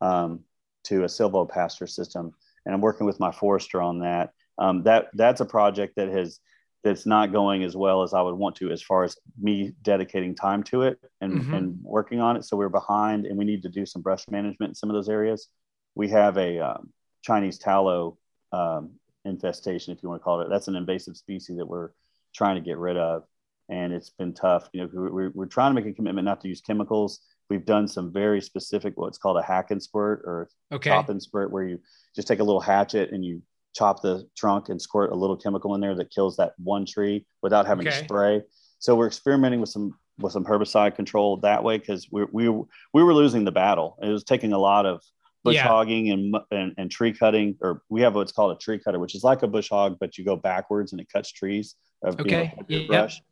um, 0.00 0.40
to 0.84 1.02
a 1.02 1.06
silvopasture 1.06 1.88
system. 1.88 2.32
And 2.64 2.74
I'm 2.74 2.80
working 2.80 3.06
with 3.06 3.20
my 3.20 3.32
forester 3.32 3.82
on 3.82 4.00
that. 4.00 4.30
Um, 4.58 4.82
that 4.84 5.08
that's 5.14 5.40
a 5.40 5.46
project 5.46 5.96
that 5.96 6.08
has 6.08 6.38
that's 6.82 7.06
not 7.06 7.32
going 7.32 7.62
as 7.62 7.76
well 7.76 8.02
as 8.02 8.14
I 8.14 8.22
would 8.22 8.34
want 8.34 8.56
to 8.56 8.70
as 8.70 8.82
far 8.82 9.04
as 9.04 9.16
me 9.38 9.72
dedicating 9.82 10.34
time 10.34 10.62
to 10.64 10.82
it 10.82 10.98
and, 11.20 11.34
mm-hmm. 11.34 11.54
and 11.54 11.78
working 11.82 12.20
on 12.20 12.36
it. 12.36 12.44
So 12.44 12.56
we're 12.56 12.70
behind 12.70 13.26
and 13.26 13.36
we 13.36 13.44
need 13.44 13.62
to 13.62 13.68
do 13.68 13.84
some 13.84 14.02
brush 14.02 14.26
management 14.30 14.70
in 14.70 14.74
some 14.74 14.88
of 14.88 14.94
those 14.94 15.08
areas. 15.08 15.48
We 15.94 16.08
have 16.08 16.38
a 16.38 16.58
um, 16.58 16.90
Chinese 17.22 17.58
tallow 17.58 18.16
um, 18.52 18.92
infestation, 19.24 19.94
if 19.94 20.02
you 20.02 20.08
want 20.08 20.20
to 20.22 20.24
call 20.24 20.40
it. 20.40 20.48
That's 20.48 20.68
an 20.68 20.76
invasive 20.76 21.16
species 21.16 21.58
that 21.58 21.66
we're 21.66 21.90
trying 22.34 22.56
to 22.56 22.62
get 22.62 22.78
rid 22.78 22.96
of. 22.96 23.24
And 23.68 23.92
it's 23.92 24.10
been 24.10 24.32
tough. 24.32 24.68
You 24.72 24.82
know, 24.82 24.88
we're, 24.92 25.30
we're 25.30 25.46
trying 25.46 25.74
to 25.74 25.80
make 25.80 25.90
a 25.90 25.94
commitment 25.94 26.24
not 26.24 26.40
to 26.40 26.48
use 26.48 26.60
chemicals. 26.60 27.20
We've 27.50 27.64
done 27.64 27.88
some 27.88 28.12
very 28.12 28.40
specific, 28.40 28.94
what's 28.96 29.18
called 29.18 29.36
a 29.36 29.42
hack 29.42 29.70
and 29.70 29.82
squirt 29.82 30.22
or 30.24 30.48
okay. 30.72 30.90
chop 30.90 31.08
and 31.08 31.22
squirt, 31.22 31.52
where 31.52 31.64
you 31.64 31.80
just 32.16 32.26
take 32.26 32.38
a 32.38 32.44
little 32.44 32.60
hatchet 32.60 33.10
and 33.12 33.24
you 33.24 33.42
chop 33.74 34.02
the 34.02 34.26
trunk 34.36 34.68
and 34.68 34.80
squirt 34.80 35.12
a 35.12 35.14
little 35.14 35.36
chemical 35.36 35.74
in 35.74 35.80
there 35.80 35.94
that 35.94 36.10
kills 36.10 36.36
that 36.36 36.52
one 36.58 36.84
tree 36.84 37.26
without 37.42 37.66
having 37.66 37.86
okay. 37.86 37.98
to 37.98 38.04
spray. 38.04 38.42
So 38.78 38.94
we're 38.94 39.06
experimenting 39.06 39.60
with 39.60 39.70
some 39.70 39.94
with 40.18 40.32
some 40.32 40.44
herbicide 40.44 40.94
control 40.96 41.38
that 41.38 41.62
way 41.62 41.78
because 41.78 42.08
we 42.10 42.24
we 42.32 42.48
we 42.48 43.02
were 43.02 43.14
losing 43.14 43.44
the 43.44 43.52
battle. 43.52 43.96
It 44.02 44.08
was 44.08 44.24
taking 44.24 44.52
a 44.52 44.58
lot 44.58 44.86
of 44.86 45.02
bush 45.42 45.54
yeah. 45.54 45.66
hogging 45.66 46.10
and, 46.10 46.36
and, 46.50 46.74
and 46.76 46.90
tree 46.90 47.12
cutting, 47.12 47.56
or 47.60 47.82
we 47.88 48.02
have 48.02 48.14
what's 48.14 48.32
called 48.32 48.52
a 48.52 48.58
tree 48.58 48.78
cutter, 48.78 48.98
which 48.98 49.14
is 49.14 49.24
like 49.24 49.42
a 49.42 49.48
bush 49.48 49.70
hog, 49.70 49.96
but 49.98 50.18
you 50.18 50.24
go 50.24 50.36
backwards 50.36 50.92
and 50.92 51.00
it 51.00 51.08
cuts 51.10 51.32
trees. 51.32 51.76
Of, 52.02 52.20
okay. 52.20 52.54
You 52.68 52.80
know, 52.80 52.86
brush. 52.86 53.22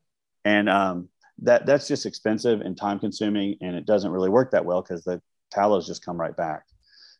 And 0.45 0.69
um, 0.69 1.09
that 1.43 1.67
that's 1.67 1.89
just 1.89 2.07
expensive 2.07 2.61
and 2.61 2.77
time 2.77 2.99
consuming, 2.99 3.57
and 3.61 3.77
it 3.77 3.87
doesn't 3.87 4.11
really 4.11 4.31
work 4.31 4.51
that 4.53 4.65
well 4.65 4.83
because 4.83 5.05
the 5.05 5.21
tallows 5.51 5.87
just 5.87 6.05
come 6.05 6.19
right 6.19 6.37
back. 6.37 6.65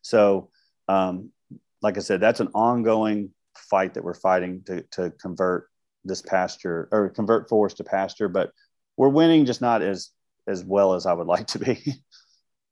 So 0.01 0.49
um, 0.87 1.31
like 1.81 1.97
I 1.97 2.01
said, 2.01 2.19
that's 2.19 2.39
an 2.39 2.49
ongoing 2.53 3.31
fight 3.55 3.93
that 3.93 4.03
we're 4.03 4.13
fighting 4.13 4.63
to, 4.65 4.83
to 4.91 5.11
convert 5.11 5.67
this 6.03 6.21
pasture 6.21 6.87
or 6.91 7.09
convert 7.09 7.49
forest 7.49 7.77
to 7.77 7.83
pasture, 7.83 8.29
but 8.29 8.51
we're 8.97 9.09
winning 9.09 9.45
just 9.45 9.61
not 9.61 9.81
as 9.81 10.09
as 10.47 10.63
well 10.63 10.93
as 10.93 11.05
I 11.05 11.13
would 11.13 11.27
like 11.27 11.47
to 11.47 11.59
be. 11.59 11.95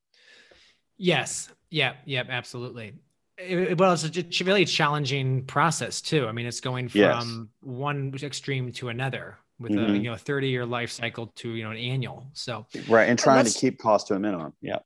yes. 0.98 1.50
Yeah. 1.70 1.94
Yeah. 2.06 2.24
Absolutely. 2.28 2.94
It, 3.38 3.78
well, 3.78 3.94
it's 3.94 4.04
a 4.04 4.44
really 4.44 4.66
challenging 4.66 5.46
process 5.46 6.02
too. 6.02 6.28
I 6.28 6.32
mean, 6.32 6.48
it's 6.48 6.60
going 6.60 6.90
from 6.90 7.00
yes. 7.00 7.46
one 7.62 8.16
extreme 8.24 8.72
to 8.74 8.90
another 8.90 9.38
with 9.60 9.72
mm-hmm. 9.72 9.94
a 9.94 9.98
you 9.98 10.10
know 10.10 10.16
30 10.16 10.50
year 10.50 10.66
life 10.66 10.92
cycle 10.92 11.28
to 11.36 11.50
you 11.50 11.64
know 11.64 11.72
an 11.72 11.78
annual. 11.78 12.28
So 12.34 12.66
right, 12.88 13.08
and 13.08 13.18
trying 13.18 13.46
to 13.46 13.54
keep 13.54 13.78
cost 13.78 14.08
to 14.08 14.16
a 14.16 14.20
minimum. 14.20 14.54
Yeah. 14.62 14.80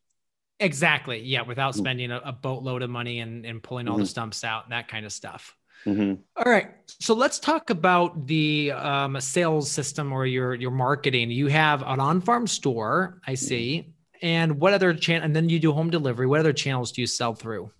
Exactly. 0.62 1.20
Yeah. 1.20 1.42
Without 1.42 1.74
mm. 1.74 1.78
spending 1.78 2.12
a, 2.12 2.22
a 2.24 2.32
boatload 2.32 2.84
of 2.84 2.90
money 2.90 3.20
and, 3.20 3.46
and 3.46 3.62
pulling 3.62 3.88
all 3.88 3.96
mm-hmm. 3.96 4.04
the 4.04 4.08
stumps 4.08 4.44
out 4.44 4.64
and 4.64 4.72
that 4.72 4.88
kind 4.88 5.06
of 5.06 5.12
stuff. 5.12 5.58
Mm-hmm. 5.86 6.22
All 6.38 6.52
right. 6.52 6.70
So 7.00 7.16
let's 7.16 7.40
talk 7.40 7.72
about 7.72 8.28
the 8.28 8.72
um, 8.72 9.20
sales 9.20 9.70
system 9.72 10.14
or 10.14 10.28
your, 10.28 10.54
your 10.54 10.70
marketing. 10.70 11.32
You 11.32 11.48
have 11.48 11.82
an 11.82 12.00
on-farm 12.00 12.46
store, 12.46 13.20
I 13.26 13.32
mm-hmm. 13.32 13.36
see. 13.38 13.94
And 14.22 14.60
what 14.60 14.74
other 14.74 14.94
channel, 14.94 15.26
and 15.26 15.36
then 15.36 15.50
you 15.50 15.58
do 15.60 15.72
home 15.72 15.90
delivery. 15.90 16.28
What 16.28 16.40
other 16.40 16.54
channels 16.54 16.92
do 16.92 17.02
you 17.02 17.08
sell 17.08 17.34
through? 17.34 17.72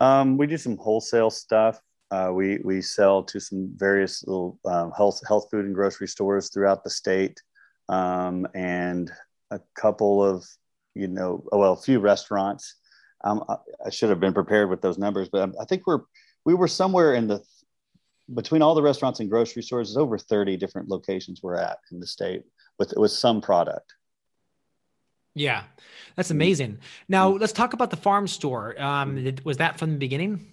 Um, 0.00 0.36
we 0.36 0.48
do 0.48 0.56
some 0.56 0.76
wholesale 0.76 1.30
stuff. 1.30 1.80
Uh, 2.10 2.32
we, 2.34 2.58
we 2.64 2.80
sell 2.82 3.22
to 3.22 3.38
some 3.38 3.70
various 3.76 4.26
little 4.26 4.58
uh, 4.64 4.90
health, 4.90 5.20
health 5.28 5.46
food 5.50 5.66
and 5.66 5.74
grocery 5.74 6.08
stores 6.08 6.50
throughout 6.50 6.82
the 6.82 6.90
state. 6.90 7.40
Um, 7.88 8.48
and 8.54 9.12
a 9.52 9.60
couple 9.76 10.24
of 10.24 10.44
you 10.94 11.08
know, 11.08 11.44
well, 11.52 11.72
a 11.72 11.76
few 11.76 12.00
restaurants. 12.00 12.74
Um, 13.24 13.44
I, 13.48 13.56
I, 13.86 13.90
should 13.90 14.10
have 14.10 14.20
been 14.20 14.32
prepared 14.32 14.70
with 14.70 14.80
those 14.80 14.98
numbers, 14.98 15.28
but 15.28 15.54
I 15.60 15.64
think 15.64 15.86
we're 15.86 16.02
we 16.44 16.54
were 16.54 16.68
somewhere 16.68 17.14
in 17.14 17.26
the 17.26 17.42
between 18.32 18.62
all 18.62 18.74
the 18.74 18.82
restaurants 18.82 19.20
and 19.20 19.30
grocery 19.30 19.62
stores. 19.62 19.96
Over 19.96 20.18
30 20.18 20.56
different 20.56 20.88
locations 20.88 21.42
we're 21.42 21.56
at 21.56 21.78
in 21.90 22.00
the 22.00 22.06
state 22.06 22.42
with 22.78 22.94
with 22.96 23.10
some 23.10 23.40
product. 23.40 23.94
Yeah, 25.34 25.64
that's 26.16 26.30
amazing. 26.30 26.78
Now 27.08 27.28
let's 27.30 27.52
talk 27.52 27.72
about 27.72 27.90
the 27.90 27.96
farm 27.96 28.26
store. 28.26 28.80
Um, 28.80 29.34
was 29.44 29.58
that 29.58 29.78
from 29.78 29.92
the 29.92 29.98
beginning? 29.98 30.46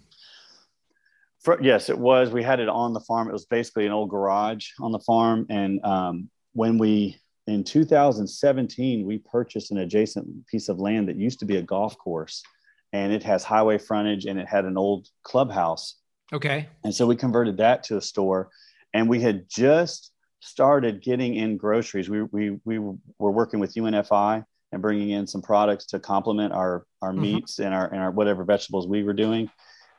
For, 1.40 1.62
yes, 1.62 1.90
it 1.90 1.98
was. 1.98 2.32
We 2.32 2.42
had 2.42 2.60
it 2.60 2.70
on 2.70 2.94
the 2.94 3.00
farm. 3.00 3.30
It 3.30 3.34
was 3.34 3.46
basically 3.46 3.86
an 3.86 3.92
old 3.92 4.10
garage 4.10 4.70
on 4.80 4.92
the 4.92 5.00
farm, 5.00 5.46
and 5.50 5.84
um, 5.86 6.30
when 6.54 6.78
we 6.78 7.18
in 7.48 7.64
2017, 7.64 9.06
we 9.06 9.20
purchased 9.20 9.72
an 9.72 9.78
adjacent 9.78 10.48
piece 10.48 10.68
of 10.70 10.80
land 10.80 11.08
that 11.10 11.18
used 11.18 11.40
to 11.40 11.46
be 11.46 11.58
a 11.58 11.62
golf 11.62 11.98
course 11.98 12.44
and 12.92 13.12
it 13.12 13.24
has 13.24 13.44
highway 13.44 13.78
frontage 13.78 14.26
and 14.26 14.40
it 14.40 14.48
had 14.48 14.66
an 14.66 14.78
old 14.78 15.08
clubhouse. 15.24 15.96
Okay. 16.34 16.68
And 16.84 16.94
so 16.94 17.06
we 17.06 17.16
converted 17.16 17.58
that 17.58 17.84
to 17.84 17.98
a 17.98 18.02
store 18.02 18.50
and 18.94 19.08
we 19.08 19.22
had 19.22 19.46
just 19.50 20.12
started 20.40 21.04
getting 21.04 21.36
in 21.36 21.58
groceries. 21.58 22.10
We, 22.10 22.24
we, 22.24 22.58
we 22.66 22.80
were 22.80 23.32
working 23.32 23.60
with 23.60 23.76
UNFI 23.76 24.44
and 24.72 24.82
bringing 24.82 25.12
in 25.12 25.28
some 25.28 25.42
products 25.42 25.86
to 25.88 26.00
complement 26.00 26.54
our, 26.54 26.86
our 27.02 27.12
mm-hmm. 27.12 27.22
meats 27.22 27.60
and 27.60 27.74
our, 27.74 27.88
and 27.88 28.02
our 28.02 28.12
whatever 28.12 28.44
vegetables 28.44 28.88
we 28.88 29.04
were 29.04 29.14
doing. 29.14 29.50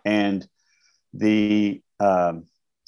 And 0.04 0.46
the, 1.14 1.80
um, 2.00 2.46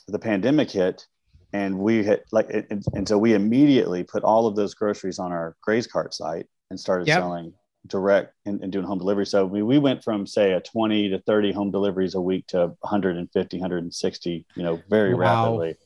the 0.09 0.19
pandemic 0.19 0.71
hit 0.71 1.07
and 1.53 1.79
we 1.79 2.05
had 2.05 2.23
like 2.33 2.51
and, 2.51 2.85
and, 2.95 3.09
so 3.09 3.17
we 3.17 3.35
immediately 3.35 4.05
put 4.05 4.23
all 4.23 4.47
of 4.47 4.57
those 4.57 4.75
groceries 4.75 5.19
on 5.19 5.33
our 5.33 5.57
GrazeCart 5.67 6.13
site 6.13 6.47
and 6.71 6.79
started 6.79 7.07
yep. 7.07 7.19
selling 7.21 7.53
direct 7.87 8.35
and, 8.45 8.63
and, 8.63 8.73
doing 8.73 8.85
home 8.85 8.99
delivery 8.99 9.25
so 9.25 9.47
we, 9.47 9.63
we 9.63 9.79
went 9.79 10.03
from 10.05 10.27
say 10.27 10.53
a 10.53 10.61
20 10.61 11.11
to 11.11 11.19
30 11.21 11.53
home 11.53 11.71
deliveries 11.71 12.15
a 12.15 12.21
week 12.21 12.47
to 12.49 12.67
150 12.81 13.57
160 13.57 14.47
you 14.55 14.63
know 14.63 14.83
very 14.91 15.15
wow. 15.15 15.21
rapidly 15.21 15.77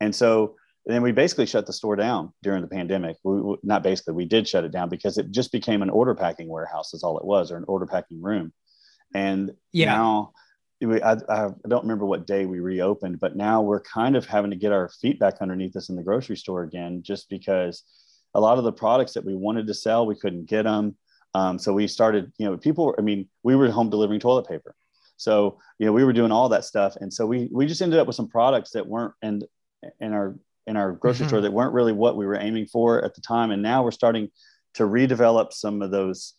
and 0.00 0.14
so 0.14 0.56
then 0.84 1.02
we 1.02 1.12
basically 1.12 1.46
shut 1.46 1.66
the 1.66 1.72
store 1.72 1.96
down 1.96 2.32
during 2.42 2.60
the 2.60 2.68
pandemic 2.68 3.16
we, 3.22 3.56
not 3.62 3.82
basically 3.82 4.14
we 4.14 4.26
did 4.26 4.46
shut 4.46 4.64
it 4.64 4.72
down 4.72 4.88
because 4.88 5.16
it 5.16 5.30
just 5.30 5.52
became 5.52 5.80
an 5.80 5.90
order 5.90 6.14
packing 6.14 6.48
warehouse 6.48 6.92
is 6.92 7.02
all 7.02 7.18
it 7.18 7.24
was 7.24 7.50
or 7.50 7.56
an 7.56 7.64
order 7.68 7.86
packing 7.86 8.20
room 8.20 8.52
and 9.14 9.52
yeah. 9.72 9.86
now 9.86 10.32
I, 10.82 11.16
I, 11.28 11.50
don't 11.68 11.82
remember 11.82 12.06
what 12.06 12.26
day 12.26 12.46
we 12.46 12.60
reopened, 12.60 13.18
but 13.18 13.36
now 13.36 13.62
we're 13.62 13.80
kind 13.80 14.16
of 14.16 14.26
having 14.26 14.50
to 14.50 14.56
get 14.56 14.72
our 14.72 14.88
feet 14.88 15.18
back 15.18 15.36
underneath 15.40 15.76
us 15.76 15.88
in 15.88 15.96
the 15.96 16.02
grocery 16.02 16.36
store 16.36 16.62
again, 16.62 17.02
just 17.02 17.28
because 17.28 17.82
a 18.34 18.40
lot 18.40 18.58
of 18.58 18.64
the 18.64 18.72
products 18.72 19.14
that 19.14 19.24
we 19.24 19.34
wanted 19.34 19.66
to 19.66 19.74
sell, 19.74 20.06
we 20.06 20.14
couldn't 20.14 20.46
get 20.46 20.64
them. 20.64 20.96
Um, 21.34 21.58
so 21.58 21.72
we 21.72 21.88
started, 21.88 22.32
you 22.38 22.46
know, 22.46 22.56
people, 22.56 22.94
I 22.98 23.02
mean, 23.02 23.28
we 23.42 23.56
were 23.56 23.70
home 23.70 23.90
delivering 23.90 24.20
toilet 24.20 24.48
paper. 24.48 24.74
So, 25.16 25.58
you 25.78 25.86
know, 25.86 25.92
we 25.92 26.04
were 26.04 26.12
doing 26.12 26.30
all 26.30 26.48
that 26.50 26.64
stuff. 26.64 26.96
And 27.00 27.12
so 27.12 27.26
we, 27.26 27.48
we 27.52 27.66
just 27.66 27.82
ended 27.82 27.98
up 27.98 28.06
with 28.06 28.16
some 28.16 28.28
products 28.28 28.70
that 28.70 28.86
weren't 28.86 29.14
in, 29.20 29.42
in 30.00 30.12
our, 30.12 30.38
in 30.66 30.76
our 30.76 30.92
grocery 30.92 31.24
mm-hmm. 31.24 31.28
store 31.28 31.40
that 31.40 31.52
weren't 31.52 31.74
really 31.74 31.92
what 31.92 32.16
we 32.16 32.24
were 32.24 32.38
aiming 32.38 32.66
for 32.66 33.04
at 33.04 33.14
the 33.14 33.20
time. 33.20 33.50
And 33.50 33.62
now 33.62 33.82
we're 33.82 33.90
starting 33.90 34.28
to 34.74 34.84
redevelop 34.84 35.52
some 35.52 35.82
of 35.82 35.90
those 35.90 36.34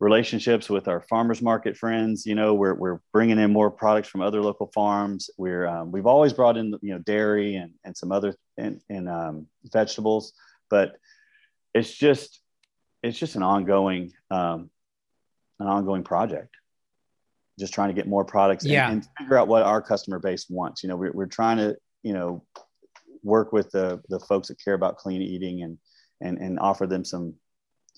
relationships 0.00 0.70
with 0.70 0.86
our 0.86 1.00
farmers 1.00 1.42
market 1.42 1.76
friends. 1.76 2.24
You 2.24 2.34
know, 2.34 2.54
we're, 2.54 2.74
we're 2.74 3.00
bringing 3.12 3.38
in 3.38 3.52
more 3.52 3.70
products 3.70 4.08
from 4.08 4.22
other 4.22 4.40
local 4.40 4.70
farms. 4.72 5.28
We're, 5.36 5.66
um, 5.66 5.90
we've 5.90 6.06
always 6.06 6.32
brought 6.32 6.56
in, 6.56 6.78
you 6.82 6.94
know, 6.94 6.98
dairy 6.98 7.56
and, 7.56 7.72
and 7.84 7.96
some 7.96 8.12
other 8.12 8.34
and, 8.56 8.80
and 8.88 9.08
um, 9.08 9.46
vegetables, 9.72 10.32
but 10.70 10.96
it's 11.74 11.92
just, 11.92 12.40
it's 13.02 13.18
just 13.18 13.34
an 13.34 13.42
ongoing, 13.42 14.12
um, 14.30 14.70
an 15.58 15.66
ongoing 15.66 16.04
project. 16.04 16.54
Just 17.58 17.74
trying 17.74 17.88
to 17.88 17.94
get 17.94 18.06
more 18.06 18.24
products 18.24 18.64
yeah. 18.64 18.88
and, 18.88 19.02
and 19.02 19.08
figure 19.18 19.36
out 19.36 19.48
what 19.48 19.64
our 19.64 19.82
customer 19.82 20.20
base 20.20 20.46
wants. 20.48 20.84
You 20.84 20.90
know, 20.90 20.96
we're, 20.96 21.12
we're 21.12 21.26
trying 21.26 21.56
to, 21.56 21.76
you 22.04 22.12
know, 22.12 22.44
work 23.24 23.52
with 23.52 23.68
the, 23.72 24.00
the 24.08 24.20
folks 24.20 24.46
that 24.46 24.62
care 24.62 24.74
about 24.74 24.96
clean 24.96 25.22
eating 25.22 25.62
and, 25.62 25.76
and, 26.20 26.38
and 26.38 26.60
offer 26.60 26.86
them 26.86 27.04
some, 27.04 27.34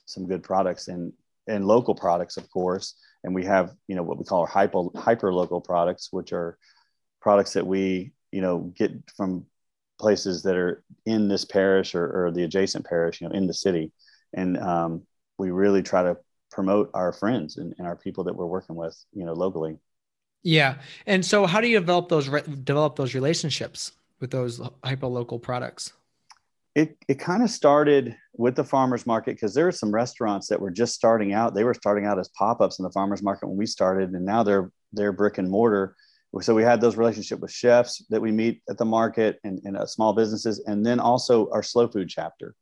some 0.06 0.26
good 0.26 0.42
products. 0.42 0.88
And 0.88 1.12
and 1.50 1.66
local 1.66 1.94
products, 1.94 2.36
of 2.36 2.48
course. 2.50 2.94
And 3.24 3.34
we 3.34 3.44
have, 3.44 3.74
you 3.86 3.96
know, 3.96 4.02
what 4.02 4.18
we 4.18 4.24
call 4.24 4.40
our 4.42 4.46
hyper 4.46 4.84
hyper 4.96 5.32
local 5.32 5.60
products, 5.60 6.08
which 6.10 6.32
are 6.32 6.56
products 7.20 7.52
that 7.52 7.66
we, 7.66 8.12
you 8.32 8.40
know, 8.40 8.72
get 8.76 8.92
from 9.16 9.44
places 9.98 10.42
that 10.42 10.56
are 10.56 10.82
in 11.04 11.28
this 11.28 11.44
parish 11.44 11.94
or, 11.94 12.26
or 12.26 12.30
the 12.30 12.44
adjacent 12.44 12.86
parish, 12.86 13.20
you 13.20 13.28
know, 13.28 13.34
in 13.34 13.46
the 13.46 13.54
city. 13.54 13.92
And 14.32 14.56
um, 14.56 15.02
we 15.38 15.50
really 15.50 15.82
try 15.82 16.02
to 16.02 16.16
promote 16.50 16.90
our 16.94 17.12
friends 17.12 17.58
and, 17.58 17.74
and, 17.78 17.86
our 17.86 17.96
people 17.96 18.24
that 18.24 18.34
we're 18.34 18.46
working 18.46 18.76
with, 18.76 18.96
you 19.12 19.24
know, 19.24 19.34
locally. 19.34 19.76
Yeah. 20.42 20.76
And 21.06 21.24
so 21.24 21.46
how 21.46 21.60
do 21.60 21.68
you 21.68 21.78
develop 21.78 22.08
those, 22.08 22.28
develop 22.64 22.96
those 22.96 23.14
relationships 23.14 23.92
with 24.20 24.30
those 24.30 24.60
hyper 24.82 25.06
local 25.06 25.38
products? 25.38 25.92
It, 26.80 26.96
it 27.08 27.20
kind 27.20 27.42
of 27.42 27.50
started 27.50 28.16
with 28.34 28.56
the 28.56 28.64
farmers 28.64 29.06
market 29.06 29.36
because 29.36 29.52
there 29.52 29.66
were 29.66 29.72
some 29.72 29.92
restaurants 29.92 30.48
that 30.48 30.60
were 30.60 30.70
just 30.70 30.94
starting 30.94 31.34
out. 31.34 31.54
They 31.54 31.64
were 31.64 31.74
starting 31.74 32.06
out 32.06 32.18
as 32.18 32.28
pop-ups 32.28 32.78
in 32.78 32.84
the 32.84 32.90
farmers 32.90 33.22
market 33.22 33.48
when 33.48 33.58
we 33.58 33.66
started, 33.66 34.10
and 34.10 34.24
now 34.24 34.42
they're 34.42 34.72
they're 34.92 35.12
brick 35.12 35.36
and 35.36 35.50
mortar. 35.50 35.94
So 36.40 36.54
we 36.54 36.62
had 36.62 36.80
those 36.80 36.96
relationship 36.96 37.40
with 37.40 37.52
chefs 37.52 38.02
that 38.08 38.22
we 38.22 38.30
meet 38.32 38.62
at 38.70 38.78
the 38.78 38.84
market 38.84 39.40
and, 39.44 39.60
and 39.64 39.76
uh, 39.76 39.84
small 39.84 40.14
businesses, 40.14 40.62
and 40.66 40.86
then 40.86 41.00
also 41.00 41.50
our 41.50 41.62
slow 41.62 41.86
food 41.86 42.08
chapter. 42.08 42.54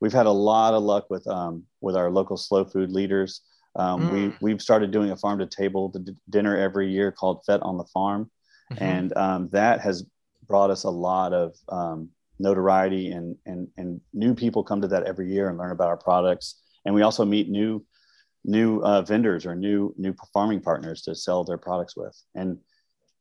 We've 0.00 0.12
had 0.12 0.26
a 0.26 0.32
lot 0.32 0.74
of 0.74 0.82
luck 0.82 1.06
with 1.08 1.26
um, 1.26 1.64
with 1.80 1.96
our 1.96 2.10
local 2.10 2.36
slow 2.36 2.64
food 2.66 2.90
leaders. 2.90 3.40
Um, 3.74 4.02
mm. 4.02 4.12
We 4.12 4.32
we've 4.42 4.60
started 4.60 4.90
doing 4.90 5.12
a 5.12 5.16
farm 5.16 5.38
to 5.38 5.46
table 5.46 5.94
dinner 6.28 6.58
every 6.58 6.90
year 6.90 7.10
called 7.10 7.42
Fet 7.46 7.62
on 7.62 7.78
the 7.78 7.84
Farm, 7.84 8.30
mm-hmm. 8.70 8.84
and 8.84 9.16
um, 9.16 9.48
that 9.52 9.80
has 9.80 10.04
brought 10.46 10.68
us 10.68 10.84
a 10.84 10.90
lot 10.90 11.32
of 11.32 11.54
um, 11.70 12.10
notoriety 12.42 13.12
and 13.12 13.36
and 13.46 13.68
and 13.76 14.00
new 14.12 14.34
people 14.34 14.64
come 14.64 14.82
to 14.82 14.88
that 14.88 15.04
every 15.04 15.32
year 15.32 15.48
and 15.48 15.56
learn 15.56 15.70
about 15.70 15.88
our 15.88 15.96
products 15.96 16.60
and 16.84 16.94
we 16.94 17.02
also 17.02 17.24
meet 17.24 17.48
new 17.48 17.84
new 18.44 18.80
uh, 18.80 19.02
vendors 19.02 19.46
or 19.46 19.54
new 19.54 19.94
new 19.96 20.14
farming 20.34 20.60
partners 20.60 21.02
to 21.02 21.14
sell 21.14 21.44
their 21.44 21.56
products 21.56 21.96
with 21.96 22.20
and 22.34 22.58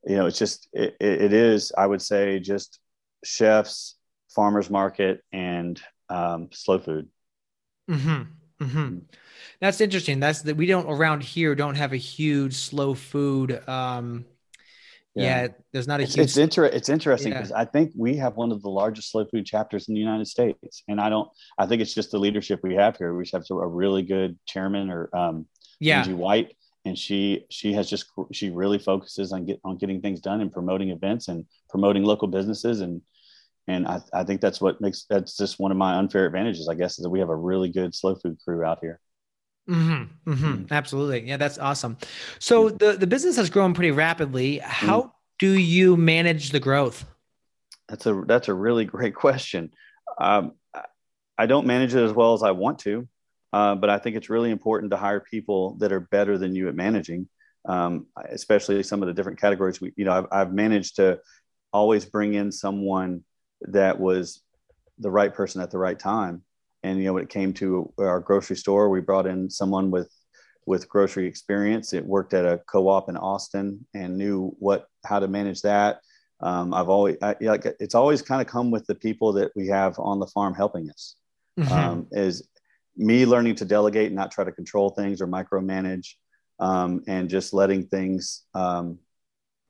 you 0.05 0.15
know 0.15 0.25
it's 0.25 0.39
just 0.39 0.67
it, 0.73 0.95
it 0.99 1.31
is 1.31 1.71
i 1.77 1.85
would 1.85 2.01
say 2.01 2.39
just 2.39 2.79
chefs 3.23 3.95
farmers 4.33 4.69
market 4.69 5.21
and 5.31 5.79
um, 6.09 6.49
slow 6.51 6.79
food 6.79 7.07
mm-hmm. 7.89 8.23
Mm-hmm. 8.63 8.97
that's 9.59 9.79
interesting 9.79 10.19
that's 10.19 10.41
that 10.41 10.57
we 10.57 10.65
don't 10.65 10.89
around 10.89 11.21
here 11.21 11.53
don't 11.53 11.75
have 11.75 11.93
a 11.93 11.97
huge 11.97 12.55
slow 12.55 12.95
food 12.95 13.67
um, 13.69 14.25
yeah, 15.15 15.43
yeah 15.43 15.47
there's 15.73 15.87
not 15.87 15.99
a 15.99 16.03
it's, 16.03 16.15
huge. 16.15 16.23
It's, 16.23 16.37
inter- 16.37 16.65
it's 16.65 16.89
interesting 16.89 17.33
because 17.33 17.49
yeah. 17.49 17.59
I 17.59 17.65
think 17.65 17.91
we 17.95 18.15
have 18.17 18.35
one 18.35 18.51
of 18.51 18.61
the 18.61 18.69
largest 18.69 19.11
slow 19.11 19.25
food 19.25 19.45
chapters 19.45 19.87
in 19.87 19.93
the 19.93 19.99
United 19.99 20.27
States, 20.27 20.83
and 20.87 21.01
I 21.01 21.09
don't. 21.09 21.29
I 21.57 21.65
think 21.65 21.81
it's 21.81 21.93
just 21.93 22.11
the 22.11 22.19
leadership 22.19 22.59
we 22.63 22.75
have 22.75 22.97
here. 22.97 23.13
We 23.13 23.29
have 23.33 23.43
a 23.49 23.67
really 23.67 24.03
good 24.03 24.37
chairman, 24.47 24.89
or 24.89 25.09
um, 25.15 25.47
yeah, 25.79 25.99
Angie 25.99 26.13
White, 26.13 26.55
and 26.85 26.97
she 26.97 27.45
she 27.49 27.73
has 27.73 27.89
just 27.89 28.05
she 28.31 28.49
really 28.49 28.79
focuses 28.79 29.31
on 29.31 29.45
get 29.45 29.59
on 29.63 29.77
getting 29.77 30.01
things 30.01 30.21
done 30.21 30.41
and 30.41 30.51
promoting 30.51 30.89
events 30.89 31.27
and 31.27 31.45
promoting 31.69 32.03
local 32.03 32.27
businesses 32.27 32.81
and 32.81 33.01
and 33.67 33.87
I, 33.87 34.01
I 34.13 34.23
think 34.23 34.41
that's 34.41 34.59
what 34.59 34.81
makes 34.81 35.05
that's 35.09 35.37
just 35.37 35.59
one 35.59 35.71
of 35.71 35.77
my 35.77 35.95
unfair 35.95 36.25
advantages 36.25 36.67
i 36.67 36.73
guess 36.73 36.97
is 36.97 37.03
that 37.03 37.09
we 37.09 37.19
have 37.19 37.29
a 37.29 37.35
really 37.35 37.69
good 37.69 37.93
slow 37.93 38.15
food 38.15 38.37
crew 38.43 38.63
out 38.63 38.79
here 38.81 38.99
Mm-hmm, 39.71 40.29
mm-hmm, 40.29 40.31
mm-hmm. 40.31 40.73
Absolutely. 40.73 41.27
Yeah, 41.27 41.37
that's 41.37 41.57
awesome. 41.57 41.97
So 42.39 42.69
the, 42.69 42.93
the 42.93 43.07
business 43.07 43.37
has 43.37 43.49
grown 43.49 43.73
pretty 43.73 43.91
rapidly. 43.91 44.57
How 44.57 45.01
mm-hmm. 45.01 45.09
do 45.39 45.51
you 45.51 45.95
manage 45.95 46.49
the 46.49 46.59
growth? 46.59 47.05
That's 47.87 48.05
a 48.05 48.23
that's 48.27 48.49
a 48.49 48.53
really 48.53 48.85
great 48.95 49.15
question. 49.15 49.71
Um, 50.17 50.53
I 51.37 51.45
don't 51.45 51.65
manage 51.65 51.95
it 51.95 52.03
as 52.03 52.11
well 52.11 52.33
as 52.33 52.43
I 52.43 52.51
want 52.51 52.79
to, 52.79 53.07
uh, 53.53 53.75
but 53.75 53.89
I 53.89 53.97
think 53.97 54.15
it's 54.15 54.29
really 54.29 54.51
important 54.51 54.91
to 54.91 54.97
hire 54.97 55.21
people 55.21 55.75
that 55.79 55.91
are 55.91 56.01
better 56.01 56.37
than 56.37 56.53
you 56.53 56.67
at 56.67 56.75
managing, 56.75 57.29
um, 57.65 58.07
especially 58.29 58.83
some 58.83 59.01
of 59.01 59.07
the 59.07 59.13
different 59.13 59.39
categories. 59.39 59.79
We, 59.79 59.93
you 59.95 60.05
know, 60.05 60.11
I've, 60.11 60.27
I've 60.31 60.53
managed 60.53 60.97
to 60.97 61.19
always 61.71 62.05
bring 62.05 62.33
in 62.33 62.51
someone 62.51 63.23
that 63.61 63.99
was 63.99 64.41
the 64.99 65.09
right 65.09 65.33
person 65.33 65.61
at 65.61 65.71
the 65.71 65.77
right 65.77 65.97
time 65.97 66.43
and 66.83 66.97
you 66.99 67.05
know, 67.05 67.13
when 67.13 67.23
it 67.23 67.29
came 67.29 67.53
to 67.53 67.91
our 67.97 68.19
grocery 68.19 68.55
store, 68.55 68.89
we 68.89 69.01
brought 69.01 69.27
in 69.27 69.49
someone 69.49 69.91
with 69.91 70.11
with 70.65 70.87
grocery 70.89 71.27
experience. 71.27 71.93
It 71.93 72.05
worked 72.05 72.33
at 72.33 72.45
a 72.45 72.61
co-op 72.67 73.09
in 73.09 73.17
Austin 73.17 73.85
and 73.93 74.17
knew 74.17 74.55
what 74.59 74.87
how 75.05 75.19
to 75.19 75.27
manage 75.27 75.61
that. 75.61 76.01
Um, 76.39 76.73
I've 76.73 76.89
always 76.89 77.17
I, 77.21 77.35
like 77.41 77.65
it's 77.79 77.95
always 77.95 78.21
kind 78.21 78.41
of 78.41 78.47
come 78.47 78.71
with 78.71 78.85
the 78.87 78.95
people 78.95 79.33
that 79.33 79.51
we 79.55 79.67
have 79.67 79.99
on 79.99 80.19
the 80.19 80.27
farm 80.27 80.53
helping 80.53 80.89
us. 80.89 81.15
Mm-hmm. 81.59 81.73
Um, 81.73 82.07
is 82.11 82.47
me 82.95 83.25
learning 83.25 83.55
to 83.55 83.65
delegate 83.65 84.07
and 84.07 84.15
not 84.15 84.31
try 84.31 84.43
to 84.43 84.51
control 84.51 84.89
things 84.89 85.21
or 85.21 85.27
micromanage, 85.27 86.13
um, 86.59 87.03
and 87.07 87.29
just 87.29 87.53
letting 87.53 87.87
things 87.87 88.43
um, 88.53 88.99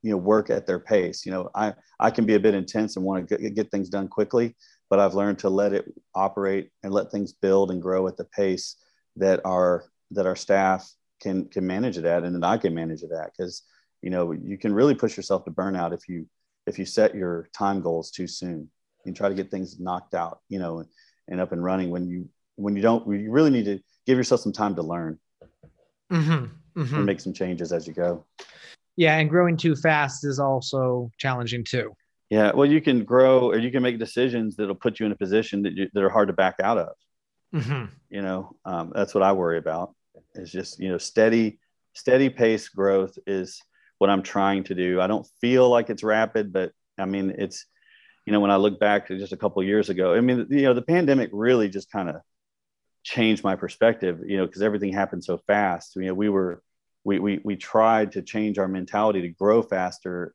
you 0.02 0.12
know 0.12 0.18
work 0.18 0.50
at 0.50 0.66
their 0.66 0.80
pace. 0.80 1.26
You 1.26 1.32
know, 1.32 1.50
I 1.54 1.74
I 2.00 2.12
can 2.12 2.26
be 2.26 2.36
a 2.36 2.40
bit 2.40 2.56
intense 2.56 2.96
and 2.96 3.06
want 3.06 3.28
to 3.28 3.38
get, 3.38 3.56
get 3.56 3.72
things 3.72 3.90
done 3.90 4.08
quickly, 4.08 4.56
but 4.90 5.00
I've 5.00 5.14
learned 5.14 5.40
to 5.40 5.50
let 5.50 5.74
it 5.74 5.86
operate 6.16 6.72
and 6.84 6.94
let 6.94 7.12
things 7.12 7.34
build 7.34 7.72
and 7.72 7.82
grow 7.82 8.08
at 8.08 8.18
the 8.18 8.26
pace 8.26 8.78
that 9.18 9.42
our 9.46 9.86
that 10.12 10.26
our 10.26 10.36
staff 10.36 10.92
can 11.22 11.46
can 11.46 11.66
manage 11.66 11.98
it 11.98 12.06
at 12.06 12.24
and 12.24 12.36
that 12.36 12.48
I 12.48 12.58
can 12.58 12.74
manage 12.74 13.04
it 13.04 13.12
at. 13.12 13.32
Because 13.32 13.64
you 14.02 14.10
know 14.10 14.32
you 14.32 14.58
can 14.58 14.74
really 14.74 14.96
push 14.96 15.16
yourself 15.16 15.46
to 15.46 15.52
burnout 15.52 15.94
if 15.94 16.08
you 16.10 16.28
if 16.66 16.80
you 16.80 16.86
set 16.86 17.16
your 17.16 17.50
time 17.56 17.82
goals 17.82 18.12
too 18.12 18.28
soon. 18.28 18.70
And 19.04 19.16
try 19.16 19.30
to 19.30 19.34
get 19.34 19.50
things 19.50 19.80
knocked 19.80 20.14
out 20.14 20.42
you 20.48 20.60
know 20.60 20.86
and 21.28 21.42
up 21.42 21.54
and 21.54 21.64
running 21.64 21.90
when 21.90 22.08
you 22.08 22.30
when 22.56 22.76
you 22.76 22.84
don't 22.84 23.08
you 23.08 23.32
really 23.32 23.50
need 23.50 23.66
to 23.66 23.80
give 24.06 24.16
yourself 24.16 24.42
some 24.42 24.54
time 24.54 24.76
to 24.76 24.84
learn. 24.84 25.20
Mm-hmm, 26.12 26.82
mm-hmm. 26.82 26.96
and 26.96 27.06
make 27.06 27.22
some 27.22 27.32
changes 27.32 27.72
as 27.72 27.88
you 27.88 27.94
go 27.94 28.26
yeah 29.02 29.18
and 29.18 29.30
growing 29.30 29.58
too 29.58 29.76
fast 29.76 30.26
is 30.26 30.40
also 30.40 31.12
challenging 31.18 31.64
too 31.64 31.92
yeah, 32.32 32.54
well, 32.54 32.66
you 32.66 32.80
can 32.80 33.04
grow 33.04 33.50
or 33.50 33.58
you 33.58 33.72
can 33.72 33.84
make 33.84 34.00
decisions 34.00 34.56
that'll 34.56 34.74
put 34.74 35.02
you 35.02 35.06
in 35.06 35.12
a 35.12 35.18
position 35.18 35.64
that 35.64 35.74
you, 35.74 35.90
that 35.94 36.02
are 36.02 36.10
hard 36.10 36.30
to 36.30 36.34
back 36.34 36.56
out 36.64 36.78
of. 36.78 36.94
Mm-hmm. 37.54 37.86
You 38.10 38.22
know, 38.22 38.56
um, 38.64 38.94
that's 38.96 39.14
what 39.14 39.22
I 39.22 39.34
worry 39.34 39.58
about. 39.58 39.94
Is 40.34 40.50
just 40.50 40.80
you 40.80 40.88
know 40.88 40.98
steady, 40.98 41.60
steady 41.94 42.30
pace 42.30 42.70
growth 42.70 43.20
is 43.28 43.62
what 43.98 44.10
I'm 44.10 44.24
trying 44.24 44.64
to 44.66 44.76
do. 44.76 45.02
I 45.02 45.08
don't 45.08 45.28
feel 45.42 45.70
like 45.70 45.90
it's 45.90 46.04
rapid, 46.04 46.54
but 46.54 46.72
I 46.98 47.04
mean 47.04 47.36
it's 47.38 47.66
you 48.26 48.32
know 48.32 48.40
when 48.40 48.50
I 48.50 48.56
look 48.56 48.80
back 48.80 49.08
to 49.08 49.18
just 49.18 49.34
a 49.34 49.38
couple 49.38 49.62
years 49.62 49.90
ago, 49.90 50.16
I 50.16 50.22
mean 50.22 50.48
you 50.50 50.62
know 50.62 50.74
the 50.74 50.82
pandemic 50.82 51.32
really 51.34 51.68
just 51.68 51.92
kind 51.92 52.08
of 52.08 52.16
changed 53.04 53.44
my 53.44 53.58
perspective. 53.58 54.22
You 54.26 54.38
know 54.38 54.46
because 54.46 54.62
everything 54.62 54.94
happened 54.94 55.26
so 55.26 55.38
fast. 55.48 55.98
You 55.98 56.06
know 56.06 56.14
we 56.14 56.30
were 56.30 56.64
we 57.04 57.20
we 57.20 57.42
we 57.44 57.56
tried 57.56 58.12
to 58.14 58.22
change 58.22 58.58
our 58.58 58.68
mentality 58.68 59.22
to 59.22 59.30
grow 59.30 59.62
faster 59.62 60.34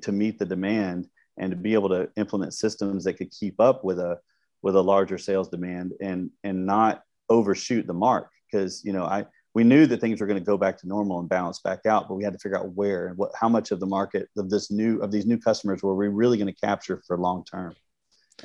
to 0.00 0.12
meet 0.12 0.38
the 0.38 0.46
demand 0.46 1.08
and 1.36 1.50
to 1.50 1.56
be 1.56 1.74
able 1.74 1.88
to 1.88 2.08
implement 2.16 2.54
systems 2.54 3.04
that 3.04 3.14
could 3.14 3.30
keep 3.30 3.60
up 3.60 3.84
with 3.84 3.98
a 3.98 4.18
with 4.62 4.76
a 4.76 4.80
larger 4.80 5.18
sales 5.18 5.48
demand 5.48 5.92
and 6.00 6.30
and 6.42 6.64
not 6.64 7.02
overshoot 7.28 7.86
the 7.86 7.94
mark. 7.94 8.30
Because 8.50 8.82
you 8.84 8.92
know 8.92 9.04
I 9.04 9.26
we 9.54 9.64
knew 9.64 9.86
that 9.86 10.00
things 10.00 10.20
were 10.20 10.26
going 10.26 10.38
to 10.38 10.44
go 10.44 10.56
back 10.56 10.78
to 10.78 10.88
normal 10.88 11.20
and 11.20 11.28
balance 11.28 11.60
back 11.60 11.86
out 11.86 12.08
but 12.08 12.16
we 12.16 12.24
had 12.24 12.32
to 12.32 12.38
figure 12.40 12.58
out 12.58 12.72
where 12.72 13.06
and 13.06 13.16
what 13.16 13.30
how 13.38 13.48
much 13.48 13.70
of 13.70 13.80
the 13.80 13.86
market 13.86 14.28
of 14.36 14.50
this 14.50 14.70
new 14.70 15.00
of 15.00 15.10
these 15.10 15.26
new 15.26 15.38
customers 15.38 15.82
were 15.82 15.94
we 15.94 16.08
really 16.08 16.38
going 16.38 16.52
to 16.52 16.60
capture 16.60 17.02
for 17.06 17.18
long 17.18 17.44
term. 17.44 17.74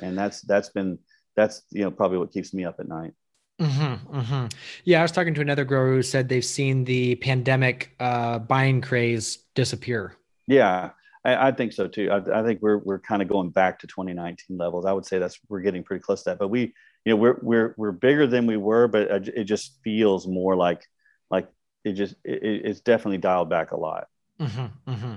And 0.00 0.16
that's 0.16 0.40
that's 0.42 0.70
been 0.70 0.98
that's 1.36 1.62
you 1.70 1.82
know 1.82 1.90
probably 1.90 2.18
what 2.18 2.32
keeps 2.32 2.52
me 2.52 2.64
up 2.64 2.76
at 2.80 2.88
night 2.88 3.12
Mm-hmm, 3.60 4.16
mm-hmm. 4.18 4.46
Yeah, 4.84 5.00
I 5.00 5.02
was 5.02 5.12
talking 5.12 5.34
to 5.34 5.40
another 5.40 5.64
grower 5.64 5.94
who 5.94 6.02
said 6.02 6.28
they've 6.28 6.44
seen 6.44 6.84
the 6.84 7.16
pandemic 7.16 7.94
uh, 8.00 8.38
buying 8.38 8.80
craze 8.80 9.38
disappear. 9.54 10.16
Yeah, 10.46 10.90
I, 11.24 11.48
I 11.48 11.52
think 11.52 11.72
so 11.72 11.86
too. 11.86 12.10
I, 12.10 12.40
I, 12.40 12.42
think 12.42 12.62
we're 12.62 12.78
we're 12.78 12.98
kind 12.98 13.20
of 13.20 13.28
going 13.28 13.50
back 13.50 13.78
to 13.80 13.86
2019 13.86 14.56
levels. 14.56 14.86
I 14.86 14.92
would 14.92 15.04
say 15.04 15.18
that's 15.18 15.38
we're 15.48 15.60
getting 15.60 15.82
pretty 15.82 16.02
close 16.02 16.22
to 16.22 16.30
that. 16.30 16.38
But 16.38 16.48
we, 16.48 16.72
you 17.04 17.12
know, 17.12 17.16
we're 17.16 17.38
we're 17.42 17.74
we're 17.76 17.92
bigger 17.92 18.26
than 18.26 18.46
we 18.46 18.56
were, 18.56 18.88
but 18.88 19.28
it 19.28 19.44
just 19.44 19.78
feels 19.84 20.26
more 20.26 20.56
like 20.56 20.82
like 21.30 21.48
it 21.84 21.92
just 21.92 22.14
it, 22.24 22.42
it's 22.64 22.80
definitely 22.80 23.18
dialed 23.18 23.50
back 23.50 23.72
a 23.72 23.76
lot. 23.76 24.08
Mm-hmm, 24.40 24.90
mm-hmm. 24.90 25.14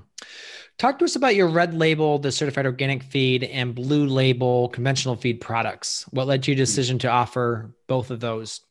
Talk 0.77 0.99
to 0.99 1.05
us 1.05 1.15
about 1.15 1.35
your 1.35 1.47
red 1.47 1.73
label, 1.73 2.17
the 2.19 2.31
certified 2.31 2.65
organic 2.65 3.03
feed, 3.03 3.43
and 3.43 3.75
blue 3.75 4.05
label 4.05 4.69
conventional 4.69 5.15
feed 5.15 5.39
products. 5.39 6.05
What 6.11 6.27
led 6.27 6.43
to 6.43 6.51
your 6.51 6.57
decision 6.57 6.99
to 6.99 7.09
offer 7.09 7.73
both 7.87 8.11
of 8.11 8.19
those? 8.19 8.61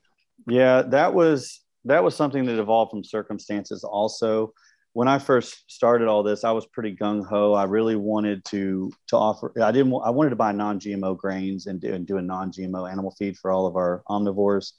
Yeah, 0.46 0.82
that 0.82 1.14
was 1.14 1.60
that 1.84 2.02
was 2.02 2.14
something 2.14 2.44
that 2.46 2.58
evolved 2.60 2.90
from 2.90 3.04
circumstances 3.04 3.84
also 3.84 4.52
when 4.94 5.08
I 5.08 5.18
first 5.18 5.70
started 5.70 6.06
all 6.06 6.22
this, 6.22 6.44
I 6.44 6.50
was 6.50 6.66
pretty 6.66 6.94
gung 6.94 7.26
ho. 7.26 7.54
I 7.54 7.64
really 7.64 7.96
wanted 7.96 8.44
to 8.46 8.92
to 9.08 9.16
offer. 9.16 9.52
I 9.62 9.72
didn't. 9.72 9.92
I 10.04 10.10
wanted 10.10 10.30
to 10.30 10.36
buy 10.36 10.52
non 10.52 10.78
GMO 10.78 11.16
grains 11.16 11.66
and 11.66 11.80
do, 11.80 11.94
and 11.94 12.06
do 12.06 12.18
a 12.18 12.22
non 12.22 12.52
GMO 12.52 12.90
animal 12.90 13.14
feed 13.18 13.38
for 13.38 13.50
all 13.50 13.66
of 13.66 13.76
our 13.76 14.02
omnivores. 14.08 14.72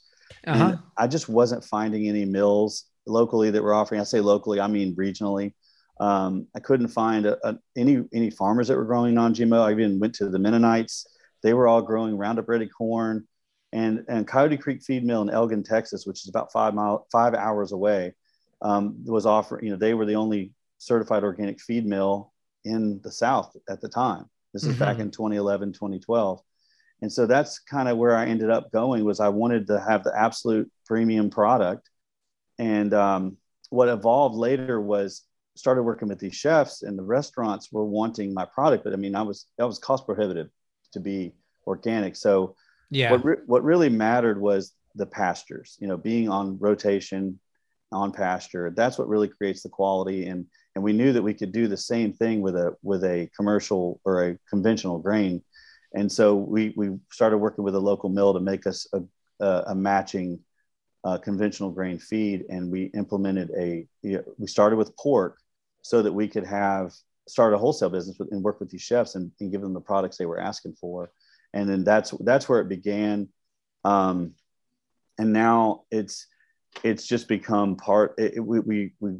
Uh-huh. 0.46 0.64
And 0.64 0.78
I 0.96 1.06
just 1.06 1.28
wasn't 1.28 1.64
finding 1.64 2.08
any 2.08 2.24
mills 2.24 2.84
locally 3.06 3.50
that 3.50 3.62
were 3.62 3.74
offering. 3.74 4.00
I 4.00 4.04
say 4.04 4.20
locally, 4.20 4.60
I 4.60 4.68
mean 4.68 4.94
regionally. 4.94 5.52
Um, 6.00 6.48
I 6.54 6.60
couldn't 6.60 6.88
find 6.88 7.26
a, 7.26 7.48
a, 7.48 7.58
any 7.76 8.04
any 8.12 8.30
farmers 8.30 8.68
that 8.68 8.76
were 8.76 8.84
growing 8.84 9.14
non 9.14 9.34
GMO. 9.34 9.62
I 9.62 9.72
even 9.72 10.00
went 10.00 10.14
to 10.16 10.28
the 10.28 10.38
Mennonites. 10.38 11.06
They 11.42 11.54
were 11.54 11.68
all 11.68 11.82
growing 11.82 12.16
Roundup 12.16 12.48
Ready 12.48 12.66
corn, 12.66 13.26
and 13.72 14.04
and 14.08 14.26
Coyote 14.26 14.56
Creek 14.56 14.82
Feed 14.82 15.04
Mill 15.04 15.22
in 15.22 15.30
Elgin, 15.30 15.62
Texas, 15.62 16.06
which 16.06 16.22
is 16.22 16.28
about 16.28 16.52
five 16.52 16.74
mile 16.74 17.06
five 17.12 17.34
hours 17.34 17.72
away 17.72 18.14
um, 18.64 19.04
was 19.04 19.26
offering, 19.26 19.66
you 19.66 19.70
know, 19.70 19.76
they 19.76 19.94
were 19.94 20.06
the 20.06 20.16
only 20.16 20.52
certified 20.78 21.22
organic 21.22 21.60
feed 21.60 21.86
mill 21.86 22.32
in 22.64 23.00
the 23.04 23.12
South 23.12 23.54
at 23.68 23.80
the 23.80 23.88
time. 23.88 24.24
This 24.52 24.64
is 24.64 24.70
mm-hmm. 24.70 24.78
back 24.78 24.98
in 24.98 25.10
2011, 25.10 25.72
2012. 25.74 26.40
And 27.02 27.12
so 27.12 27.26
that's 27.26 27.58
kind 27.58 27.88
of 27.88 27.98
where 27.98 28.16
I 28.16 28.26
ended 28.26 28.50
up 28.50 28.72
going 28.72 29.04
was 29.04 29.20
I 29.20 29.28
wanted 29.28 29.66
to 29.66 29.80
have 29.80 30.02
the 30.02 30.18
absolute 30.18 30.70
premium 30.86 31.28
product. 31.28 31.90
And 32.58 32.94
um, 32.94 33.36
what 33.68 33.88
evolved 33.88 34.36
later 34.36 34.80
was 34.80 35.22
started 35.56 35.82
working 35.82 36.08
with 36.08 36.18
these 36.18 36.34
chefs 36.34 36.82
and 36.82 36.98
the 36.98 37.02
restaurants 37.02 37.70
were 37.70 37.84
wanting 37.84 38.34
my 38.34 38.44
product. 38.44 38.84
But 38.84 38.92
I 38.92 38.96
mean, 38.96 39.14
I 39.14 39.22
was, 39.22 39.46
that 39.58 39.66
was 39.66 39.78
cost 39.78 40.06
prohibitive 40.06 40.48
to 40.92 41.00
be 41.00 41.34
organic. 41.66 42.16
So 42.16 42.56
yeah, 42.90 43.10
what, 43.10 43.24
re- 43.24 43.44
what 43.46 43.64
really 43.64 43.88
mattered 43.88 44.40
was 44.40 44.72
the 44.94 45.06
pastures, 45.06 45.76
you 45.80 45.88
know, 45.88 45.96
being 45.96 46.28
on 46.28 46.58
rotation, 46.58 47.38
on 47.92 48.12
pasture. 48.12 48.72
That's 48.74 48.98
what 48.98 49.08
really 49.08 49.28
creates 49.28 49.62
the 49.62 49.68
quality. 49.68 50.26
And 50.26 50.46
and 50.74 50.82
we 50.82 50.92
knew 50.92 51.12
that 51.12 51.22
we 51.22 51.34
could 51.34 51.52
do 51.52 51.68
the 51.68 51.76
same 51.76 52.12
thing 52.12 52.40
with 52.40 52.56
a 52.56 52.74
with 52.82 53.04
a 53.04 53.30
commercial 53.36 54.00
or 54.04 54.24
a 54.24 54.38
conventional 54.50 54.98
grain. 54.98 55.42
And 55.94 56.10
so 56.10 56.34
we 56.34 56.74
we 56.76 56.98
started 57.12 57.38
working 57.38 57.64
with 57.64 57.74
a 57.74 57.80
local 57.80 58.08
mill 58.08 58.34
to 58.34 58.40
make 58.40 58.66
us 58.66 58.86
a, 58.92 59.02
a, 59.44 59.64
a 59.68 59.74
matching 59.74 60.40
uh, 61.04 61.18
conventional 61.18 61.70
grain 61.70 61.98
feed, 61.98 62.44
and 62.48 62.70
we 62.70 62.84
implemented 62.86 63.50
a. 63.56 63.86
You 64.02 64.18
know, 64.18 64.24
we 64.38 64.46
started 64.46 64.76
with 64.76 64.96
pork 64.96 65.38
so 65.84 66.00
that 66.02 66.12
we 66.12 66.26
could 66.26 66.46
have 66.46 66.92
start 67.28 67.52
a 67.52 67.58
wholesale 67.58 67.90
business 67.90 68.18
with, 68.18 68.32
and 68.32 68.42
work 68.42 68.58
with 68.58 68.70
these 68.70 68.82
chefs 68.82 69.14
and, 69.14 69.30
and 69.38 69.52
give 69.52 69.60
them 69.60 69.74
the 69.74 69.80
products 69.80 70.16
they 70.16 70.26
were 70.26 70.40
asking 70.40 70.74
for. 70.74 71.12
And 71.52 71.68
then 71.68 71.84
that's 71.84 72.10
that's 72.20 72.48
where 72.48 72.60
it 72.60 72.68
began. 72.68 73.28
Um, 73.84 74.32
and 75.18 75.32
now 75.32 75.82
it's 75.90 76.26
it's 76.82 77.06
just 77.06 77.28
become 77.28 77.76
part. 77.76 78.14
It, 78.18 78.44
we, 78.44 78.60
we, 78.60 78.92
we 78.98 79.18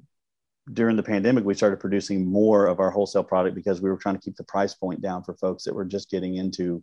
during 0.72 0.96
the 0.96 1.02
pandemic, 1.02 1.44
we 1.44 1.54
started 1.54 1.78
producing 1.80 2.26
more 2.26 2.66
of 2.66 2.80
our 2.80 2.90
wholesale 2.90 3.22
product 3.22 3.54
because 3.54 3.82
we 3.82 3.90
were 3.90 3.98
trying 3.98 4.16
to 4.16 4.20
keep 4.20 4.36
the 4.36 4.44
price 4.44 4.74
point 4.74 5.02
down 5.02 5.22
for 5.22 5.34
folks 5.34 5.64
that 5.64 5.74
were 5.74 5.84
just 5.84 6.10
getting 6.10 6.36
into 6.36 6.82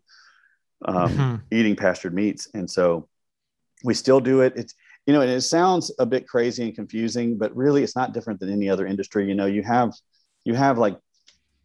um, 0.85 1.09
mm-hmm. 1.09 1.35
eating 1.49 1.75
pastured 1.75 2.13
meats. 2.13 2.47
And 2.53 2.69
so 2.69 3.09
we 3.83 3.95
still 3.95 4.19
do 4.19 4.41
it. 4.41 4.53
It's, 4.55 4.75
you 5.05 5.13
know, 5.13 5.21
and 5.21 5.31
it 5.31 5.41
sounds 5.41 5.91
a 5.99 6.05
bit 6.05 6.27
crazy 6.27 6.63
and 6.63 6.75
confusing, 6.75 7.37
but 7.37 7.55
really 7.55 7.83
it's 7.83 7.95
not 7.95 8.13
different 8.13 8.39
than 8.39 8.51
any 8.51 8.69
other 8.69 8.85
industry. 8.85 9.27
You 9.27 9.35
know, 9.35 9.47
you 9.47 9.63
have, 9.63 9.93
you 10.43 10.53
have 10.53 10.77
like 10.77 10.97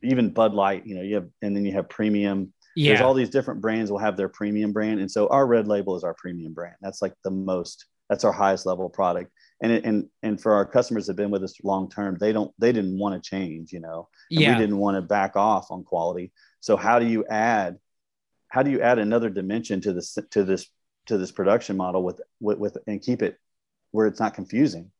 even 0.03 0.33
Bud 0.33 0.55
Light, 0.55 0.87
you 0.87 0.94
know, 0.94 1.03
you 1.03 1.16
have, 1.16 1.29
and 1.42 1.57
then 1.57 1.64
you 1.64 1.72
have 1.72 1.88
premium. 1.88 2.53
Yeah. 2.75 2.92
There's 2.92 3.03
all 3.03 3.14
these 3.14 3.31
different 3.31 3.61
brands 3.61 3.90
will 3.90 3.99
have 3.99 4.16
their 4.16 4.29
premium 4.29 4.72
brand. 4.72 5.01
And 5.01 5.11
so 5.11 5.29
our 5.29 5.46
red 5.46 5.66
label 5.66 5.96
is 5.96 6.05
our 6.05 6.14
premium 6.14 6.53
brand. 6.55 6.77
That's 6.81 7.03
like 7.03 7.14
the 7.25 7.31
most 7.31 7.87
that's 8.09 8.25
our 8.25 8.33
highest 8.33 8.66
level 8.66 8.88
product 8.88 9.31
and 9.62 9.72
it, 9.72 9.85
and 9.85 10.09
and 10.22 10.40
for 10.40 10.55
our 10.55 10.64
customers 10.64 11.07
that 11.07 11.12
have 11.12 11.16
been 11.16 11.31
with 11.31 11.42
us 11.42 11.55
long 11.62 11.88
term 11.88 12.16
they 12.20 12.33
don't 12.33 12.53
they 12.59 12.72
didn't 12.72 12.99
want 12.99 13.14
to 13.14 13.29
change 13.29 13.72
you 13.72 13.81
know 13.81 14.09
and 14.31 14.40
yeah. 14.40 14.53
we 14.53 14.61
didn't 14.61 14.79
want 14.79 14.96
to 14.96 15.03
back 15.03 15.37
off 15.37 15.70
on 15.70 15.83
quality 15.83 16.33
so 16.61 16.77
how 16.77 16.99
do 16.99 17.07
you 17.07 17.25
add 17.27 17.77
how 18.49 18.62
do 18.62 18.70
you 18.70 18.81
add 18.81 18.99
another 18.99 19.31
dimension 19.31 19.81
to 19.81 19.92
this 19.92 20.16
to 20.31 20.44
this 20.44 20.68
to 21.07 21.19
this 21.19 21.33
production 21.33 21.77
model 21.77 22.03
with 22.03 22.21
with, 22.40 22.59
with 22.59 22.79
and 22.87 23.03
keep 23.03 23.23
it 23.23 23.38
where 23.92 24.07
it's 24.07 24.21
not 24.21 24.35
confusing 24.35 24.90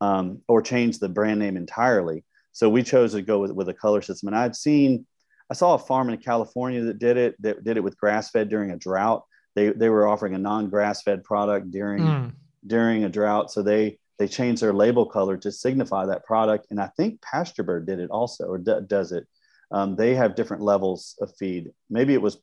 um, 0.00 0.40
or 0.48 0.60
change 0.60 0.98
the 0.98 1.08
brand 1.08 1.40
name 1.40 1.56
entirely 1.56 2.24
so 2.52 2.68
we 2.68 2.82
chose 2.82 3.12
to 3.12 3.22
go 3.22 3.40
with, 3.40 3.52
with 3.52 3.68
a 3.68 3.74
color 3.74 4.02
system 4.02 4.28
and 4.28 4.36
i'd 4.36 4.56
seen 4.56 5.06
i 5.50 5.54
saw 5.54 5.74
a 5.74 5.78
farm 5.78 6.10
in 6.10 6.18
california 6.18 6.82
that 6.82 6.98
did 6.98 7.16
it 7.16 7.40
that 7.40 7.64
did 7.64 7.76
it 7.76 7.84
with 7.84 7.96
grass 7.96 8.30
fed 8.30 8.48
during 8.48 8.70
a 8.70 8.76
drought 8.76 9.24
they, 9.54 9.70
they 9.70 9.88
were 9.88 10.08
offering 10.08 10.34
a 10.34 10.38
non 10.38 10.68
grass 10.68 11.02
fed 11.02 11.22
product 11.24 11.70
during 11.70 12.02
mm 12.02 12.32
during 12.66 13.04
a 13.04 13.08
drought. 13.08 13.50
So 13.50 13.62
they 13.62 13.98
they 14.18 14.28
changed 14.28 14.62
their 14.62 14.72
label 14.72 15.06
color 15.06 15.36
to 15.38 15.50
signify 15.50 16.06
that 16.06 16.24
product. 16.24 16.68
And 16.70 16.80
I 16.80 16.88
think 16.96 17.20
Pasturebird 17.20 17.84
did 17.86 17.98
it 17.98 18.10
also, 18.10 18.44
or 18.44 18.58
d- 18.58 18.80
does 18.86 19.10
it. 19.10 19.26
Um, 19.72 19.96
they 19.96 20.14
have 20.14 20.36
different 20.36 20.62
levels 20.62 21.16
of 21.20 21.34
feed. 21.36 21.72
Maybe 21.90 22.14
it 22.14 22.22
was 22.22 22.38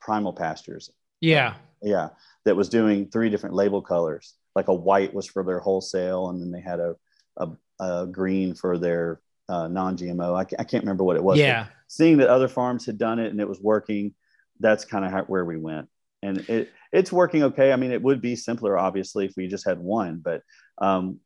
Primal 0.00 0.32
Pastures. 0.32 0.90
Yeah. 1.20 1.54
Yeah. 1.80 2.10
That 2.44 2.56
was 2.56 2.68
doing 2.68 3.08
three 3.08 3.30
different 3.30 3.54
label 3.54 3.82
colors. 3.82 4.34
Like 4.54 4.68
a 4.68 4.74
white 4.74 5.14
was 5.14 5.26
for 5.26 5.42
their 5.44 5.60
wholesale, 5.60 6.28
and 6.28 6.40
then 6.40 6.50
they 6.50 6.60
had 6.60 6.78
a, 6.78 6.94
a, 7.36 7.48
a 7.80 8.06
green 8.06 8.54
for 8.54 8.78
their 8.78 9.20
uh, 9.48 9.68
non 9.68 9.96
GMO. 9.96 10.36
I, 10.36 10.42
I, 10.58 10.64
can't 10.64 10.84
remember 10.84 11.04
what 11.04 11.16
it 11.16 11.24
was. 11.24 11.38
Yeah. 11.38 11.66
seeing 11.88 12.18
that 12.18 12.28
other 12.28 12.48
farms 12.48 12.86
had 12.86 12.98
done 12.98 13.18
it 13.18 13.30
and 13.30 13.40
it 13.40 13.48
was 13.48 13.60
working, 13.60 14.14
that's 14.60 14.84
kind 14.84 15.04
of 15.04 15.28
where 15.28 15.44
we 15.44 15.58
went 15.58 15.88
and 16.24 16.38
it 16.48 16.72
it's 16.90 17.12
working 17.12 17.42
okay. 17.42 17.72
I 17.72 17.76
mean, 17.76 17.90
it 17.90 18.02
would 18.02 18.20
be 18.20 18.36
simpler, 18.36 18.78
obviously, 18.78 19.26
if 19.26 19.34
we 19.36 19.48
just 19.48 19.66
had 19.66 19.78
one, 19.78 20.20
but 20.24 20.42
um, 20.78 21.18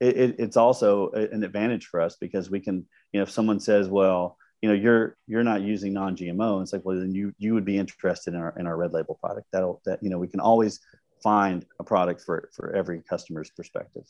it, 0.00 0.16
it, 0.16 0.36
it's 0.38 0.56
also 0.56 1.10
an 1.10 1.44
advantage 1.44 1.86
for 1.86 2.00
us 2.00 2.16
because 2.18 2.50
we 2.50 2.60
can, 2.60 2.86
you 3.12 3.20
know, 3.20 3.22
if 3.22 3.30
someone 3.30 3.60
says, 3.60 3.86
well, 3.86 4.38
you 4.62 4.68
know, 4.68 4.74
you're 4.74 5.16
you're 5.26 5.42
not 5.42 5.62
using 5.62 5.92
non-GMO, 5.92 6.62
it's 6.62 6.72
like, 6.72 6.84
well, 6.84 6.98
then 6.98 7.14
you 7.14 7.32
you 7.38 7.54
would 7.54 7.64
be 7.64 7.78
interested 7.78 8.34
in 8.34 8.40
our 8.40 8.54
in 8.58 8.66
our 8.66 8.76
red 8.76 8.92
label 8.92 9.14
product. 9.14 9.46
That'll 9.52 9.80
that 9.86 10.02
you 10.02 10.10
know, 10.10 10.18
we 10.18 10.28
can 10.28 10.40
always 10.40 10.80
find 11.22 11.64
a 11.78 11.84
product 11.84 12.22
for 12.22 12.50
for 12.54 12.74
every 12.74 13.00
customer's 13.02 13.50
perspective. 13.50 14.04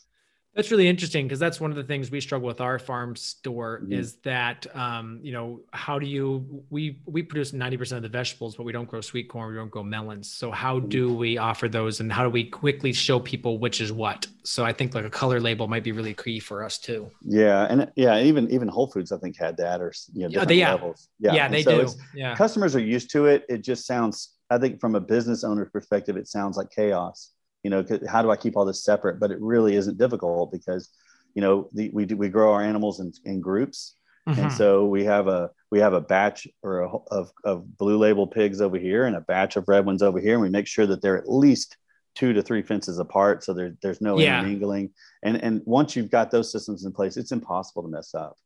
That's 0.54 0.72
really 0.72 0.88
interesting 0.88 1.26
because 1.26 1.38
that's 1.38 1.60
one 1.60 1.70
of 1.70 1.76
the 1.76 1.84
things 1.84 2.10
we 2.10 2.20
struggle 2.20 2.48
with 2.48 2.60
our 2.60 2.80
farm 2.80 3.14
store 3.14 3.80
mm-hmm. 3.82 3.92
is 3.92 4.16
that 4.24 4.66
um, 4.74 5.20
you 5.22 5.32
know 5.32 5.60
how 5.72 5.98
do 5.98 6.06
you 6.06 6.64
we 6.70 6.98
we 7.06 7.22
produce 7.22 7.52
90% 7.52 7.92
of 7.92 8.02
the 8.02 8.08
vegetables 8.08 8.56
but 8.56 8.64
we 8.64 8.72
don't 8.72 8.88
grow 8.88 9.00
sweet 9.00 9.28
corn 9.28 9.50
we 9.50 9.56
don't 9.56 9.70
grow 9.70 9.84
melons. 9.84 10.32
So 10.32 10.50
how 10.50 10.78
mm-hmm. 10.78 10.88
do 10.88 11.14
we 11.14 11.38
offer 11.38 11.68
those 11.68 12.00
and 12.00 12.12
how 12.12 12.24
do 12.24 12.30
we 12.30 12.44
quickly 12.44 12.92
show 12.92 13.20
people 13.20 13.58
which 13.58 13.80
is 13.80 13.92
what? 13.92 14.26
So 14.42 14.64
I 14.64 14.72
think 14.72 14.94
like 14.94 15.04
a 15.04 15.10
color 15.10 15.40
label 15.40 15.68
might 15.68 15.84
be 15.84 15.92
really 15.92 16.14
key 16.14 16.40
for 16.40 16.64
us 16.64 16.78
too. 16.78 17.10
Yeah 17.22 17.68
and 17.70 17.90
yeah 17.94 18.18
even 18.20 18.50
even 18.50 18.66
Whole 18.66 18.88
Foods 18.88 19.12
I 19.12 19.18
think 19.18 19.38
had 19.38 19.56
that 19.58 19.80
or 19.80 19.92
you 20.12 20.22
know 20.22 20.28
different 20.30 20.48
they, 20.48 20.56
yeah. 20.56 20.72
levels. 20.72 21.08
Yeah 21.20 21.34
yeah 21.34 21.48
they 21.48 21.62
so 21.62 21.84
do. 21.84 21.92
yeah. 22.14 22.34
customers 22.34 22.74
are 22.74 22.80
used 22.80 23.10
to 23.12 23.26
it. 23.26 23.44
It 23.48 23.62
just 23.62 23.86
sounds 23.86 24.34
I 24.50 24.58
think 24.58 24.80
from 24.80 24.96
a 24.96 25.00
business 25.00 25.44
owner's 25.44 25.70
perspective 25.70 26.16
it 26.16 26.26
sounds 26.26 26.56
like 26.56 26.70
chaos 26.70 27.30
you 27.62 27.70
know 27.70 27.84
how 28.08 28.22
do 28.22 28.30
i 28.30 28.36
keep 28.36 28.56
all 28.56 28.64
this 28.64 28.84
separate 28.84 29.20
but 29.20 29.30
it 29.30 29.40
really 29.40 29.74
isn't 29.74 29.98
difficult 29.98 30.50
because 30.52 30.90
you 31.34 31.42
know 31.42 31.68
the, 31.72 31.90
we 31.92 32.04
do 32.04 32.16
we 32.16 32.28
grow 32.28 32.52
our 32.52 32.62
animals 32.62 33.00
in, 33.00 33.12
in 33.24 33.40
groups 33.40 33.94
mm-hmm. 34.28 34.40
and 34.40 34.52
so 34.52 34.86
we 34.86 35.04
have 35.04 35.28
a 35.28 35.50
we 35.70 35.78
have 35.78 35.92
a 35.92 36.00
batch 36.00 36.48
or 36.62 36.80
a, 36.80 36.96
of, 37.10 37.30
of 37.44 37.76
blue 37.76 37.98
label 37.98 38.26
pigs 38.26 38.60
over 38.60 38.78
here 38.78 39.06
and 39.06 39.16
a 39.16 39.20
batch 39.20 39.56
of 39.56 39.68
red 39.68 39.86
ones 39.86 40.02
over 40.02 40.20
here 40.20 40.34
and 40.34 40.42
we 40.42 40.48
make 40.48 40.66
sure 40.66 40.86
that 40.86 41.02
they're 41.02 41.18
at 41.18 41.30
least 41.30 41.76
two 42.14 42.32
to 42.32 42.42
three 42.42 42.62
fences 42.62 42.98
apart 42.98 43.44
so 43.44 43.52
there, 43.52 43.76
there's 43.82 44.00
no 44.00 44.18
yeah. 44.18 44.38
intermingling 44.38 44.90
and 45.22 45.36
and 45.42 45.62
once 45.64 45.94
you've 45.94 46.10
got 46.10 46.30
those 46.30 46.50
systems 46.50 46.84
in 46.84 46.92
place 46.92 47.16
it's 47.16 47.32
impossible 47.32 47.82
to 47.82 47.88
mess 47.88 48.14
up 48.14 48.36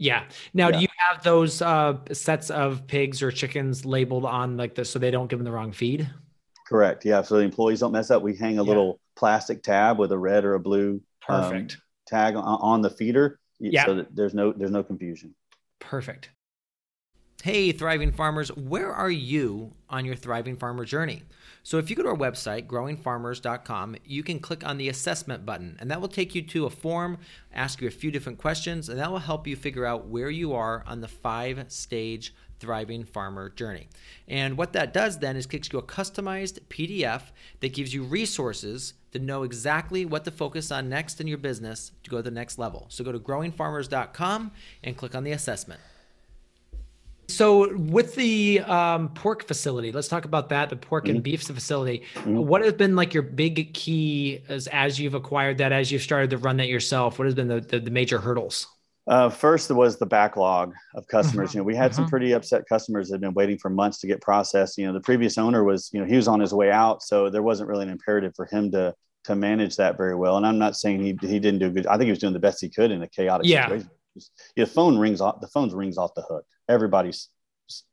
yeah. 0.00 0.24
Now, 0.54 0.68
yeah. 0.68 0.76
do 0.76 0.80
you 0.80 0.88
have 1.10 1.22
those 1.22 1.60
uh, 1.60 1.98
sets 2.12 2.48
of 2.48 2.86
pigs 2.86 3.22
or 3.22 3.30
chickens 3.30 3.84
labeled 3.84 4.24
on 4.24 4.56
like 4.56 4.74
this 4.74 4.88
so 4.88 4.98
they 4.98 5.10
don't 5.10 5.28
give 5.28 5.38
them 5.38 5.44
the 5.44 5.52
wrong 5.52 5.72
feed? 5.72 6.08
Correct. 6.70 7.04
Yeah. 7.04 7.22
So 7.22 7.36
the 7.36 7.42
employees 7.42 7.80
don't 7.80 7.90
mess 7.90 8.12
up. 8.12 8.22
We 8.22 8.36
hang 8.36 8.60
a 8.60 8.62
yeah. 8.62 8.68
little 8.68 9.00
plastic 9.16 9.64
tab 9.64 9.98
with 9.98 10.12
a 10.12 10.18
red 10.18 10.44
or 10.44 10.54
a 10.54 10.60
blue 10.60 11.00
um, 11.28 11.42
perfect 11.42 11.74
um, 11.74 11.80
tag 12.06 12.36
on, 12.36 12.44
on, 12.44 12.80
the 12.80 12.90
feeder. 12.90 13.40
Yeah. 13.58 13.86
So 13.86 13.96
that 13.96 14.14
there's 14.14 14.34
no 14.34 14.52
there's 14.52 14.70
no 14.70 14.84
confusion. 14.84 15.34
Perfect. 15.80 16.30
Hey, 17.42 17.72
thriving 17.72 18.12
farmers, 18.12 18.54
where 18.54 18.92
are 18.92 19.10
you 19.10 19.72
on 19.88 20.04
your 20.04 20.14
thriving 20.14 20.56
farmer 20.56 20.84
journey? 20.84 21.22
So, 21.62 21.78
if 21.78 21.88
you 21.88 21.96
go 21.96 22.02
to 22.02 22.10
our 22.10 22.16
website, 22.16 22.66
growingfarmers.com, 22.66 23.96
you 24.04 24.22
can 24.22 24.40
click 24.40 24.64
on 24.64 24.76
the 24.76 24.90
assessment 24.90 25.46
button, 25.46 25.78
and 25.80 25.90
that 25.90 26.02
will 26.02 26.08
take 26.08 26.34
you 26.34 26.42
to 26.42 26.66
a 26.66 26.70
form, 26.70 27.16
ask 27.52 27.80
you 27.80 27.88
a 27.88 27.90
few 27.90 28.10
different 28.10 28.38
questions, 28.38 28.90
and 28.90 28.98
that 28.98 29.10
will 29.10 29.20
help 29.20 29.46
you 29.46 29.56
figure 29.56 29.86
out 29.86 30.06
where 30.06 30.28
you 30.28 30.52
are 30.52 30.84
on 30.86 31.00
the 31.00 31.08
five 31.08 31.64
stage 31.68 32.34
thriving 32.60 33.04
farmer 33.04 33.48
journey. 33.48 33.88
And 34.28 34.56
what 34.56 34.72
that 34.74 34.92
does 34.92 35.18
then 35.18 35.36
is 35.36 35.46
kicks 35.46 35.72
you 35.72 35.78
a 35.78 35.82
customized 35.82 36.60
PDF 36.68 37.22
that 37.60 37.72
gives 37.72 37.92
you 37.92 38.04
resources 38.04 38.94
to 39.12 39.18
know 39.18 39.42
exactly 39.42 40.04
what 40.04 40.24
to 40.24 40.30
focus 40.30 40.70
on 40.70 40.88
next 40.88 41.20
in 41.20 41.26
your 41.26 41.38
business 41.38 41.92
to 42.04 42.10
go 42.10 42.18
to 42.18 42.22
the 42.22 42.30
next 42.30 42.58
level. 42.58 42.86
So 42.90 43.02
go 43.02 43.12
to 43.12 43.18
growingfarmers.com 43.18 44.52
and 44.84 44.96
click 44.96 45.14
on 45.14 45.24
the 45.24 45.32
assessment. 45.32 45.80
So, 47.30 47.76
with 47.76 48.16
the 48.16 48.58
um, 48.60 49.10
pork 49.10 49.46
facility, 49.46 49.92
let's 49.92 50.08
talk 50.08 50.24
about 50.24 50.48
that. 50.48 50.68
The 50.68 50.76
pork 50.76 51.04
mm-hmm. 51.04 51.16
and 51.16 51.22
beef 51.22 51.42
facility. 51.42 52.02
Mm-hmm. 52.14 52.38
What 52.38 52.62
has 52.62 52.72
been 52.72 52.96
like 52.96 53.14
your 53.14 53.22
big 53.22 53.72
key 53.72 54.42
as 54.48 54.66
as 54.66 54.98
you've 54.98 55.14
acquired 55.14 55.58
that, 55.58 55.70
as 55.70 55.92
you've 55.92 56.02
started 56.02 56.30
to 56.30 56.38
run 56.38 56.56
that 56.56 56.66
yourself? 56.66 57.18
What 57.18 57.26
has 57.26 57.34
been 57.34 57.46
the, 57.48 57.60
the, 57.60 57.78
the 57.78 57.90
major 57.90 58.18
hurdles? 58.18 58.66
Uh, 59.08 59.28
first 59.28 59.70
was 59.70 59.98
the 59.98 60.06
backlog 60.06 60.72
of 60.94 61.06
customers. 61.08 61.50
Mm-hmm. 61.50 61.58
You 61.58 61.62
know, 61.62 61.66
we 61.66 61.74
had 61.74 61.94
some 61.94 62.04
mm-hmm. 62.04 62.10
pretty 62.10 62.32
upset 62.32 62.64
customers 62.68 63.08
that 63.08 63.14
had 63.14 63.20
been 63.20 63.34
waiting 63.34 63.58
for 63.58 63.70
months 63.70 63.98
to 64.00 64.06
get 64.06 64.20
processed. 64.20 64.78
You 64.78 64.86
know, 64.86 64.92
the 64.92 65.00
previous 65.00 65.38
owner 65.38 65.64
was, 65.64 65.90
you 65.92 66.00
know, 66.00 66.06
he 66.06 66.16
was 66.16 66.28
on 66.28 66.40
his 66.40 66.52
way 66.52 66.70
out, 66.70 67.02
so 67.02 67.30
there 67.30 67.42
wasn't 67.42 67.68
really 67.68 67.84
an 67.84 67.90
imperative 67.90 68.32
for 68.36 68.46
him 68.46 68.70
to 68.72 68.94
to 69.24 69.34
manage 69.34 69.76
that 69.76 69.96
very 69.96 70.14
well. 70.14 70.36
And 70.36 70.46
I'm 70.46 70.58
not 70.58 70.76
saying 70.76 71.00
he 71.00 71.18
he 71.26 71.38
didn't 71.38 71.60
do 71.60 71.70
good. 71.70 71.86
I 71.86 71.96
think 71.96 72.04
he 72.04 72.10
was 72.10 72.18
doing 72.18 72.32
the 72.32 72.38
best 72.38 72.60
he 72.60 72.68
could 72.68 72.90
in 72.90 73.02
a 73.02 73.08
chaotic 73.08 73.46
yeah. 73.46 73.68
situation. 73.68 73.90
The 74.56 74.66
phone 74.66 74.98
rings 74.98 75.20
off. 75.20 75.40
The 75.40 75.48
phone's 75.48 75.74
rings 75.74 75.96
off 75.96 76.14
the 76.14 76.22
hook. 76.22 76.44
Everybody's, 76.68 77.28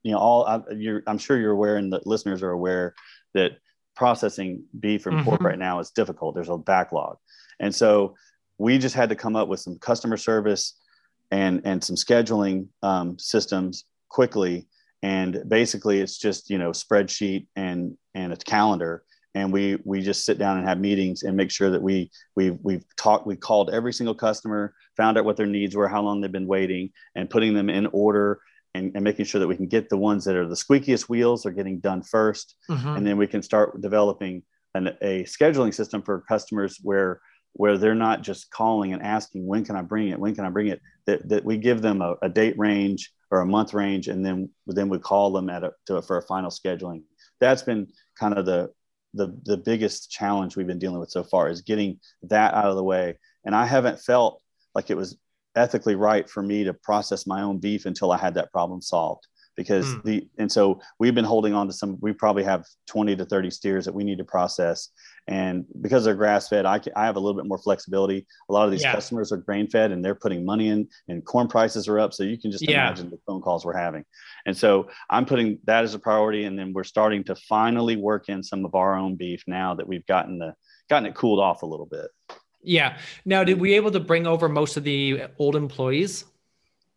you 0.04 0.12
know, 0.12 0.20
all. 0.20 0.46
I, 0.46 0.62
am 1.08 1.18
sure 1.18 1.40
you're 1.40 1.52
aware, 1.52 1.78
and 1.78 1.92
the 1.92 2.02
listeners 2.06 2.44
are 2.44 2.52
aware 2.52 2.96
that 3.34 3.54
processing 3.96 4.66
beef 4.78 5.06
and 5.06 5.18
mm-hmm. 5.18 5.26
pork 5.26 5.42
right 5.42 5.60
now 5.60 5.80
is 5.80 5.92
difficult. 5.92 6.36
There's 6.36 6.50
a 6.50 6.58
backlog, 6.58 7.18
and 7.60 7.74
so 7.74 8.16
we 8.58 8.78
just 8.78 8.96
had 8.96 9.10
to 9.10 9.16
come 9.16 9.36
up 9.36 9.48
with 9.48 9.60
some 9.60 9.78
customer 9.78 10.18
service 10.18 10.74
and 11.32 11.62
and 11.66 11.84
some 11.84 11.96
scheduling 11.96 12.68
um, 12.84 13.18
systems 13.20 13.86
quickly. 14.10 14.68
And 15.04 15.44
basically, 15.48 16.00
it's 16.00 16.18
just 16.18 16.50
you 16.50 16.58
know 16.58 16.72
spreadsheet 16.72 17.48
and 17.56 17.98
and 18.14 18.34
a 18.34 18.38
calendar 18.38 19.04
and 19.38 19.54
we 19.54 19.78
we 19.86 20.02
just 20.02 20.26
sit 20.26 20.40
down 20.40 20.58
and 20.58 20.68
have 20.68 20.80
meetings 20.80 21.24
and 21.24 21.38
make 21.38 21.52
sure 21.52 21.70
that 21.70 21.82
we 21.82 22.10
we 22.36 22.52
we've 22.64 22.84
talked 22.96 23.28
we 23.28 23.36
called 23.36 23.70
every 23.70 23.94
single 23.94 24.16
customer 24.16 24.74
found 24.96 25.18
out 25.18 25.26
what 25.26 25.38
their 25.38 25.46
needs 25.46 25.76
were 25.76 25.88
how 25.88 26.02
long 26.02 26.20
they've 26.20 26.32
been 26.32 26.48
waiting 26.48 26.90
and 27.16 27.30
putting 27.30 27.54
them 27.54 27.70
in 27.70 27.86
order 27.88 28.40
and, 28.74 28.92
and 28.96 29.04
making 29.04 29.26
sure 29.26 29.40
that 29.40 29.48
we 29.48 29.56
can 29.56 29.68
get 29.68 29.90
the 29.90 29.98
ones 29.98 30.26
that 30.26 30.36
are 30.36 30.48
the 30.48 30.56
squeakiest 30.56 31.04
wheels 31.04 31.46
are 31.46 31.52
getting 31.52 31.80
done 31.80 32.02
1st 32.02 32.54
mm-hmm. 32.70 32.88
and 32.90 33.06
then 33.06 33.18
we 33.18 33.28
can 33.28 33.44
start 33.44 33.80
developing 33.80 34.42
an, 34.74 34.88
a 35.02 35.24
scheduling 35.24 35.74
system 35.74 36.02
for 36.02 36.24
customers 36.28 36.80
where 36.82 37.22
where 37.58 37.78
they're 37.78 37.96
not 37.96 38.22
just 38.22 38.50
calling 38.52 38.94
and 38.94 39.04
asking 39.04 39.46
when 39.46 39.66
can 39.66 39.76
i 39.76 39.82
bring 39.82 40.10
it 40.10 40.20
when 40.20 40.34
can 40.34 40.46
i 40.46 40.50
bring 40.50 40.68
it 40.68 40.82
that, 41.06 41.28
that 41.28 41.44
we 41.44 41.58
give 41.58 41.82
them 41.82 42.02
a, 42.02 42.16
a 42.22 42.30
date 42.30 42.58
range 42.58 43.12
or 43.32 43.42
a 43.42 43.46
month 43.46 43.74
range 43.74 44.08
and 44.08 44.26
then 44.26 44.50
then 44.68 44.90
we 44.90 44.98
call 44.98 45.32
them 45.32 45.50
at 45.50 45.64
a, 45.64 45.72
to, 45.86 46.02
for 46.02 46.18
a 46.18 46.22
final 46.24 46.50
scheduling 46.50 47.02
that's 47.40 47.64
been 47.64 47.88
kind 48.20 48.38
of 48.38 48.46
the 48.46 48.70
the 49.14 49.36
the 49.46 49.58
biggest 49.58 50.12
challenge 50.12 50.56
we've 50.56 50.68
been 50.68 50.80
dealing 50.80 51.00
with 51.00 51.10
so 51.10 51.24
far 51.24 51.50
is 51.50 51.62
getting 51.62 52.00
that 52.24 52.54
out 52.54 52.66
of 52.66 52.76
the 52.76 52.84
way. 52.84 53.18
And 53.46 53.56
I 53.56 53.66
haven't 53.66 54.00
felt 54.00 54.42
like 54.76 54.90
it 54.90 54.98
was 54.98 55.18
ethically 55.56 55.96
right 55.96 56.30
for 56.30 56.44
me 56.44 56.64
to 56.64 56.74
process 56.74 57.26
my 57.26 57.42
own 57.42 57.58
beef 57.58 57.86
until 57.86 58.12
I 58.12 58.18
had 58.18 58.36
that 58.36 58.52
problem 58.52 58.82
solved 58.82 59.26
because 59.56 59.86
mm. 59.88 60.04
the 60.04 60.30
and 60.38 60.52
so 60.52 60.80
we've 61.00 61.16
been 61.16 61.26
holding 61.26 61.54
on 61.54 61.68
to 61.68 61.74
some 61.74 61.98
we 62.02 62.14
probably 62.14 62.44
have 62.44 62.66
20 62.88 63.16
to 63.16 63.26
30 63.26 63.50
steers 63.50 63.86
that 63.86 63.94
we 63.94 64.04
need 64.04 64.20
to 64.20 64.24
process 64.24 64.90
and 65.28 65.66
because 65.82 66.06
they're 66.06 66.16
grass 66.16 66.48
fed 66.48 66.66
I, 66.66 66.80
I 66.96 67.06
have 67.06 67.16
a 67.16 67.20
little 67.20 67.40
bit 67.40 67.48
more 67.48 67.58
flexibility 67.58 68.26
a 68.50 68.54
lot 68.54 68.66
of 68.66 68.72
these 68.72 68.82
yeah. 68.82 68.94
customers 68.94 69.32
are 69.32 69.38
grain 69.38 69.68
fed 69.68 69.92
and 69.92 70.04
they're 70.04 70.16
putting 70.16 70.46
money 70.46 70.70
in 70.70 70.88
and 71.08 71.26
corn 71.26 71.48
prices 71.48 71.88
are 71.88 72.00
up 72.00 72.14
so 72.14 72.24
you 72.24 72.38
can 72.38 72.52
just 72.52 72.68
yeah. 72.68 72.88
imagine 72.88 73.10
the 73.10 73.20
phone 73.26 73.42
calls 73.42 73.66
we're 73.66 73.76
having 73.76 74.06
and 74.46 74.56
so 74.56 74.88
i'm 75.10 75.26
putting 75.26 75.60
that 75.66 75.84
as 75.84 75.94
a 75.94 76.00
priority 76.00 76.46
and 76.46 76.58
then 76.58 76.74
we're 76.74 76.84
starting 76.84 77.24
to 77.24 77.36
finally 77.36 77.96
work 77.98 78.30
in 78.30 78.42
some 78.42 78.66
of 78.66 78.76
our 78.76 78.96
own 78.96 79.16
beef 79.16 79.44
now 79.48 79.74
that 79.74 79.88
we've 79.88 80.06
gotten 80.06 80.38
the 80.38 80.54
gotten 80.90 81.06
it 81.06 81.16
cooled 81.16 81.40
off 81.40 81.62
a 81.64 81.66
little 81.66 81.86
bit 81.86 82.08
yeah 82.62 82.98
now 83.26 83.44
did 83.44 83.60
we 83.60 83.74
able 83.74 83.92
to 83.92 84.00
bring 84.00 84.26
over 84.26 84.48
most 84.48 84.78
of 84.78 84.84
the 84.84 85.24
old 85.40 85.56
employees 85.56 86.26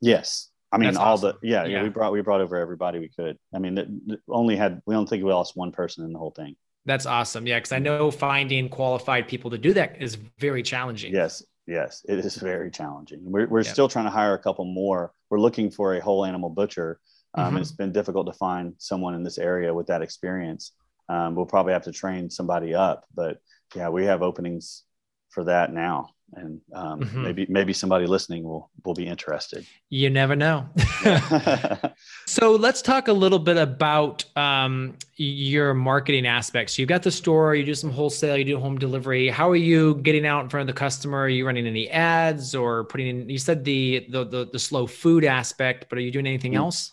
yes 0.01 0.49
I 0.73 0.79
mean, 0.79 0.87
That's 0.87 0.99
all 0.99 1.15
awesome. 1.15 1.37
the 1.41 1.49
yeah, 1.49 1.65
yeah, 1.65 1.79
yeah, 1.79 1.83
we 1.83 1.89
brought 1.89 2.13
we 2.13 2.21
brought 2.21 2.41
over 2.41 2.57
everybody 2.57 3.01
we 3.01 3.09
could. 3.09 3.37
I 3.53 3.59
mean, 3.59 4.21
only 4.29 4.55
had 4.55 4.81
we 4.87 4.95
don't 4.95 5.09
think 5.09 5.25
we 5.25 5.33
lost 5.33 5.57
one 5.57 5.73
person 5.73 6.05
in 6.05 6.13
the 6.13 6.19
whole 6.21 6.31
thing. 6.31 6.55
That's 6.91 7.07
awesome. 7.07 7.47
Yeah, 7.47 7.59
because 7.59 7.71
I 7.71 7.79
know 7.79 8.11
finding 8.11 8.69
qualified 8.69 9.29
people 9.29 9.51
to 9.53 9.59
do 9.59 9.73
that 9.75 10.03
is 10.03 10.17
very 10.39 10.63
challenging. 10.65 11.15
Yes, 11.15 11.41
yes, 11.69 12.05
it 12.09 12.19
is 12.19 12.35
very 12.35 12.69
challenging. 12.69 13.21
We're 13.23 13.47
we're 13.47 13.63
yeah. 13.63 13.71
still 13.71 13.89
trying 13.89 14.07
to 14.07 14.11
hire 14.11 14.35
a 14.35 14.39
couple 14.39 14.65
more. 14.65 15.13
We're 15.31 15.39
looking 15.39 15.71
for 15.71 15.95
a 15.95 16.01
whole 16.01 16.25
animal 16.25 16.51
butcher, 16.51 16.99
um, 17.35 17.45
mm-hmm. 17.45 17.57
and 17.57 17.63
it's 17.63 17.71
been 17.71 17.93
difficult 17.93 18.27
to 18.27 18.33
find 18.33 18.75
someone 18.79 19.15
in 19.15 19.23
this 19.23 19.39
area 19.39 19.73
with 19.73 19.87
that 19.87 20.03
experience. 20.03 20.73
Um, 21.09 21.37
we'll 21.37 21.47
probably 21.47 21.75
have 21.75 21.85
to 21.85 21.93
train 21.93 22.29
somebody 22.29 22.75
up, 22.75 23.05
but 23.15 23.39
yeah, 23.77 23.89
we 23.89 24.07
have 24.07 24.23
openings 24.23 24.83
for 25.31 25.45
that 25.45 25.73
now 25.73 26.11
and 26.35 26.61
um, 26.75 27.01
mm-hmm. 27.01 27.23
maybe 27.23 27.47
maybe 27.49 27.73
somebody 27.73 28.07
listening 28.07 28.45
will 28.45 28.71
will 28.85 28.95
be 28.95 29.07
interested. 29.07 29.67
You 29.89 30.11
never 30.11 30.37
know. 30.37 30.69
so 32.27 32.53
let's 32.53 32.83
talk 32.83 33.09
a 33.09 33.13
little 33.13 33.39
bit 33.39 33.57
about 33.57 34.25
um, 34.37 34.97
your 35.17 35.75
marketing 35.75 36.27
aspects. 36.27 36.79
You've 36.79 36.89
got 36.89 37.03
the 37.03 37.11
store, 37.11 37.55
you 37.55 37.65
do 37.65 37.75
some 37.75 37.91
wholesale, 37.91 38.37
you 38.37 38.45
do 38.45 38.59
home 38.59 38.79
delivery. 38.79 39.29
How 39.29 39.51
are 39.51 39.57
you 39.57 39.97
getting 39.97 40.27
out 40.27 40.43
in 40.43 40.49
front 40.49 40.69
of 40.69 40.75
the 40.75 40.79
customer? 40.79 41.19
Are 41.19 41.29
you 41.29 41.47
running 41.47 41.67
any 41.67 41.89
ads 41.91 42.55
or 42.55 42.85
putting 42.85 43.07
in? 43.07 43.29
You 43.29 43.39
said 43.39 43.65
the 43.65 44.07
the 44.09 44.25
the, 44.25 44.49
the 44.53 44.59
slow 44.59 44.87
food 44.87 45.25
aspect, 45.25 45.87
but 45.89 45.99
are 45.99 46.03
you 46.03 46.11
doing 46.11 46.27
anything 46.27 46.53
mm-hmm. 46.53 46.63
else? 46.63 46.93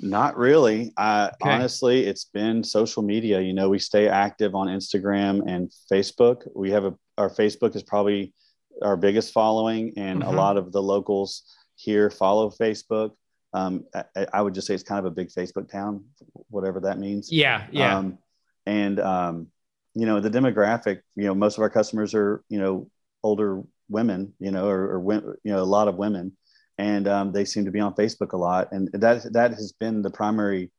Not 0.00 0.36
really. 0.36 0.92
Uh, 0.96 1.30
okay. 1.40 1.50
Honestly, 1.50 2.06
it's 2.06 2.24
been 2.24 2.64
social 2.64 3.02
media. 3.02 3.40
You 3.40 3.52
know, 3.52 3.68
we 3.68 3.78
stay 3.78 4.08
active 4.08 4.54
on 4.54 4.66
Instagram 4.66 5.42
and 5.46 5.72
Facebook. 5.90 6.48
We 6.56 6.72
have 6.72 6.84
a 6.84 6.94
our 7.18 7.30
Facebook 7.30 7.76
is 7.76 7.82
probably 7.82 8.32
our 8.80 8.96
biggest 8.96 9.32
following, 9.32 9.92
and 9.96 10.20
mm-hmm. 10.20 10.28
a 10.28 10.32
lot 10.32 10.56
of 10.56 10.72
the 10.72 10.82
locals 10.82 11.42
here 11.76 12.10
follow 12.10 12.50
Facebook. 12.50 13.10
Um, 13.54 13.84
I, 13.94 14.26
I, 14.32 14.42
would 14.42 14.54
just 14.54 14.66
say 14.66 14.74
it's 14.74 14.82
kind 14.82 14.98
of 14.98 15.04
a 15.04 15.14
big 15.14 15.28
Facebook 15.28 15.70
town, 15.70 16.04
whatever 16.48 16.80
that 16.80 16.98
means. 16.98 17.30
Yeah, 17.30 17.66
yeah. 17.70 17.98
Um, 17.98 18.18
and 18.64 18.98
um, 18.98 19.48
you 19.94 20.06
know, 20.06 20.20
the 20.20 20.30
demographic. 20.30 21.00
You 21.16 21.24
know, 21.24 21.34
most 21.34 21.58
of 21.58 21.62
our 21.62 21.70
customers 21.70 22.14
are 22.14 22.42
you 22.48 22.58
know 22.58 22.90
older 23.22 23.62
women. 23.88 24.32
You 24.38 24.52
know, 24.52 24.68
or, 24.68 24.98
or 24.98 25.38
you 25.44 25.52
know 25.52 25.62
a 25.62 25.64
lot 25.64 25.88
of 25.88 25.96
women, 25.96 26.36
and 26.78 27.06
um, 27.08 27.32
they 27.32 27.44
seem 27.44 27.66
to 27.66 27.70
be 27.70 27.80
on 27.80 27.94
Facebook 27.94 28.32
a 28.32 28.38
lot, 28.38 28.68
and 28.72 28.88
that 28.92 29.32
that 29.32 29.50
has 29.52 29.72
been 29.72 30.02
the 30.02 30.10
primary 30.10 30.70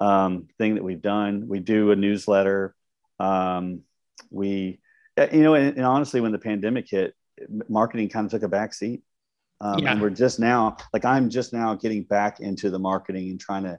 um, 0.00 0.48
thing 0.58 0.74
that 0.74 0.84
we've 0.84 1.02
done. 1.02 1.46
We 1.46 1.60
do 1.60 1.92
a 1.92 1.96
newsletter. 1.96 2.74
Um, 3.18 3.82
we, 4.30 4.80
you 5.32 5.42
know, 5.42 5.54
and, 5.54 5.76
and 5.76 5.86
honestly, 5.86 6.20
when 6.20 6.32
the 6.32 6.38
pandemic 6.38 6.86
hit, 6.90 7.14
marketing 7.68 8.08
kind 8.08 8.24
of 8.24 8.30
took 8.30 8.42
a 8.42 8.48
back 8.48 8.74
seat. 8.74 9.02
Um, 9.60 9.80
yeah. 9.80 9.92
And 9.92 10.00
we're 10.00 10.10
just 10.10 10.40
now, 10.40 10.76
like 10.92 11.04
I'm 11.04 11.28
just 11.28 11.52
now 11.52 11.74
getting 11.74 12.04
back 12.04 12.40
into 12.40 12.70
the 12.70 12.78
marketing 12.78 13.30
and 13.30 13.38
trying 13.38 13.64
to, 13.64 13.78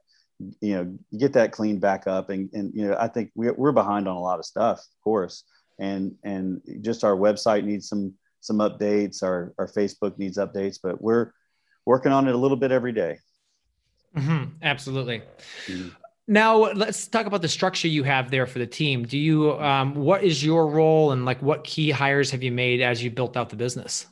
you 0.59 0.75
know, 0.75 0.97
get 1.17 1.33
that 1.33 1.51
cleaned 1.51 1.81
back 1.81 2.07
up. 2.07 2.29
And, 2.29 2.49
and 2.53 2.71
you 2.75 2.87
know, 2.87 2.95
I 2.99 3.07
think 3.07 3.31
we're, 3.35 3.53
we're 3.53 3.71
behind 3.71 4.07
on 4.07 4.15
a 4.15 4.21
lot 4.21 4.39
of 4.39 4.45
stuff, 4.45 4.79
of 4.79 5.03
course. 5.03 5.43
And, 5.79 6.15
and 6.23 6.61
just 6.81 7.03
our 7.03 7.15
website 7.15 7.63
needs 7.63 7.89
some, 7.89 8.13
some 8.41 8.57
updates. 8.57 9.23
Our, 9.23 9.53
our 9.57 9.67
Facebook 9.67 10.17
needs 10.19 10.37
updates, 10.37 10.77
but 10.81 11.01
we're 11.01 11.31
working 11.85 12.11
on 12.11 12.27
it 12.27 12.35
a 12.35 12.37
little 12.37 12.57
bit 12.57 12.71
every 12.71 12.91
day. 12.91 13.17
Mm-hmm. 14.15 14.57
Absolutely. 14.61 15.23
Mm-hmm. 15.65 15.89
Now 16.31 16.71
let's 16.71 17.07
talk 17.07 17.25
about 17.25 17.41
the 17.41 17.49
structure 17.49 17.89
you 17.89 18.03
have 18.03 18.31
there 18.31 18.47
for 18.47 18.59
the 18.59 18.65
team. 18.65 19.03
Do 19.03 19.17
you 19.17 19.59
um, 19.59 19.95
what 19.95 20.23
is 20.23 20.41
your 20.41 20.67
role 20.67 21.11
and 21.11 21.25
like 21.25 21.41
what 21.41 21.65
key 21.65 21.91
hires 21.91 22.31
have 22.31 22.41
you 22.41 22.53
made 22.53 22.79
as 22.79 23.03
you 23.03 23.11
built 23.11 23.35
out 23.35 23.49
the 23.49 23.57
business? 23.57 24.07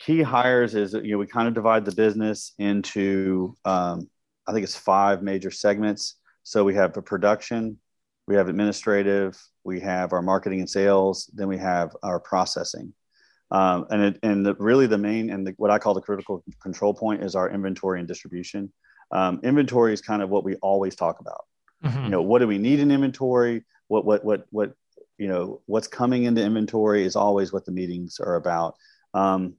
Key 0.00 0.22
hires 0.22 0.74
is 0.74 0.94
you 0.94 1.12
know 1.12 1.18
we 1.18 1.28
kind 1.28 1.46
of 1.46 1.54
divide 1.54 1.84
the 1.84 1.94
business 1.94 2.54
into 2.58 3.54
um, 3.64 4.10
I 4.48 4.52
think 4.52 4.64
it's 4.64 4.74
five 4.74 5.22
major 5.22 5.52
segments. 5.52 6.16
So 6.42 6.64
we 6.64 6.74
have 6.74 6.92
the 6.92 7.02
production, 7.02 7.78
we 8.26 8.34
have 8.34 8.48
administrative, 8.48 9.40
we 9.62 9.78
have 9.78 10.12
our 10.12 10.22
marketing 10.22 10.58
and 10.58 10.68
sales, 10.68 11.30
then 11.36 11.46
we 11.46 11.58
have 11.58 11.96
our 12.02 12.18
processing. 12.18 12.92
Um, 13.52 13.86
and 13.90 14.02
it, 14.02 14.18
and 14.24 14.44
the, 14.44 14.54
really 14.54 14.88
the 14.88 14.98
main 14.98 15.30
and 15.30 15.46
the, 15.46 15.54
what 15.56 15.70
I 15.70 15.78
call 15.78 15.94
the 15.94 16.00
critical 16.00 16.42
control 16.60 16.94
point 16.94 17.22
is 17.22 17.36
our 17.36 17.48
inventory 17.48 18.00
and 18.00 18.08
distribution 18.08 18.72
um, 19.10 19.40
inventory 19.42 19.92
is 19.92 20.00
kind 20.00 20.22
of 20.22 20.30
what 20.30 20.44
we 20.44 20.56
always 20.56 20.94
talk 20.94 21.20
about. 21.20 21.44
Mm-hmm. 21.84 22.04
You 22.04 22.10
know, 22.10 22.22
what 22.22 22.40
do 22.40 22.46
we 22.46 22.58
need 22.58 22.80
in 22.80 22.90
inventory? 22.90 23.64
What 23.88 24.04
what 24.04 24.24
what 24.24 24.46
what 24.50 24.72
you 25.18 25.28
know 25.28 25.62
what's 25.66 25.88
coming 25.88 26.24
into 26.24 26.42
inventory 26.42 27.04
is 27.04 27.16
always 27.16 27.52
what 27.52 27.64
the 27.64 27.72
meetings 27.72 28.18
are 28.20 28.36
about. 28.36 28.74
Um, 29.14 29.54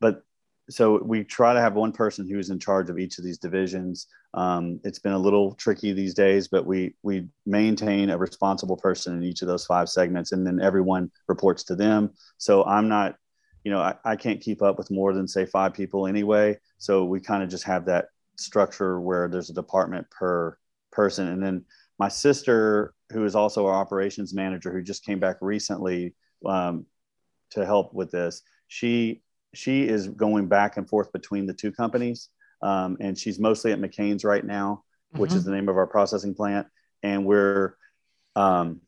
but 0.00 0.22
so 0.70 1.02
we 1.02 1.24
try 1.24 1.52
to 1.52 1.60
have 1.60 1.74
one 1.74 1.92
person 1.92 2.28
who's 2.28 2.50
in 2.50 2.58
charge 2.58 2.90
of 2.90 2.98
each 2.98 3.18
of 3.18 3.24
these 3.24 3.38
divisions. 3.38 4.06
Um, 4.34 4.80
it's 4.84 5.00
been 5.00 5.12
a 5.12 5.18
little 5.18 5.54
tricky 5.54 5.92
these 5.92 6.14
days, 6.14 6.48
but 6.48 6.64
we 6.64 6.94
we 7.02 7.28
maintain 7.44 8.10
a 8.10 8.18
responsible 8.18 8.76
person 8.76 9.16
in 9.16 9.24
each 9.24 9.42
of 9.42 9.48
those 9.48 9.66
five 9.66 9.88
segments, 9.88 10.32
and 10.32 10.46
then 10.46 10.60
everyone 10.60 11.10
reports 11.28 11.64
to 11.64 11.74
them. 11.74 12.10
So 12.38 12.64
I'm 12.64 12.88
not, 12.88 13.16
you 13.64 13.72
know, 13.72 13.80
I, 13.80 13.94
I 14.04 14.16
can't 14.16 14.40
keep 14.40 14.62
up 14.62 14.78
with 14.78 14.90
more 14.90 15.12
than 15.12 15.26
say 15.26 15.44
five 15.44 15.74
people 15.74 16.06
anyway. 16.06 16.58
So 16.78 17.04
we 17.04 17.20
kind 17.20 17.42
of 17.42 17.48
just 17.48 17.64
have 17.64 17.86
that 17.86 18.06
structure 18.40 19.00
where 19.00 19.28
there's 19.28 19.50
a 19.50 19.54
department 19.54 20.10
per 20.10 20.58
person. 20.90 21.28
And 21.28 21.42
then 21.42 21.64
my 21.98 22.08
sister, 22.08 22.94
who 23.12 23.24
is 23.24 23.34
also 23.34 23.66
our 23.66 23.74
operations 23.74 24.32
manager, 24.34 24.72
who 24.72 24.82
just 24.82 25.04
came 25.04 25.20
back 25.20 25.36
recently 25.40 26.14
um, 26.46 26.86
to 27.50 27.64
help 27.64 27.92
with 27.94 28.10
this, 28.10 28.42
she 28.68 29.22
she 29.52 29.88
is 29.88 30.08
going 30.08 30.48
back 30.48 30.76
and 30.76 30.88
forth 30.88 31.12
between 31.12 31.46
the 31.46 31.54
two 31.54 31.72
companies. 31.72 32.28
um, 32.62 32.96
and 33.00 33.18
she's 33.18 33.38
mostly 33.38 33.72
at 33.72 33.80
McCain's 33.80 34.24
right 34.24 34.44
now, 34.44 34.84
mm-hmm. 35.12 35.20
which 35.20 35.32
is 35.32 35.42
mm-hmm. 35.42 35.50
the 35.50 35.56
name 35.56 35.68
of 35.68 35.76
our 35.76 35.86
processing 35.86 36.34
plant. 36.34 36.66
And 37.02 37.24
we're, 37.24 37.74
um, 38.36 38.80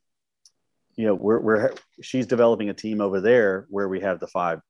you 0.94 1.06
know, 1.06 1.14
we're, 1.14 1.40
we're 1.40 1.72
she's 2.02 2.26
developing 2.26 2.68
a 2.68 2.74
team 2.74 3.00
over 3.00 3.20
there 3.20 3.66
where 3.70 3.88
we 3.88 4.00
have 4.00 4.20
the 4.20 4.26
five, 4.26 4.60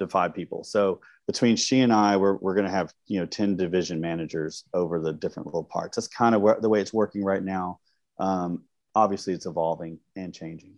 the 0.00 0.08
five 0.08 0.34
people. 0.34 0.64
So 0.64 1.00
between 1.28 1.54
she 1.54 1.80
and 1.80 1.92
I, 1.92 2.16
we're 2.16 2.34
we're 2.34 2.54
going 2.54 2.66
to 2.66 2.72
have 2.72 2.92
you 3.06 3.20
know 3.20 3.26
ten 3.26 3.56
division 3.56 4.00
managers 4.00 4.64
over 4.74 4.98
the 4.98 5.12
different 5.12 5.46
little 5.46 5.62
parts. 5.62 5.96
That's 5.96 6.08
kind 6.08 6.34
of 6.34 6.40
where, 6.40 6.58
the 6.60 6.68
way 6.68 6.80
it's 6.80 6.92
working 6.92 7.22
right 7.22 7.42
now. 7.42 7.78
Um, 8.18 8.64
obviously, 8.96 9.34
it's 9.34 9.46
evolving 9.46 10.00
and 10.16 10.34
changing. 10.34 10.74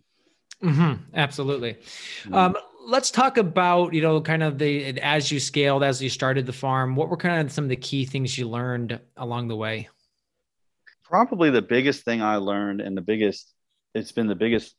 Mm-hmm, 0.61 1.15
absolutely. 1.15 1.73
Mm-hmm. 1.73 2.33
Um, 2.35 2.55
let's 2.85 3.09
talk 3.09 3.37
about 3.37 3.93
you 3.93 4.01
know 4.01 4.21
kind 4.21 4.43
of 4.43 4.59
the 4.59 4.99
as 5.01 5.31
you 5.31 5.39
scaled 5.39 5.83
as 5.83 6.01
you 6.01 6.09
started 6.09 6.45
the 6.45 6.53
farm 6.53 6.97
what 6.97 7.07
were 7.07 7.15
kind 7.15 7.45
of 7.45 7.51
some 7.51 7.63
of 7.63 7.69
the 7.69 7.77
key 7.77 8.03
things 8.03 8.37
you 8.37 8.47
learned 8.47 8.99
along 9.15 9.47
the 9.47 9.55
way 9.55 9.87
probably 11.01 11.49
the 11.49 11.61
biggest 11.61 12.03
thing 12.03 12.21
i 12.21 12.35
learned 12.35 12.81
and 12.81 12.97
the 12.97 13.01
biggest 13.01 13.53
it's 13.95 14.11
been 14.11 14.27
the 14.27 14.35
biggest 14.35 14.75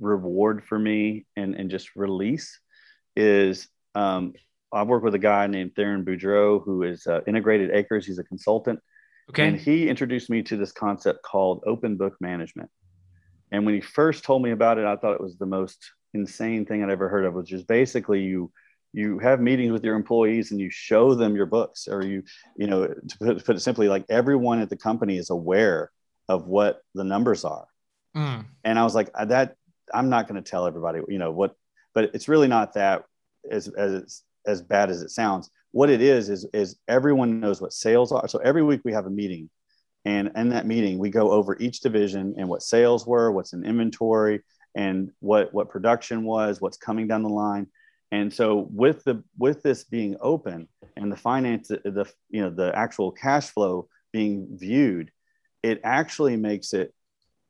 reward 0.00 0.64
for 0.64 0.76
me 0.76 1.24
and, 1.36 1.54
and 1.54 1.70
just 1.70 1.94
release 1.94 2.58
is 3.14 3.68
um, 3.96 4.32
i 4.72 4.82
work 4.82 5.02
with 5.02 5.14
a 5.14 5.18
guy 5.18 5.46
named 5.46 5.72
theron 5.74 6.04
boudreau 6.04 6.62
who 6.64 6.82
is 6.82 7.06
uh, 7.06 7.20
integrated 7.26 7.70
acres. 7.72 8.06
He's 8.06 8.18
a 8.18 8.24
consultant. 8.24 8.80
Okay. 9.30 9.48
And 9.48 9.58
he 9.58 9.88
introduced 9.88 10.30
me 10.30 10.42
to 10.44 10.56
this 10.56 10.70
concept 10.70 11.24
called 11.24 11.64
open 11.66 11.96
book 11.96 12.14
management. 12.20 12.70
And 13.50 13.66
when 13.66 13.74
he 13.74 13.80
first 13.80 14.22
told 14.22 14.42
me 14.42 14.52
about 14.52 14.78
it 14.78 14.84
i 14.84 14.96
thought 14.96 15.14
it 15.14 15.20
was 15.20 15.36
the 15.36 15.46
most 15.46 15.78
insane 16.14 16.64
thing 16.66 16.82
I'd 16.82 16.90
ever 16.90 17.08
heard 17.08 17.24
of, 17.24 17.34
which 17.34 17.52
is 17.52 17.62
basically 17.64 18.22
you 18.22 18.50
you 18.92 19.18
have 19.18 19.40
meetings 19.40 19.72
with 19.72 19.84
your 19.84 19.94
employees 19.94 20.50
and 20.50 20.60
you 20.60 20.70
show 20.70 21.14
them 21.14 21.36
your 21.36 21.46
books 21.46 21.86
or 21.86 22.04
you 22.04 22.22
you 22.56 22.66
know 22.66 22.86
to 22.86 23.18
put, 23.18 23.38
to 23.38 23.44
put 23.44 23.56
it 23.56 23.60
simply 23.60 23.88
like 23.88 24.04
everyone 24.08 24.60
at 24.60 24.70
the 24.70 24.76
company 24.76 25.18
is 25.18 25.30
aware 25.30 25.90
of 26.28 26.46
what 26.46 26.80
the 26.94 27.04
numbers 27.04 27.44
are. 27.44 27.66
Mm. 28.16 28.46
and 28.64 28.78
i 28.78 28.82
was 28.82 28.94
like 28.94 29.10
that 29.12 29.56
i'm 29.92 30.08
not 30.08 30.26
going 30.26 30.42
to 30.42 30.50
tell 30.50 30.66
everybody 30.66 31.00
you 31.06 31.18
know 31.18 31.32
what 31.32 31.54
but 31.92 32.12
it's 32.14 32.28
really 32.28 32.48
not 32.48 32.72
that 32.72 33.04
as 33.50 33.68
as 33.68 34.22
as 34.46 34.62
bad 34.62 34.90
as 34.90 35.02
it 35.02 35.10
sounds 35.10 35.50
what 35.72 35.90
it 35.90 36.00
is 36.00 36.28
is 36.28 36.46
is 36.52 36.76
everyone 36.88 37.40
knows 37.40 37.60
what 37.60 37.72
sales 37.72 38.12
are 38.12 38.28
so 38.28 38.38
every 38.38 38.62
week 38.62 38.80
we 38.84 38.92
have 38.92 39.06
a 39.06 39.10
meeting 39.10 39.50
and 40.04 40.30
in 40.36 40.48
that 40.50 40.66
meeting 40.66 40.98
we 40.98 41.10
go 41.10 41.30
over 41.32 41.56
each 41.58 41.80
division 41.80 42.34
and 42.38 42.48
what 42.48 42.62
sales 42.62 43.06
were 43.06 43.32
what's 43.32 43.52
in 43.52 43.64
inventory 43.64 44.40
and 44.76 45.10
what 45.20 45.52
what 45.52 45.70
production 45.70 46.22
was, 46.22 46.60
what's 46.60 46.76
coming 46.76 47.08
down 47.08 47.22
the 47.22 47.28
line. 47.28 47.66
And 48.12 48.32
so 48.32 48.68
with 48.70 49.02
the 49.02 49.24
with 49.36 49.62
this 49.62 49.82
being 49.82 50.16
open 50.20 50.68
and 50.96 51.10
the 51.10 51.16
finance 51.16 51.68
the 51.68 52.06
you 52.28 52.42
know 52.42 52.50
the 52.50 52.76
actual 52.76 53.10
cash 53.10 53.48
flow 53.48 53.88
being 54.12 54.46
viewed, 54.52 55.10
it 55.62 55.80
actually 55.82 56.36
makes 56.36 56.72
it 56.72 56.94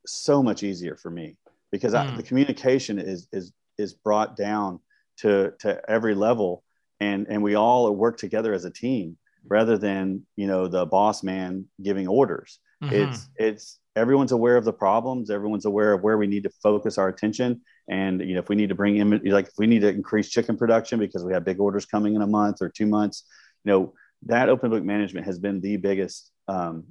so 0.06 0.42
much 0.42 0.62
easier 0.62 0.96
for 0.96 1.10
me 1.10 1.36
because 1.72 1.92
mm. 1.92 1.98
I, 1.98 2.06
hmm. 2.06 2.16
the 2.16 2.22
communication 2.22 2.98
is 2.98 3.28
is 3.32 3.52
is 3.76 3.92
brought 3.92 4.36
down 4.36 4.80
to 5.18 5.52
to 5.60 5.80
every 5.88 6.14
level. 6.14 6.62
And 7.00 7.26
and 7.28 7.42
we 7.42 7.54
all 7.54 7.94
work 7.94 8.16
together 8.16 8.52
as 8.52 8.64
a 8.64 8.70
team 8.70 9.16
rather 9.48 9.78
than 9.78 10.26
you 10.36 10.46
know 10.46 10.66
the 10.68 10.86
boss 10.86 11.22
man 11.22 11.66
giving 11.82 12.08
orders. 12.08 12.58
Mm-hmm. 12.82 12.94
it's 12.94 13.28
it's 13.36 13.78
everyone's 13.94 14.32
aware 14.32 14.56
of 14.56 14.64
the 14.64 14.72
problems. 14.72 15.30
Everyone's 15.30 15.64
aware 15.64 15.92
of 15.92 16.02
where 16.02 16.18
we 16.18 16.26
need 16.26 16.42
to 16.42 16.50
focus 16.62 16.98
our 16.98 17.08
attention. 17.08 17.62
And 17.88 18.20
you 18.20 18.34
know 18.34 18.40
if 18.40 18.48
we 18.48 18.56
need 18.56 18.68
to 18.70 18.74
bring 18.74 18.96
in 18.96 19.20
like 19.24 19.48
if 19.48 19.54
we 19.58 19.66
need 19.66 19.80
to 19.80 19.88
increase 19.88 20.28
chicken 20.28 20.56
production 20.56 20.98
because 20.98 21.24
we 21.24 21.32
have 21.32 21.44
big 21.44 21.60
orders 21.60 21.86
coming 21.86 22.14
in 22.14 22.22
a 22.22 22.26
month 22.26 22.58
or 22.60 22.68
two 22.68 22.86
months 22.86 23.24
you 23.66 23.72
know 23.72 23.92
that 24.24 24.48
open 24.48 24.70
book 24.70 24.82
management 24.82 25.26
has 25.26 25.38
been 25.38 25.60
the 25.60 25.76
biggest 25.76 26.30
um, 26.48 26.84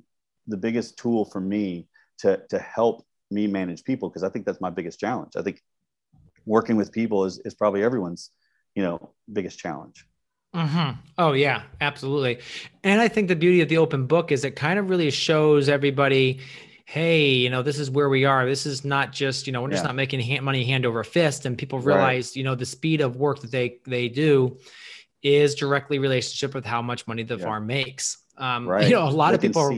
the 0.47 0.57
biggest 0.57 0.97
tool 0.97 1.25
for 1.25 1.39
me 1.39 1.87
to 2.19 2.41
to 2.49 2.59
help 2.59 3.05
me 3.31 3.47
manage 3.47 3.83
people 3.83 4.09
because 4.09 4.23
i 4.23 4.29
think 4.29 4.45
that's 4.45 4.61
my 4.61 4.69
biggest 4.69 4.99
challenge. 4.99 5.33
I 5.35 5.41
think 5.41 5.61
working 6.45 6.75
with 6.75 6.91
people 6.91 7.25
is, 7.25 7.39
is 7.45 7.53
probably 7.53 7.83
everyone's 7.83 8.31
you 8.75 8.83
know 8.83 9.13
biggest 9.31 9.59
challenge 9.59 10.05
Mm-hmm. 10.55 10.91
Oh 11.17 11.33
yeah, 11.33 11.63
absolutely. 11.81 12.39
And 12.83 13.01
I 13.01 13.09
think 13.09 13.27
the 13.27 13.35
beauty 13.35 13.61
of 13.61 13.67
the 13.67 13.77
open 13.77 14.07
book 14.07 14.31
is 14.31 14.45
it 14.45 14.51
kind 14.51 14.79
of 14.79 14.89
really 14.89 15.11
shows 15.11 15.67
everybody, 15.67 16.39
hey, 16.85 17.31
you 17.31 17.49
know, 17.49 17.61
this 17.61 17.77
is 17.77 17.91
where 17.91 18.07
we 18.07 18.23
are. 18.23 18.45
This 18.45 18.65
is 18.65 18.85
not 18.85 19.11
just, 19.11 19.47
you 19.47 19.53
know, 19.53 19.61
we're 19.61 19.71
just 19.71 19.83
not 19.83 19.95
making 19.95 20.21
hand, 20.21 20.45
money 20.45 20.63
hand 20.63 20.85
over 20.85 21.03
fist. 21.03 21.45
And 21.45 21.57
people 21.57 21.79
realize, 21.79 22.29
right. 22.29 22.35
you 22.37 22.43
know, 22.45 22.55
the 22.55 22.65
speed 22.65 23.01
of 23.01 23.17
work 23.17 23.41
that 23.41 23.51
they 23.51 23.79
they 23.85 24.07
do 24.07 24.57
is 25.21 25.55
directly 25.55 25.99
relationship 25.99 26.53
with 26.53 26.65
how 26.65 26.81
much 26.81 27.05
money 27.05 27.23
the 27.23 27.37
yeah. 27.37 27.43
farm 27.43 27.67
makes. 27.67 28.17
Um, 28.37 28.67
right. 28.69 28.87
You 28.87 28.95
know, 28.95 29.07
a 29.07 29.09
lot 29.09 29.29
they 29.29 29.35
of 29.35 29.41
people, 29.41 29.77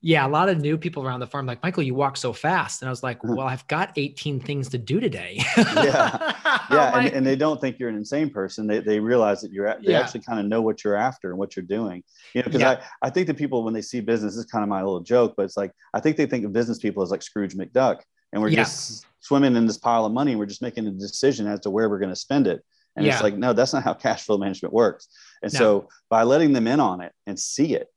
yeah, 0.00 0.26
a 0.26 0.28
lot 0.28 0.48
of 0.48 0.58
new 0.58 0.78
people 0.78 1.06
around 1.06 1.20
the 1.20 1.26
farm, 1.26 1.46
like 1.46 1.62
Michael, 1.62 1.82
you 1.82 1.94
walk 1.94 2.16
so 2.16 2.32
fast, 2.32 2.82
and 2.82 2.88
I 2.88 2.90
was 2.90 3.02
like, 3.02 3.22
well, 3.22 3.46
I've 3.46 3.66
got 3.68 3.92
18 3.96 4.40
things 4.40 4.68
to 4.70 4.78
do 4.78 5.00
today. 5.00 5.40
yeah, 5.56 6.34
yeah, 6.70 6.98
and, 6.98 7.08
and, 7.08 7.26
they 7.26 7.36
don't 7.36 7.60
think 7.60 7.78
you're 7.78 7.88
an 7.88 7.96
insane 7.96 8.30
person. 8.30 8.66
They, 8.66 8.80
they 8.80 9.00
realize 9.00 9.40
that 9.42 9.52
you're 9.52 9.66
they 9.82 9.92
yeah. 9.92 10.00
actually 10.00 10.20
kind 10.20 10.40
of 10.40 10.46
know 10.46 10.62
what 10.62 10.84
you're 10.84 10.96
after 10.96 11.30
and 11.30 11.38
what 11.38 11.56
you're 11.56 11.64
doing. 11.64 12.02
You 12.34 12.42
know, 12.42 12.46
because 12.46 12.60
yeah. 12.60 12.80
I 13.02 13.08
I 13.08 13.10
think 13.10 13.26
that 13.26 13.36
people 13.36 13.64
when 13.64 13.74
they 13.74 13.82
see 13.82 14.00
business, 14.00 14.34
this 14.34 14.44
is 14.44 14.50
kind 14.50 14.62
of 14.62 14.68
my 14.68 14.82
little 14.82 15.00
joke, 15.00 15.34
but 15.36 15.44
it's 15.44 15.56
like 15.56 15.72
I 15.94 16.00
think 16.00 16.16
they 16.16 16.26
think 16.26 16.44
of 16.44 16.52
business 16.52 16.78
people 16.78 17.02
as 17.02 17.10
like 17.10 17.22
Scrooge 17.22 17.54
McDuck, 17.54 18.00
and 18.32 18.42
we're 18.42 18.48
yeah. 18.48 18.64
just 18.64 19.06
swimming 19.20 19.56
in 19.56 19.66
this 19.66 19.78
pile 19.78 20.06
of 20.06 20.12
money. 20.12 20.32
And 20.32 20.38
we're 20.38 20.46
just 20.46 20.62
making 20.62 20.86
a 20.86 20.90
decision 20.90 21.46
as 21.46 21.60
to 21.60 21.70
where 21.70 21.88
we're 21.88 21.98
going 21.98 22.12
to 22.12 22.16
spend 22.16 22.46
it. 22.46 22.64
And 22.96 23.06
it's 23.06 23.22
like, 23.22 23.36
no, 23.36 23.52
that's 23.52 23.72
not 23.72 23.84
how 23.84 23.94
cash 24.06 24.24
flow 24.24 24.38
management 24.38 24.74
works. 24.74 25.08
And 25.42 25.52
no. 25.52 25.58
so 25.58 25.88
by 26.10 26.24
letting 26.24 26.52
them 26.52 26.66
in 26.66 26.80
on 26.80 27.00
it 27.00 27.12
and 27.26 27.38
see 27.38 27.74
it, 27.74 27.88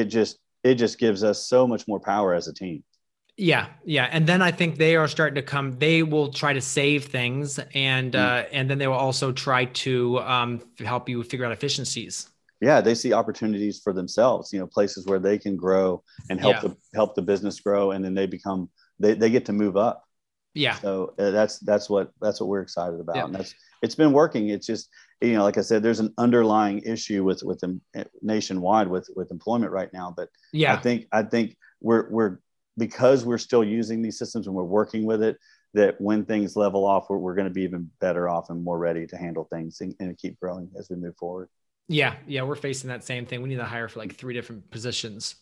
it 0.00 0.06
just 0.06 0.38
it 0.62 0.74
just 0.74 0.98
gives 0.98 1.22
us 1.22 1.46
so 1.46 1.66
much 1.66 1.86
more 1.86 2.00
power 2.00 2.34
as 2.34 2.48
a 2.48 2.54
team. 2.54 2.82
Yeah, 3.38 3.66
yeah, 3.84 4.08
and 4.10 4.26
then 4.26 4.40
I 4.40 4.50
think 4.50 4.78
they 4.78 4.96
are 4.96 5.06
starting 5.06 5.34
to 5.34 5.42
come. 5.42 5.78
They 5.78 6.02
will 6.02 6.32
try 6.32 6.54
to 6.54 6.60
save 6.60 7.04
things, 7.04 7.58
and 7.74 8.12
mm. 8.12 8.18
uh, 8.18 8.46
and 8.50 8.68
then 8.68 8.78
they 8.78 8.86
will 8.86 8.94
also 8.94 9.30
try 9.30 9.66
to 9.66 10.18
um, 10.20 10.62
help 10.78 11.08
you 11.08 11.22
figure 11.22 11.44
out 11.44 11.52
efficiencies. 11.52 12.28
Yeah, 12.62 12.80
they 12.80 12.94
see 12.94 13.12
opportunities 13.12 13.80
for 13.84 13.92
themselves. 13.92 14.52
You 14.54 14.60
know, 14.60 14.66
places 14.66 15.04
where 15.04 15.18
they 15.18 15.36
can 15.36 15.54
grow 15.54 16.02
and 16.30 16.40
help 16.40 16.56
yeah. 16.56 16.60
the 16.68 16.76
help 16.94 17.14
the 17.14 17.22
business 17.22 17.60
grow, 17.60 17.90
and 17.90 18.02
then 18.02 18.14
they 18.14 18.26
become 18.26 18.70
they 18.98 19.12
they 19.12 19.28
get 19.28 19.44
to 19.46 19.52
move 19.52 19.76
up. 19.76 20.05
Yeah. 20.56 20.74
So 20.76 21.14
uh, 21.18 21.30
that's 21.30 21.58
that's 21.60 21.90
what 21.90 22.10
that's 22.20 22.40
what 22.40 22.48
we're 22.48 22.62
excited 22.62 22.98
about, 22.98 23.16
yeah. 23.16 23.24
and 23.26 23.34
that's 23.34 23.54
it's 23.82 23.94
been 23.94 24.12
working. 24.12 24.48
It's 24.48 24.66
just 24.66 24.88
you 25.20 25.34
know, 25.34 25.44
like 25.44 25.58
I 25.58 25.60
said, 25.60 25.82
there's 25.82 26.00
an 26.00 26.14
underlying 26.16 26.80
issue 26.80 27.24
with 27.24 27.42
with 27.42 27.60
them 27.60 27.82
nationwide 28.22 28.88
with 28.88 29.08
with 29.14 29.30
employment 29.30 29.70
right 29.70 29.92
now. 29.92 30.14
But 30.16 30.30
yeah, 30.52 30.72
I 30.72 30.78
think 30.78 31.08
I 31.12 31.22
think 31.22 31.56
we're 31.80 32.08
we're 32.10 32.38
because 32.78 33.26
we're 33.26 33.38
still 33.38 33.62
using 33.62 34.00
these 34.00 34.18
systems 34.18 34.46
and 34.46 34.56
we're 34.56 34.64
working 34.64 35.04
with 35.04 35.22
it. 35.22 35.36
That 35.74 36.00
when 36.00 36.24
things 36.24 36.56
level 36.56 36.86
off, 36.86 37.10
we're, 37.10 37.18
we're 37.18 37.34
going 37.34 37.48
to 37.48 37.52
be 37.52 37.62
even 37.62 37.90
better 38.00 38.30
off 38.30 38.48
and 38.48 38.64
more 38.64 38.78
ready 38.78 39.06
to 39.08 39.16
handle 39.18 39.46
things 39.52 39.82
and, 39.82 39.94
and 40.00 40.16
keep 40.16 40.40
growing 40.40 40.70
as 40.78 40.88
we 40.88 40.96
move 40.96 41.16
forward. 41.18 41.50
Yeah, 41.88 42.14
yeah, 42.26 42.42
we're 42.42 42.56
facing 42.56 42.88
that 42.88 43.04
same 43.04 43.26
thing. 43.26 43.42
We 43.42 43.50
need 43.50 43.56
to 43.56 43.64
hire 43.64 43.88
for 43.88 43.98
like 43.98 44.14
three 44.14 44.32
different 44.32 44.70
positions. 44.70 45.36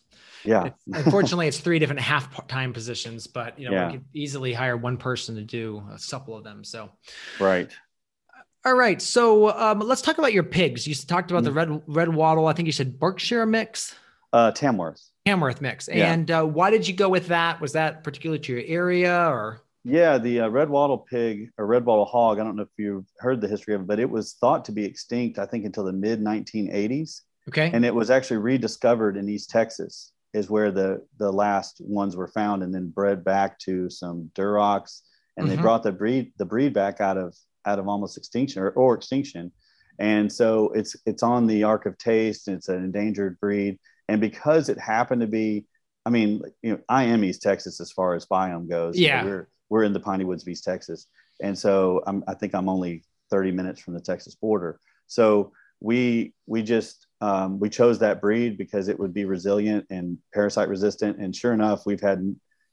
Yeah. 0.45 0.69
Unfortunately, 0.93 1.47
it's 1.47 1.59
three 1.59 1.79
different 1.79 2.01
half-time 2.01 2.73
positions, 2.73 3.27
but 3.27 3.59
you 3.59 3.69
know 3.69 3.75
yeah. 3.75 3.87
we 3.87 3.93
could 3.93 4.05
easily 4.13 4.53
hire 4.53 4.77
one 4.77 4.97
person 4.97 5.35
to 5.35 5.43
do 5.43 5.83
a 5.91 5.99
couple 6.09 6.35
of 6.35 6.43
them. 6.43 6.63
So, 6.63 6.89
right. 7.39 7.69
All 8.65 8.73
right, 8.73 8.99
so 8.99 9.55
um, 9.55 9.79
let's 9.79 10.01
talk 10.01 10.17
about 10.17 10.33
your 10.33 10.43
pigs. 10.43 10.87
You 10.87 10.95
talked 10.95 11.29
about 11.29 11.43
the 11.43 11.51
mm. 11.51 11.55
red 11.55 11.81
red 11.85 12.09
wattle. 12.09 12.47
I 12.47 12.53
think 12.53 12.65
you 12.65 12.71
said 12.71 12.99
Berkshire 12.99 13.45
mix. 13.45 13.93
Uh, 14.33 14.51
Tamworth. 14.51 15.01
Tamworth 15.25 15.61
mix. 15.61 15.87
Yeah. 15.87 16.11
And 16.11 16.29
uh, 16.31 16.43
why 16.43 16.71
did 16.71 16.87
you 16.87 16.93
go 16.93 17.07
with 17.07 17.27
that? 17.27 17.61
Was 17.61 17.73
that 17.73 18.03
particular 18.03 18.37
to 18.37 18.53
your 18.53 18.63
area 18.65 19.27
or? 19.27 19.61
Yeah, 19.83 20.17
the 20.17 20.41
uh, 20.41 20.47
red 20.47 20.69
wattle 20.69 20.97
pig 20.97 21.51
or 21.59 21.67
red 21.67 21.85
wattle 21.85 22.05
hog. 22.05 22.39
I 22.39 22.43
don't 22.43 22.55
know 22.55 22.63
if 22.63 22.69
you've 22.75 23.05
heard 23.19 23.39
the 23.39 23.47
history 23.47 23.75
of 23.75 23.81
it, 23.81 23.87
but 23.87 23.99
it 23.99 24.09
was 24.09 24.33
thought 24.33 24.65
to 24.65 24.71
be 24.71 24.83
extinct. 24.83 25.37
I 25.37 25.45
think 25.45 25.63
until 25.63 25.83
the 25.83 25.93
mid 25.93 26.21
1980s. 26.21 27.21
Okay. 27.47 27.69
And 27.71 27.85
it 27.85 27.93
was 27.93 28.09
actually 28.09 28.37
rediscovered 28.37 29.15
in 29.15 29.29
East 29.29 29.51
Texas, 29.51 30.11
is 30.35 30.49
where 30.49 30.71
the 30.71 31.01
the 31.17 31.31
last 31.31 31.79
ones 31.79 32.15
were 32.15 32.27
found, 32.27 32.61
and 32.61 32.73
then 32.73 32.89
bred 32.89 33.23
back 33.23 33.57
to 33.59 33.89
some 33.89 34.29
Durocs. 34.35 35.01
And 35.37 35.47
mm-hmm. 35.47 35.55
they 35.55 35.61
brought 35.61 35.83
the 35.83 35.91
breed 35.91 36.33
the 36.37 36.45
breed 36.45 36.73
back 36.73 37.01
out 37.01 37.17
of 37.17 37.35
out 37.65 37.79
of 37.79 37.87
almost 37.87 38.17
extinction 38.17 38.61
or, 38.61 38.69
or 38.71 38.95
extinction. 38.95 39.51
And 39.97 40.31
so 40.31 40.71
it's 40.75 40.95
it's 41.05 41.23
on 41.23 41.47
the 41.47 41.63
Ark 41.63 41.85
of 41.85 41.97
Taste 41.97 42.47
and 42.47 42.57
it's 42.57 42.69
an 42.69 42.83
endangered 42.83 43.39
breed. 43.39 43.79
And 44.09 44.21
because 44.21 44.69
it 44.69 44.77
happened 44.77 45.21
to 45.21 45.27
be, 45.27 45.65
I 46.05 46.09
mean, 46.09 46.41
you 46.61 46.73
know, 46.73 46.79
I 46.89 47.05
am 47.05 47.23
East 47.23 47.41
Texas 47.41 47.79
as 47.79 47.91
far 47.91 48.13
as 48.13 48.25
biome 48.25 48.69
goes. 48.69 48.99
Yeah. 48.99 49.23
we're 49.23 49.47
we're 49.69 49.83
in 49.83 49.93
the 49.93 49.99
Piney 49.99 50.25
Woods 50.25 50.43
of 50.43 50.49
East 50.49 50.63
Texas. 50.63 51.07
And 51.41 51.57
so 51.57 52.03
I'm, 52.05 52.23
I 52.27 52.33
think 52.33 52.53
I'm 52.53 52.69
only 52.69 53.03
30 53.29 53.51
minutes 53.51 53.81
from 53.81 53.93
the 53.93 54.01
Texas 54.01 54.35
border. 54.35 54.79
So 55.07 55.53
we 55.79 56.33
we 56.45 56.61
just 56.61 57.04
um, 57.21 57.59
we 57.59 57.69
chose 57.69 57.99
that 57.99 58.21
breed 58.21 58.57
because 58.57 58.87
it 58.87 58.99
would 58.99 59.13
be 59.13 59.25
resilient 59.25 59.85
and 59.89 60.17
parasite 60.33 60.69
resistant. 60.69 61.17
And 61.17 61.35
sure 61.35 61.53
enough, 61.53 61.85
we've 61.85 62.01
had 62.01 62.19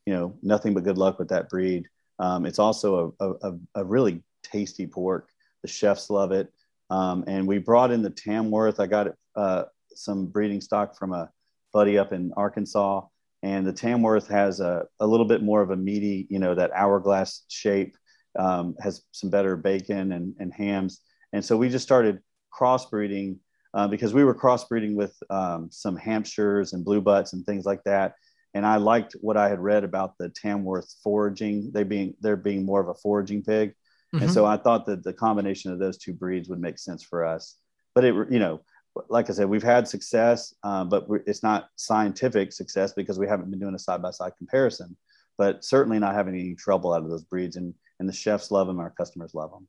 you 0.07 0.12
know 0.12 0.36
nothing 0.43 0.74
but 0.74 0.84
good 0.84 0.99
luck 0.99 1.18
with 1.18 1.28
that 1.28 1.49
breed. 1.49 1.88
Um, 2.18 2.47
it's 2.47 2.59
also 2.59 3.14
a, 3.20 3.30
a, 3.30 3.59
a 3.76 3.84
really 3.84 4.22
tasty 4.43 4.86
pork. 4.86 5.28
The 5.62 5.68
chefs 5.68 6.11
love 6.11 6.32
it. 6.32 6.53
Um, 6.90 7.24
and 7.26 7.47
we 7.47 7.59
brought 7.59 7.90
in 7.90 8.03
the 8.03 8.11
Tamworth. 8.11 8.80
I 8.80 8.86
got. 8.86 9.09
Uh, 9.34 9.64
some 9.97 10.26
breeding 10.26 10.61
stock 10.61 10.97
from 10.97 11.12
a 11.12 11.30
buddy 11.72 11.99
up 11.99 12.12
in 12.12 12.32
Arkansas, 12.36 13.03
and 13.43 13.66
the 13.66 13.72
Tamworth 13.72 14.28
has 14.28 14.61
a, 14.61 14.84
a 15.01 15.07
little 15.07 15.26
bit 15.26 15.43
more 15.43 15.62
of 15.62 15.70
a 15.70 15.76
meaty, 15.76 16.26
you 16.30 16.38
know, 16.38 16.55
that 16.55 16.70
hourglass 16.72 17.45
shape, 17.49 17.97
um, 18.38 18.74
has 18.80 19.03
some 19.12 19.30
better 19.30 19.57
bacon 19.57 20.12
and, 20.12 20.34
and 20.38 20.53
hams. 20.53 21.01
And 21.32 21.45
so 21.45 21.57
we 21.57 21.68
just 21.68 21.84
started 21.84 22.20
crossbreeding 22.57 23.38
uh, 23.74 23.88
because 23.88 24.14
we 24.14 24.24
were 24.24 24.34
crossbreeding 24.34 24.94
with 24.94 25.16
um, 25.30 25.68
some 25.70 25.96
Hampshires 25.96 26.72
and 26.72 26.84
blue 26.84 27.00
butts 27.00 27.32
and 27.32 27.44
things 27.44 27.64
like 27.64 27.82
that. 27.84 28.14
And 28.54 28.66
I 28.66 28.76
liked 28.76 29.16
what 29.20 29.36
I 29.36 29.48
had 29.48 29.60
read 29.60 29.82
about 29.82 30.18
the 30.18 30.28
Tamworth 30.28 30.94
foraging, 31.02 31.70
they 31.72 31.84
being 31.84 32.14
there 32.20 32.36
being 32.36 32.66
more 32.66 32.80
of 32.80 32.88
a 32.88 32.94
foraging 32.94 33.42
pig. 33.42 33.70
Mm-hmm. 34.14 34.24
And 34.24 34.32
so 34.32 34.44
I 34.44 34.58
thought 34.58 34.84
that 34.86 35.02
the 35.02 35.14
combination 35.14 35.72
of 35.72 35.78
those 35.78 35.96
two 35.96 36.12
breeds 36.12 36.48
would 36.48 36.60
make 36.60 36.78
sense 36.78 37.02
for 37.02 37.24
us. 37.24 37.56
But 37.94 38.04
it, 38.04 38.14
you 38.30 38.38
know, 38.38 38.60
like 39.08 39.30
I 39.30 39.32
said, 39.32 39.48
we've 39.48 39.62
had 39.62 39.88
success, 39.88 40.54
um, 40.62 40.90
but 40.90 41.06
it's 41.26 41.42
not 41.42 41.68
scientific 41.76 42.52
success 42.52 42.92
because 42.92 43.18
we 43.18 43.26
haven't 43.26 43.50
been 43.50 43.60
doing 43.60 43.74
a 43.74 43.78
side 43.78 44.02
by 44.02 44.10
side 44.10 44.32
comparison. 44.36 44.96
But 45.38 45.64
certainly 45.64 45.98
not 45.98 46.14
having 46.14 46.34
any 46.34 46.54
trouble 46.54 46.92
out 46.92 47.02
of 47.02 47.08
those 47.08 47.24
breeds, 47.24 47.56
and 47.56 47.72
and 48.00 48.08
the 48.08 48.12
chefs 48.12 48.50
love 48.50 48.66
them, 48.66 48.80
our 48.80 48.90
customers 48.90 49.32
love 49.32 49.50
them. 49.50 49.66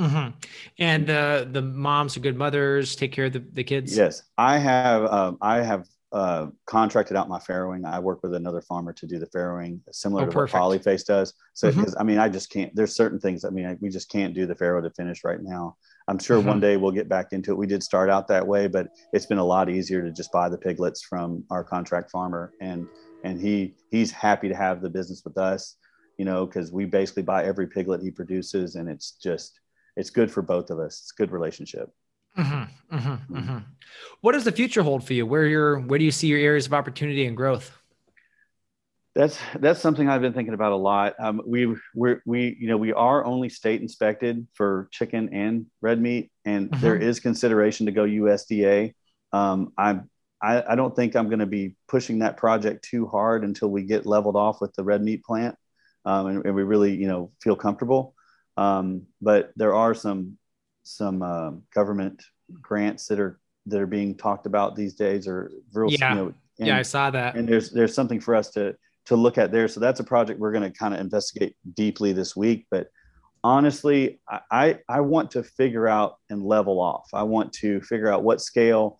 Mm-hmm. 0.00 0.30
And 0.78 1.10
uh, 1.10 1.46
the 1.50 1.62
moms 1.62 2.16
are 2.16 2.20
good 2.20 2.36
mothers, 2.36 2.96
take 2.96 3.12
care 3.12 3.26
of 3.26 3.32
the, 3.32 3.44
the 3.52 3.64
kids. 3.64 3.96
Yes, 3.96 4.22
I 4.36 4.58
have. 4.58 5.04
Um, 5.10 5.38
I 5.40 5.62
have 5.62 5.86
uh, 6.12 6.46
contracted 6.66 7.16
out 7.16 7.28
my 7.28 7.38
farrowing. 7.38 7.84
I 7.84 7.98
work 7.98 8.22
with 8.22 8.34
another 8.34 8.60
farmer 8.60 8.92
to 8.92 9.06
do 9.06 9.18
the 9.18 9.26
farrowing, 9.26 9.80
similar 9.92 10.22
oh, 10.22 10.26
to 10.26 10.32
perfect. 10.32 10.54
what 10.54 10.80
Polyface 10.80 11.04
does. 11.04 11.34
So, 11.54 11.70
because 11.70 11.92
mm-hmm. 11.92 12.00
I 12.00 12.04
mean, 12.04 12.18
I 12.18 12.28
just 12.28 12.50
can't. 12.50 12.74
There's 12.74 12.94
certain 12.94 13.18
things. 13.18 13.44
I 13.44 13.50
mean, 13.50 13.66
I, 13.66 13.76
we 13.80 13.88
just 13.88 14.10
can't 14.10 14.34
do 14.34 14.46
the 14.46 14.54
farrow 14.54 14.80
to 14.80 14.90
finish 14.90 15.24
right 15.24 15.42
now. 15.42 15.76
I'm 16.08 16.18
sure 16.18 16.38
mm-hmm. 16.38 16.48
one 16.48 16.60
day 16.60 16.76
we'll 16.76 16.92
get 16.92 17.08
back 17.08 17.32
into 17.32 17.50
it. 17.50 17.58
We 17.58 17.66
did 17.66 17.82
start 17.82 18.10
out 18.10 18.28
that 18.28 18.46
way, 18.46 18.66
but 18.66 18.88
it's 19.12 19.26
been 19.26 19.38
a 19.38 19.44
lot 19.44 19.68
easier 19.68 20.02
to 20.02 20.12
just 20.12 20.30
buy 20.30 20.48
the 20.48 20.58
piglets 20.58 21.02
from 21.02 21.44
our 21.50 21.64
contract 21.64 22.10
farmer, 22.10 22.52
and 22.60 22.86
and 23.24 23.40
he 23.40 23.74
he's 23.90 24.10
happy 24.10 24.48
to 24.48 24.54
have 24.54 24.82
the 24.82 24.90
business 24.90 25.22
with 25.24 25.36
us, 25.38 25.76
you 26.18 26.24
know, 26.24 26.46
because 26.46 26.70
we 26.70 26.84
basically 26.84 27.24
buy 27.24 27.44
every 27.44 27.66
piglet 27.66 28.02
he 28.02 28.10
produces, 28.10 28.76
and 28.76 28.88
it's 28.88 29.12
just 29.12 29.58
it's 29.96 30.10
good 30.10 30.30
for 30.30 30.42
both 30.42 30.70
of 30.70 30.78
us. 30.78 31.00
It's 31.00 31.12
a 31.12 31.20
good 31.20 31.30
relationship. 31.30 31.90
Mm-hmm, 32.36 32.96
mm-hmm, 32.96 33.08
mm-hmm. 33.08 33.36
mm-hmm. 33.36 33.58
What 34.20 34.32
does 34.32 34.44
the 34.44 34.52
future 34.52 34.82
hold 34.82 35.04
for 35.04 35.14
you? 35.14 35.26
Where 35.26 35.46
your 35.46 35.80
where 35.80 35.98
do 35.98 36.04
you 36.04 36.10
see 36.10 36.26
your 36.26 36.38
areas 36.38 36.66
of 36.66 36.74
opportunity 36.74 37.26
and 37.26 37.36
growth? 37.36 37.76
That's 39.14 39.38
that's 39.58 39.80
something 39.80 40.10
I've 40.10 40.20
been 40.20 40.34
thinking 40.34 40.52
about 40.52 40.72
a 40.72 40.76
lot. 40.76 41.14
Um, 41.18 41.40
we 41.46 41.74
we 41.94 42.16
we 42.26 42.56
you 42.60 42.68
know 42.68 42.76
we 42.76 42.92
are 42.92 43.24
only 43.24 43.48
state 43.48 43.80
inspected 43.80 44.46
for 44.52 44.88
chicken 44.92 45.30
and 45.32 45.66
red 45.80 46.00
meat, 46.00 46.30
and 46.44 46.70
mm-hmm. 46.70 46.82
there 46.82 46.96
is 46.96 47.20
consideration 47.20 47.86
to 47.86 47.92
go 47.92 48.04
USDA. 48.04 48.92
Um, 49.32 49.72
I'm 49.78 50.10
I, 50.42 50.72
I 50.72 50.74
don't 50.74 50.94
think 50.94 51.16
I'm 51.16 51.28
going 51.28 51.38
to 51.38 51.46
be 51.46 51.76
pushing 51.88 52.18
that 52.18 52.36
project 52.36 52.84
too 52.84 53.06
hard 53.06 53.42
until 53.42 53.68
we 53.68 53.84
get 53.84 54.04
leveled 54.04 54.36
off 54.36 54.60
with 54.60 54.74
the 54.74 54.84
red 54.84 55.02
meat 55.02 55.24
plant, 55.24 55.56
um, 56.04 56.26
and, 56.26 56.44
and, 56.44 56.54
we 56.54 56.62
really 56.62 56.94
you 56.94 57.08
know 57.08 57.32
feel 57.40 57.56
comfortable. 57.56 58.14
Um, 58.56 59.02
but 59.20 59.52
there 59.56 59.74
are 59.74 59.94
some 59.94 60.38
some 60.82 61.22
uh, 61.22 61.50
government 61.74 62.22
grants 62.62 63.06
that 63.08 63.20
are 63.20 63.38
that 63.66 63.80
are 63.80 63.86
being 63.86 64.16
talked 64.16 64.46
about 64.46 64.76
these 64.76 64.94
days, 64.94 65.26
or 65.26 65.50
real, 65.74 65.90
yeah, 65.90 66.10
you 66.10 66.14
know, 66.14 66.34
and, 66.58 66.68
yeah, 66.68 66.78
I 66.78 66.82
saw 66.82 67.10
that. 67.10 67.34
And 67.34 67.48
there's 67.48 67.70
there's 67.70 67.94
something 67.94 68.20
for 68.20 68.34
us 68.34 68.50
to 68.52 68.74
to 69.06 69.16
look 69.16 69.38
at 69.38 69.52
there. 69.52 69.68
So 69.68 69.80
that's 69.80 70.00
a 70.00 70.04
project 70.04 70.40
we're 70.40 70.52
going 70.52 70.70
to 70.70 70.76
kind 70.76 70.94
of 70.94 71.00
investigate 71.00 71.54
deeply 71.74 72.12
this 72.12 72.34
week. 72.34 72.66
But 72.70 72.88
honestly, 73.44 74.20
I 74.50 74.78
I 74.88 75.00
want 75.00 75.32
to 75.32 75.42
figure 75.42 75.86
out 75.86 76.16
and 76.30 76.42
level 76.42 76.80
off. 76.80 77.08
I 77.12 77.24
want 77.24 77.52
to 77.54 77.80
figure 77.82 78.10
out 78.10 78.22
what 78.22 78.40
scale. 78.40 78.98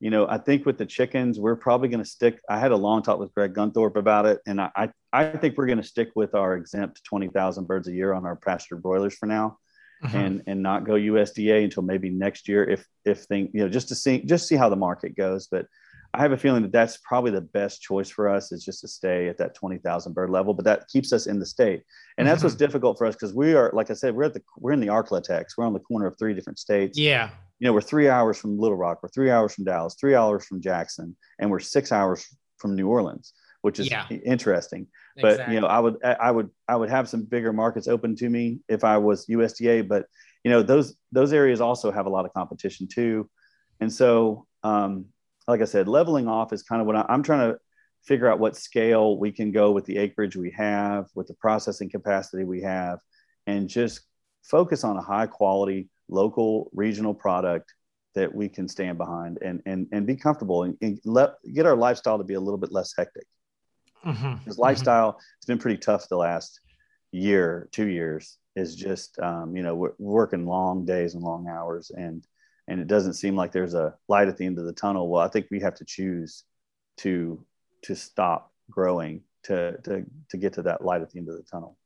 You 0.00 0.10
know, 0.10 0.28
I 0.28 0.38
think 0.38 0.64
with 0.64 0.78
the 0.78 0.86
chickens, 0.86 1.40
we're 1.40 1.56
probably 1.56 1.88
going 1.88 2.02
to 2.02 2.08
stick. 2.08 2.40
I 2.48 2.58
had 2.58 2.70
a 2.70 2.76
long 2.76 3.02
talk 3.02 3.18
with 3.18 3.34
Greg 3.34 3.54
Gunthorpe 3.54 3.96
about 3.96 4.26
it, 4.26 4.38
and 4.46 4.60
I 4.60 4.90
I 5.12 5.30
think 5.30 5.56
we're 5.56 5.66
going 5.66 5.82
to 5.82 5.84
stick 5.84 6.10
with 6.14 6.34
our 6.34 6.56
exempt 6.56 7.02
twenty 7.04 7.28
thousand 7.28 7.66
birds 7.66 7.88
a 7.88 7.92
year 7.92 8.12
on 8.12 8.24
our 8.24 8.36
pasture 8.36 8.76
broilers 8.76 9.14
for 9.14 9.26
now 9.26 9.58
mm-hmm. 10.02 10.16
and 10.16 10.42
and 10.46 10.62
not 10.62 10.84
go 10.84 10.92
USDA 10.92 11.64
until 11.64 11.82
maybe 11.82 12.10
next 12.10 12.48
year 12.48 12.68
if 12.68 12.86
if 13.04 13.20
thing 13.24 13.50
you 13.52 13.62
know 13.62 13.68
just 13.68 13.88
to 13.88 13.94
see 13.94 14.22
just 14.24 14.48
see 14.48 14.56
how 14.56 14.68
the 14.68 14.76
market 14.76 15.16
goes. 15.16 15.48
But 15.48 15.66
I 16.14 16.22
have 16.22 16.32
a 16.32 16.36
feeling 16.36 16.62
that 16.62 16.72
that's 16.72 16.96
probably 16.98 17.30
the 17.30 17.40
best 17.40 17.82
choice 17.82 18.08
for 18.08 18.28
us 18.28 18.50
is 18.50 18.64
just 18.64 18.80
to 18.80 18.88
stay 18.88 19.28
at 19.28 19.36
that 19.38 19.54
20,000 19.54 20.14
bird 20.14 20.30
level, 20.30 20.54
but 20.54 20.64
that 20.64 20.88
keeps 20.88 21.12
us 21.12 21.26
in 21.26 21.38
the 21.38 21.46
state. 21.46 21.82
And 22.16 22.26
that's 22.26 22.38
mm-hmm. 22.38 22.46
what's 22.46 22.56
difficult 22.56 22.96
for 22.96 23.06
us 23.06 23.14
because 23.14 23.34
we 23.34 23.54
are, 23.54 23.70
like 23.74 23.90
I 23.90 23.94
said, 23.94 24.14
we're 24.14 24.24
at 24.24 24.34
the, 24.34 24.42
we're 24.56 24.72
in 24.72 24.80
the 24.80 24.86
Arklatex. 24.86 25.44
We're 25.56 25.66
on 25.66 25.74
the 25.74 25.80
corner 25.80 26.06
of 26.06 26.18
three 26.18 26.34
different 26.34 26.58
states. 26.58 26.98
Yeah. 26.98 27.30
You 27.58 27.66
know, 27.66 27.72
we're 27.72 27.80
three 27.80 28.08
hours 28.08 28.38
from 28.38 28.58
Little 28.58 28.76
Rock, 28.76 29.00
we're 29.02 29.10
three 29.10 29.30
hours 29.30 29.54
from 29.54 29.64
Dallas, 29.64 29.96
three 30.00 30.14
hours 30.14 30.46
from 30.46 30.60
Jackson, 30.60 31.16
and 31.38 31.50
we're 31.50 31.60
six 31.60 31.92
hours 31.92 32.26
from 32.56 32.74
New 32.74 32.88
Orleans, 32.88 33.32
which 33.62 33.78
is 33.78 33.90
yeah. 33.90 34.08
interesting 34.08 34.86
but 35.20 35.32
exactly. 35.32 35.54
you 35.54 35.60
know 35.60 35.66
i 35.66 35.78
would 35.78 35.96
i 36.04 36.30
would 36.30 36.50
i 36.68 36.76
would 36.76 36.90
have 36.90 37.08
some 37.08 37.24
bigger 37.24 37.52
markets 37.52 37.88
open 37.88 38.14
to 38.14 38.28
me 38.28 38.58
if 38.68 38.84
i 38.84 38.96
was 38.96 39.26
usda 39.26 39.86
but 39.86 40.06
you 40.44 40.50
know 40.50 40.62
those 40.62 40.96
those 41.12 41.32
areas 41.32 41.60
also 41.60 41.90
have 41.90 42.06
a 42.06 42.10
lot 42.10 42.24
of 42.24 42.32
competition 42.32 42.86
too 42.86 43.28
and 43.80 43.92
so 43.92 44.46
um, 44.64 45.06
like 45.48 45.60
i 45.60 45.64
said 45.64 45.88
leveling 45.88 46.28
off 46.28 46.52
is 46.52 46.62
kind 46.62 46.80
of 46.80 46.86
what 46.86 46.96
I, 46.96 47.04
i'm 47.08 47.22
trying 47.22 47.50
to 47.50 47.58
figure 48.04 48.30
out 48.30 48.38
what 48.38 48.56
scale 48.56 49.18
we 49.18 49.32
can 49.32 49.50
go 49.50 49.72
with 49.72 49.84
the 49.84 49.98
acreage 49.98 50.36
we 50.36 50.52
have 50.52 51.06
with 51.14 51.26
the 51.26 51.34
processing 51.34 51.90
capacity 51.90 52.44
we 52.44 52.62
have 52.62 53.00
and 53.46 53.68
just 53.68 54.02
focus 54.44 54.84
on 54.84 54.96
a 54.96 55.02
high 55.02 55.26
quality 55.26 55.88
local 56.08 56.70
regional 56.72 57.14
product 57.14 57.74
that 58.14 58.32
we 58.34 58.48
can 58.48 58.68
stand 58.68 58.96
behind 58.96 59.38
and 59.42 59.60
and, 59.66 59.88
and 59.92 60.06
be 60.06 60.16
comfortable 60.16 60.62
and, 60.62 60.76
and 60.80 61.00
let 61.04 61.34
get 61.52 61.66
our 61.66 61.76
lifestyle 61.76 62.18
to 62.18 62.24
be 62.24 62.34
a 62.34 62.40
little 62.40 62.58
bit 62.58 62.72
less 62.72 62.94
hectic 62.96 63.26
Mm-hmm. 64.04 64.44
His 64.44 64.58
lifestyle 64.58 65.12
mm-hmm. 65.12 65.18
has 65.18 65.44
been 65.46 65.58
pretty 65.58 65.78
tough 65.78 66.08
the 66.08 66.16
last 66.16 66.60
year, 67.12 67.68
two 67.72 67.88
years. 67.88 68.38
Is 68.56 68.74
just 68.74 69.18
um, 69.20 69.56
you 69.56 69.62
know 69.62 69.76
we're 69.76 69.92
working 69.98 70.44
long 70.44 70.84
days 70.84 71.14
and 71.14 71.22
long 71.22 71.46
hours, 71.48 71.92
and 71.94 72.26
and 72.68 72.80
it 72.80 72.86
doesn't 72.86 73.14
seem 73.14 73.34
like 73.34 73.50
there's 73.50 73.74
a 73.74 73.94
light 74.06 74.28
at 74.28 74.36
the 74.36 74.46
end 74.46 74.58
of 74.58 74.66
the 74.66 74.72
tunnel. 74.72 75.08
Well, 75.08 75.22
I 75.22 75.28
think 75.28 75.46
we 75.50 75.60
have 75.60 75.74
to 75.76 75.84
choose 75.84 76.44
to 76.98 77.44
to 77.82 77.96
stop 77.96 78.52
growing 78.70 79.22
to 79.44 79.78
to 79.78 80.04
to 80.30 80.36
get 80.36 80.52
to 80.54 80.62
that 80.62 80.84
light 80.84 81.02
at 81.02 81.10
the 81.10 81.18
end 81.18 81.28
of 81.28 81.36
the 81.36 81.42
tunnel. 81.42 81.76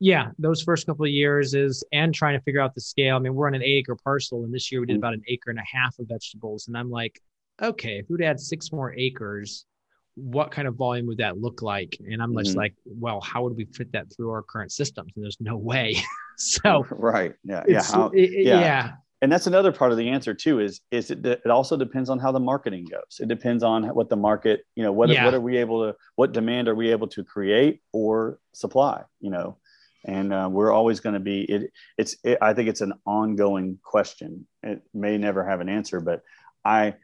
Yeah, 0.00 0.30
those 0.38 0.62
first 0.62 0.86
couple 0.86 1.04
of 1.04 1.10
years 1.10 1.54
is 1.54 1.84
and 1.92 2.14
trying 2.14 2.38
to 2.38 2.42
figure 2.44 2.60
out 2.60 2.74
the 2.74 2.80
scale. 2.80 3.16
I 3.16 3.18
mean, 3.18 3.34
we're 3.34 3.46
on 3.48 3.54
an 3.54 3.62
eight 3.62 3.78
acre 3.78 3.96
parcel, 3.96 4.44
and 4.44 4.54
this 4.54 4.70
year 4.70 4.80
we 4.80 4.86
did 4.86 4.94
mm-hmm. 4.94 4.98
about 5.00 5.14
an 5.14 5.22
acre 5.28 5.50
and 5.50 5.58
a 5.58 5.64
half 5.64 5.98
of 5.98 6.06
vegetables, 6.08 6.68
and 6.68 6.76
I'm 6.76 6.90
like, 6.90 7.20
okay, 7.60 7.98
if 7.98 8.06
we'd 8.08 8.22
add 8.22 8.38
six 8.38 8.72
more 8.72 8.94
acres, 8.94 9.66
what 10.14 10.50
kind 10.50 10.68
of 10.68 10.74
volume 10.76 11.06
would 11.06 11.18
that 11.18 11.38
look 11.38 11.62
like? 11.62 11.96
And 12.06 12.22
I'm 12.22 12.36
just 12.36 12.50
mm-hmm. 12.50 12.58
like, 12.58 12.74
well, 12.84 13.20
how 13.20 13.42
would 13.42 13.56
we 13.56 13.64
fit 13.64 13.92
that 13.92 14.14
through 14.14 14.30
our 14.30 14.42
current 14.42 14.72
systems? 14.72 15.12
And 15.16 15.24
there's 15.24 15.40
no 15.40 15.56
way. 15.56 15.96
so 16.36 16.86
right, 16.90 17.34
yeah, 17.44 17.64
yeah, 17.66 17.82
how, 17.82 18.10
yeah, 18.12 18.60
yeah. 18.60 18.90
And 19.24 19.32
that's 19.32 19.46
another 19.46 19.72
part 19.72 19.90
of 19.90 19.96
the 19.96 20.10
answer 20.10 20.34
too. 20.34 20.60
Is 20.60 20.82
is 20.90 21.10
it? 21.10 21.24
It 21.24 21.50
also 21.50 21.78
depends 21.78 22.10
on 22.10 22.18
how 22.18 22.30
the 22.30 22.40
marketing 22.40 22.84
goes. 22.84 23.20
It 23.20 23.28
depends 23.28 23.62
on 23.62 23.84
what 23.84 24.10
the 24.10 24.16
market, 24.16 24.66
you 24.76 24.82
know, 24.82 24.92
what 24.92 25.08
yeah. 25.08 25.24
what 25.24 25.32
are 25.32 25.40
we 25.40 25.56
able 25.56 25.86
to, 25.86 25.96
what 26.16 26.32
demand 26.32 26.68
are 26.68 26.74
we 26.74 26.90
able 26.90 27.06
to 27.08 27.24
create 27.24 27.80
or 27.90 28.38
supply, 28.52 29.02
you 29.20 29.30
know, 29.30 29.56
and 30.04 30.30
uh, 30.30 30.46
we're 30.52 30.70
always 30.70 31.00
going 31.00 31.14
to 31.14 31.20
be 31.20 31.40
it. 31.40 31.72
It's 31.96 32.16
it, 32.22 32.36
I 32.42 32.52
think 32.52 32.68
it's 32.68 32.82
an 32.82 32.92
ongoing 33.06 33.78
question. 33.82 34.46
It 34.62 34.82
may 34.92 35.16
never 35.16 35.42
have 35.42 35.62
an 35.62 35.70
answer, 35.70 36.02
but 36.02 36.20
I 36.62 36.96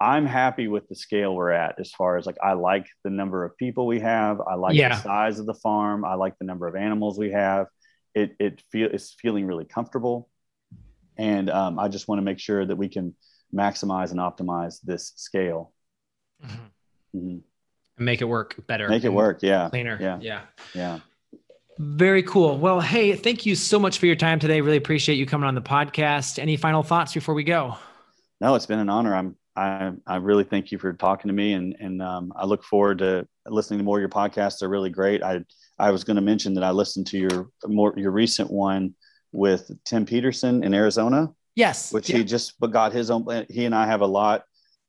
I'm 0.00 0.26
happy 0.26 0.66
with 0.66 0.88
the 0.88 0.96
scale 0.96 1.36
we're 1.36 1.52
at 1.52 1.78
as 1.78 1.92
far 1.92 2.16
as 2.16 2.26
like 2.26 2.38
I 2.42 2.54
like 2.54 2.88
the 3.04 3.10
number 3.10 3.44
of 3.44 3.56
people 3.56 3.86
we 3.86 4.00
have. 4.00 4.40
I 4.40 4.54
like 4.54 4.74
yeah. 4.74 4.96
the 4.96 5.02
size 5.02 5.38
of 5.38 5.46
the 5.46 5.54
farm. 5.54 6.04
I 6.04 6.14
like 6.14 6.36
the 6.40 6.46
number 6.46 6.66
of 6.66 6.74
animals 6.74 7.16
we 7.16 7.30
have. 7.30 7.68
It 8.12 8.34
it 8.40 8.60
feel 8.72 8.88
it's 8.92 9.14
feeling 9.20 9.46
really 9.46 9.66
comfortable, 9.66 10.29
and 11.16 11.50
um, 11.50 11.78
I 11.78 11.88
just 11.88 12.08
want 12.08 12.18
to 12.18 12.24
make 12.24 12.38
sure 12.38 12.64
that 12.64 12.76
we 12.76 12.88
can 12.88 13.14
maximize 13.54 14.10
and 14.10 14.20
optimize 14.20 14.80
this 14.82 15.12
scale. 15.16 15.72
Mm-hmm. 16.44 17.18
Mm-hmm. 17.18 18.04
Make 18.04 18.22
it 18.22 18.26
work 18.26 18.56
better. 18.66 18.88
Make 18.88 19.04
it 19.04 19.12
work. 19.12 19.40
Yeah. 19.42 19.68
Cleaner. 19.68 19.98
Yeah. 20.00 20.18
Yeah. 20.20 20.40
Yeah. 20.74 21.00
Very 21.78 22.22
cool. 22.22 22.58
Well, 22.58 22.80
hey, 22.80 23.14
thank 23.14 23.46
you 23.46 23.54
so 23.54 23.78
much 23.78 23.98
for 23.98 24.06
your 24.06 24.16
time 24.16 24.38
today. 24.38 24.60
Really 24.60 24.76
appreciate 24.76 25.16
you 25.16 25.26
coming 25.26 25.46
on 25.46 25.54
the 25.54 25.62
podcast. 25.62 26.38
Any 26.38 26.56
final 26.56 26.82
thoughts 26.82 27.12
before 27.12 27.34
we 27.34 27.44
go? 27.44 27.76
No, 28.40 28.54
it's 28.54 28.66
been 28.66 28.78
an 28.78 28.88
honor. 28.88 29.14
I'm 29.14 29.36
I, 29.56 29.92
I 30.06 30.16
really 30.16 30.44
thank 30.44 30.70
you 30.72 30.78
for 30.78 30.92
talking 30.92 31.28
to 31.28 31.34
me 31.34 31.52
and, 31.52 31.76
and 31.80 32.00
um, 32.00 32.32
I 32.36 32.46
look 32.46 32.64
forward 32.64 32.98
to 32.98 33.26
listening 33.46 33.78
to 33.78 33.84
more 33.84 33.98
of 33.98 34.00
your 34.00 34.08
podcasts. 34.08 34.60
They're 34.60 34.68
really 34.68 34.90
great. 34.90 35.22
I, 35.22 35.44
I 35.78 35.90
was 35.90 36.04
going 36.04 36.16
to 36.16 36.22
mention 36.22 36.54
that 36.54 36.64
I 36.64 36.70
listened 36.70 37.08
to 37.08 37.18
your 37.18 37.50
more, 37.66 37.92
your 37.96 38.12
recent 38.12 38.50
one 38.50 38.94
with 39.32 39.70
Tim 39.84 40.04
Peterson 40.06 40.62
in 40.64 40.74
Arizona. 40.74 41.28
Yes. 41.56 41.92
Which 41.92 42.08
yeah. 42.10 42.18
he 42.18 42.24
just 42.24 42.58
but 42.60 42.70
got 42.72 42.92
his 42.92 43.10
own, 43.10 43.46
he 43.50 43.64
and 43.64 43.74
I 43.74 43.86
have 43.86 44.00
a 44.00 44.06
lot 44.06 44.44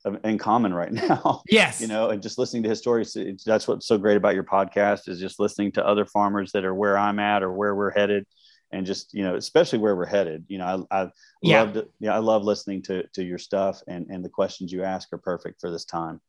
of, 0.05 0.17
in 0.23 0.37
common 0.37 0.73
right 0.73 0.91
now. 1.09 1.41
Yes. 1.49 1.81
you 1.81 1.87
know, 1.87 2.09
and 2.09 2.21
just 2.21 2.37
listening 2.37 2.63
to 2.63 2.69
his 2.69 2.79
stories, 2.79 3.15
that's 3.45 3.67
what's 3.67 3.87
so 3.87 3.97
great 3.97 4.17
about 4.17 4.35
your 4.35 4.43
podcast 4.43 5.09
is 5.09 5.19
just 5.19 5.39
listening 5.39 5.71
to 5.73 5.85
other 5.85 6.05
farmers 6.05 6.51
that 6.53 6.65
are 6.65 6.73
where 6.75 6.97
I'm 6.97 7.19
at 7.19 7.43
or 7.43 7.51
where 7.51 7.75
we're 7.75 7.91
headed 7.91 8.25
and 8.73 8.85
just 8.85 9.13
you 9.13 9.21
know 9.21 9.35
especially 9.35 9.79
where 9.79 9.97
we're 9.97 10.05
headed 10.05 10.45
you 10.47 10.57
know 10.57 10.85
i, 10.89 11.01
I 11.03 11.09
Yeah. 11.41 11.63
love 11.63 11.85
yeah 11.99 12.15
i 12.15 12.19
love 12.19 12.43
listening 12.45 12.81
to 12.83 13.03
to 13.15 13.21
your 13.21 13.37
stuff 13.37 13.81
and 13.85 14.07
and 14.09 14.23
the 14.23 14.29
questions 14.29 14.71
you 14.71 14.81
ask 14.85 15.11
are 15.11 15.17
perfect 15.17 15.59
for 15.59 15.69
this 15.69 15.83
time 15.83 16.21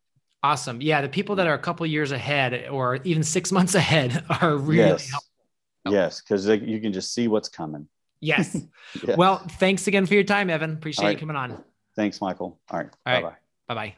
Awesome. 0.43 0.83
Yeah. 0.83 1.03
The 1.03 1.09
people 1.09 1.37
that 1.37 1.47
are 1.47 1.55
a 1.55 1.59
couple 1.61 1.87
years 1.87 2.11
ahead 2.11 2.67
or 2.69 2.97
even 3.05 3.23
six 3.23 3.53
months 3.53 3.75
ahead 3.83 4.25
are 4.41 4.57
really 4.57 4.79
yes 4.91 5.09
helpful. 5.09 5.93
yes 5.93 6.21
because 6.21 6.49
you 6.49 6.81
can 6.81 6.93
just 6.93 7.15
see 7.15 7.29
what's 7.29 7.49
coming 7.49 7.87
Yes. 8.23 8.57
Yeah. 9.07 9.17
Well, 9.17 9.39
thanks 9.59 9.87
again 9.87 10.05
for 10.05 10.13
your 10.13 10.23
time, 10.23 10.51
Evan. 10.51 10.75
Appreciate 10.75 11.05
All 11.07 11.11
you 11.13 11.17
coming 11.17 11.35
on. 11.37 11.65
thanks 11.97 12.21
michael 12.21 12.61
all 12.71 12.79
right 12.81 12.91
All 13.07 13.13
right. 13.15 13.23
bye-bye 13.23 13.37
Bye 13.69 13.75
bye. 13.75 13.97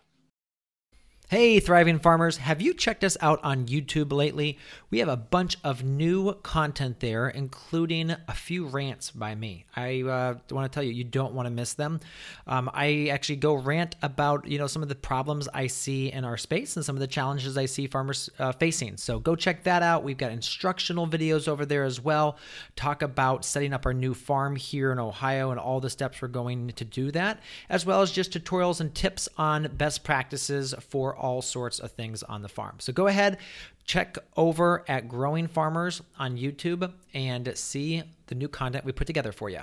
Hey, 1.34 1.58
thriving 1.58 1.98
farmers, 1.98 2.36
have 2.36 2.62
you 2.62 2.72
checked 2.72 3.02
us 3.02 3.16
out 3.20 3.40
on 3.42 3.66
YouTube 3.66 4.12
lately? 4.12 4.56
We 4.90 5.00
have 5.00 5.08
a 5.08 5.16
bunch 5.16 5.56
of 5.64 5.82
new 5.82 6.34
content 6.34 7.00
there, 7.00 7.28
including 7.28 8.12
a 8.12 8.32
few 8.32 8.68
rants 8.68 9.10
by 9.10 9.34
me. 9.34 9.64
I 9.74 10.02
uh, 10.02 10.34
want 10.52 10.70
to 10.70 10.72
tell 10.72 10.84
you, 10.84 10.92
you 10.92 11.02
don't 11.02 11.34
want 11.34 11.46
to 11.46 11.50
miss 11.50 11.74
them. 11.74 11.98
Um, 12.46 12.70
I 12.72 13.08
actually 13.08 13.34
go 13.34 13.54
rant 13.54 13.96
about 14.00 14.46
you 14.46 14.58
know 14.58 14.68
some 14.68 14.80
of 14.80 14.88
the 14.88 14.94
problems 14.94 15.48
I 15.52 15.66
see 15.66 16.12
in 16.12 16.24
our 16.24 16.36
space 16.36 16.76
and 16.76 16.84
some 16.84 16.94
of 16.94 17.00
the 17.00 17.08
challenges 17.08 17.58
I 17.58 17.66
see 17.66 17.88
farmers 17.88 18.30
uh, 18.38 18.52
facing. 18.52 18.96
So 18.96 19.18
go 19.18 19.34
check 19.34 19.64
that 19.64 19.82
out. 19.82 20.04
We've 20.04 20.16
got 20.16 20.30
instructional 20.30 21.08
videos 21.08 21.48
over 21.48 21.66
there 21.66 21.82
as 21.82 22.00
well. 22.00 22.38
Talk 22.76 23.02
about 23.02 23.44
setting 23.44 23.72
up 23.72 23.86
our 23.86 23.92
new 23.92 24.14
farm 24.14 24.54
here 24.54 24.92
in 24.92 25.00
Ohio 25.00 25.50
and 25.50 25.58
all 25.58 25.80
the 25.80 25.90
steps 25.90 26.22
we're 26.22 26.28
going 26.28 26.68
to 26.68 26.84
do 26.84 27.10
that, 27.10 27.40
as 27.68 27.84
well 27.84 28.02
as 28.02 28.12
just 28.12 28.30
tutorials 28.30 28.80
and 28.80 28.94
tips 28.94 29.28
on 29.36 29.68
best 29.76 30.04
practices 30.04 30.76
for 30.90 31.23
all 31.24 31.40
sorts 31.40 31.78
of 31.78 31.90
things 31.92 32.22
on 32.22 32.42
the 32.42 32.48
farm. 32.48 32.76
So 32.80 32.92
go 32.92 33.06
ahead, 33.06 33.38
check 33.86 34.18
over 34.36 34.84
at 34.86 35.08
Growing 35.08 35.46
Farmers 35.46 36.02
on 36.18 36.36
YouTube 36.36 36.92
and 37.14 37.50
see 37.56 38.02
the 38.26 38.34
new 38.34 38.48
content 38.48 38.84
we 38.84 38.92
put 38.92 39.06
together 39.06 39.32
for 39.32 39.48
you. 39.48 39.62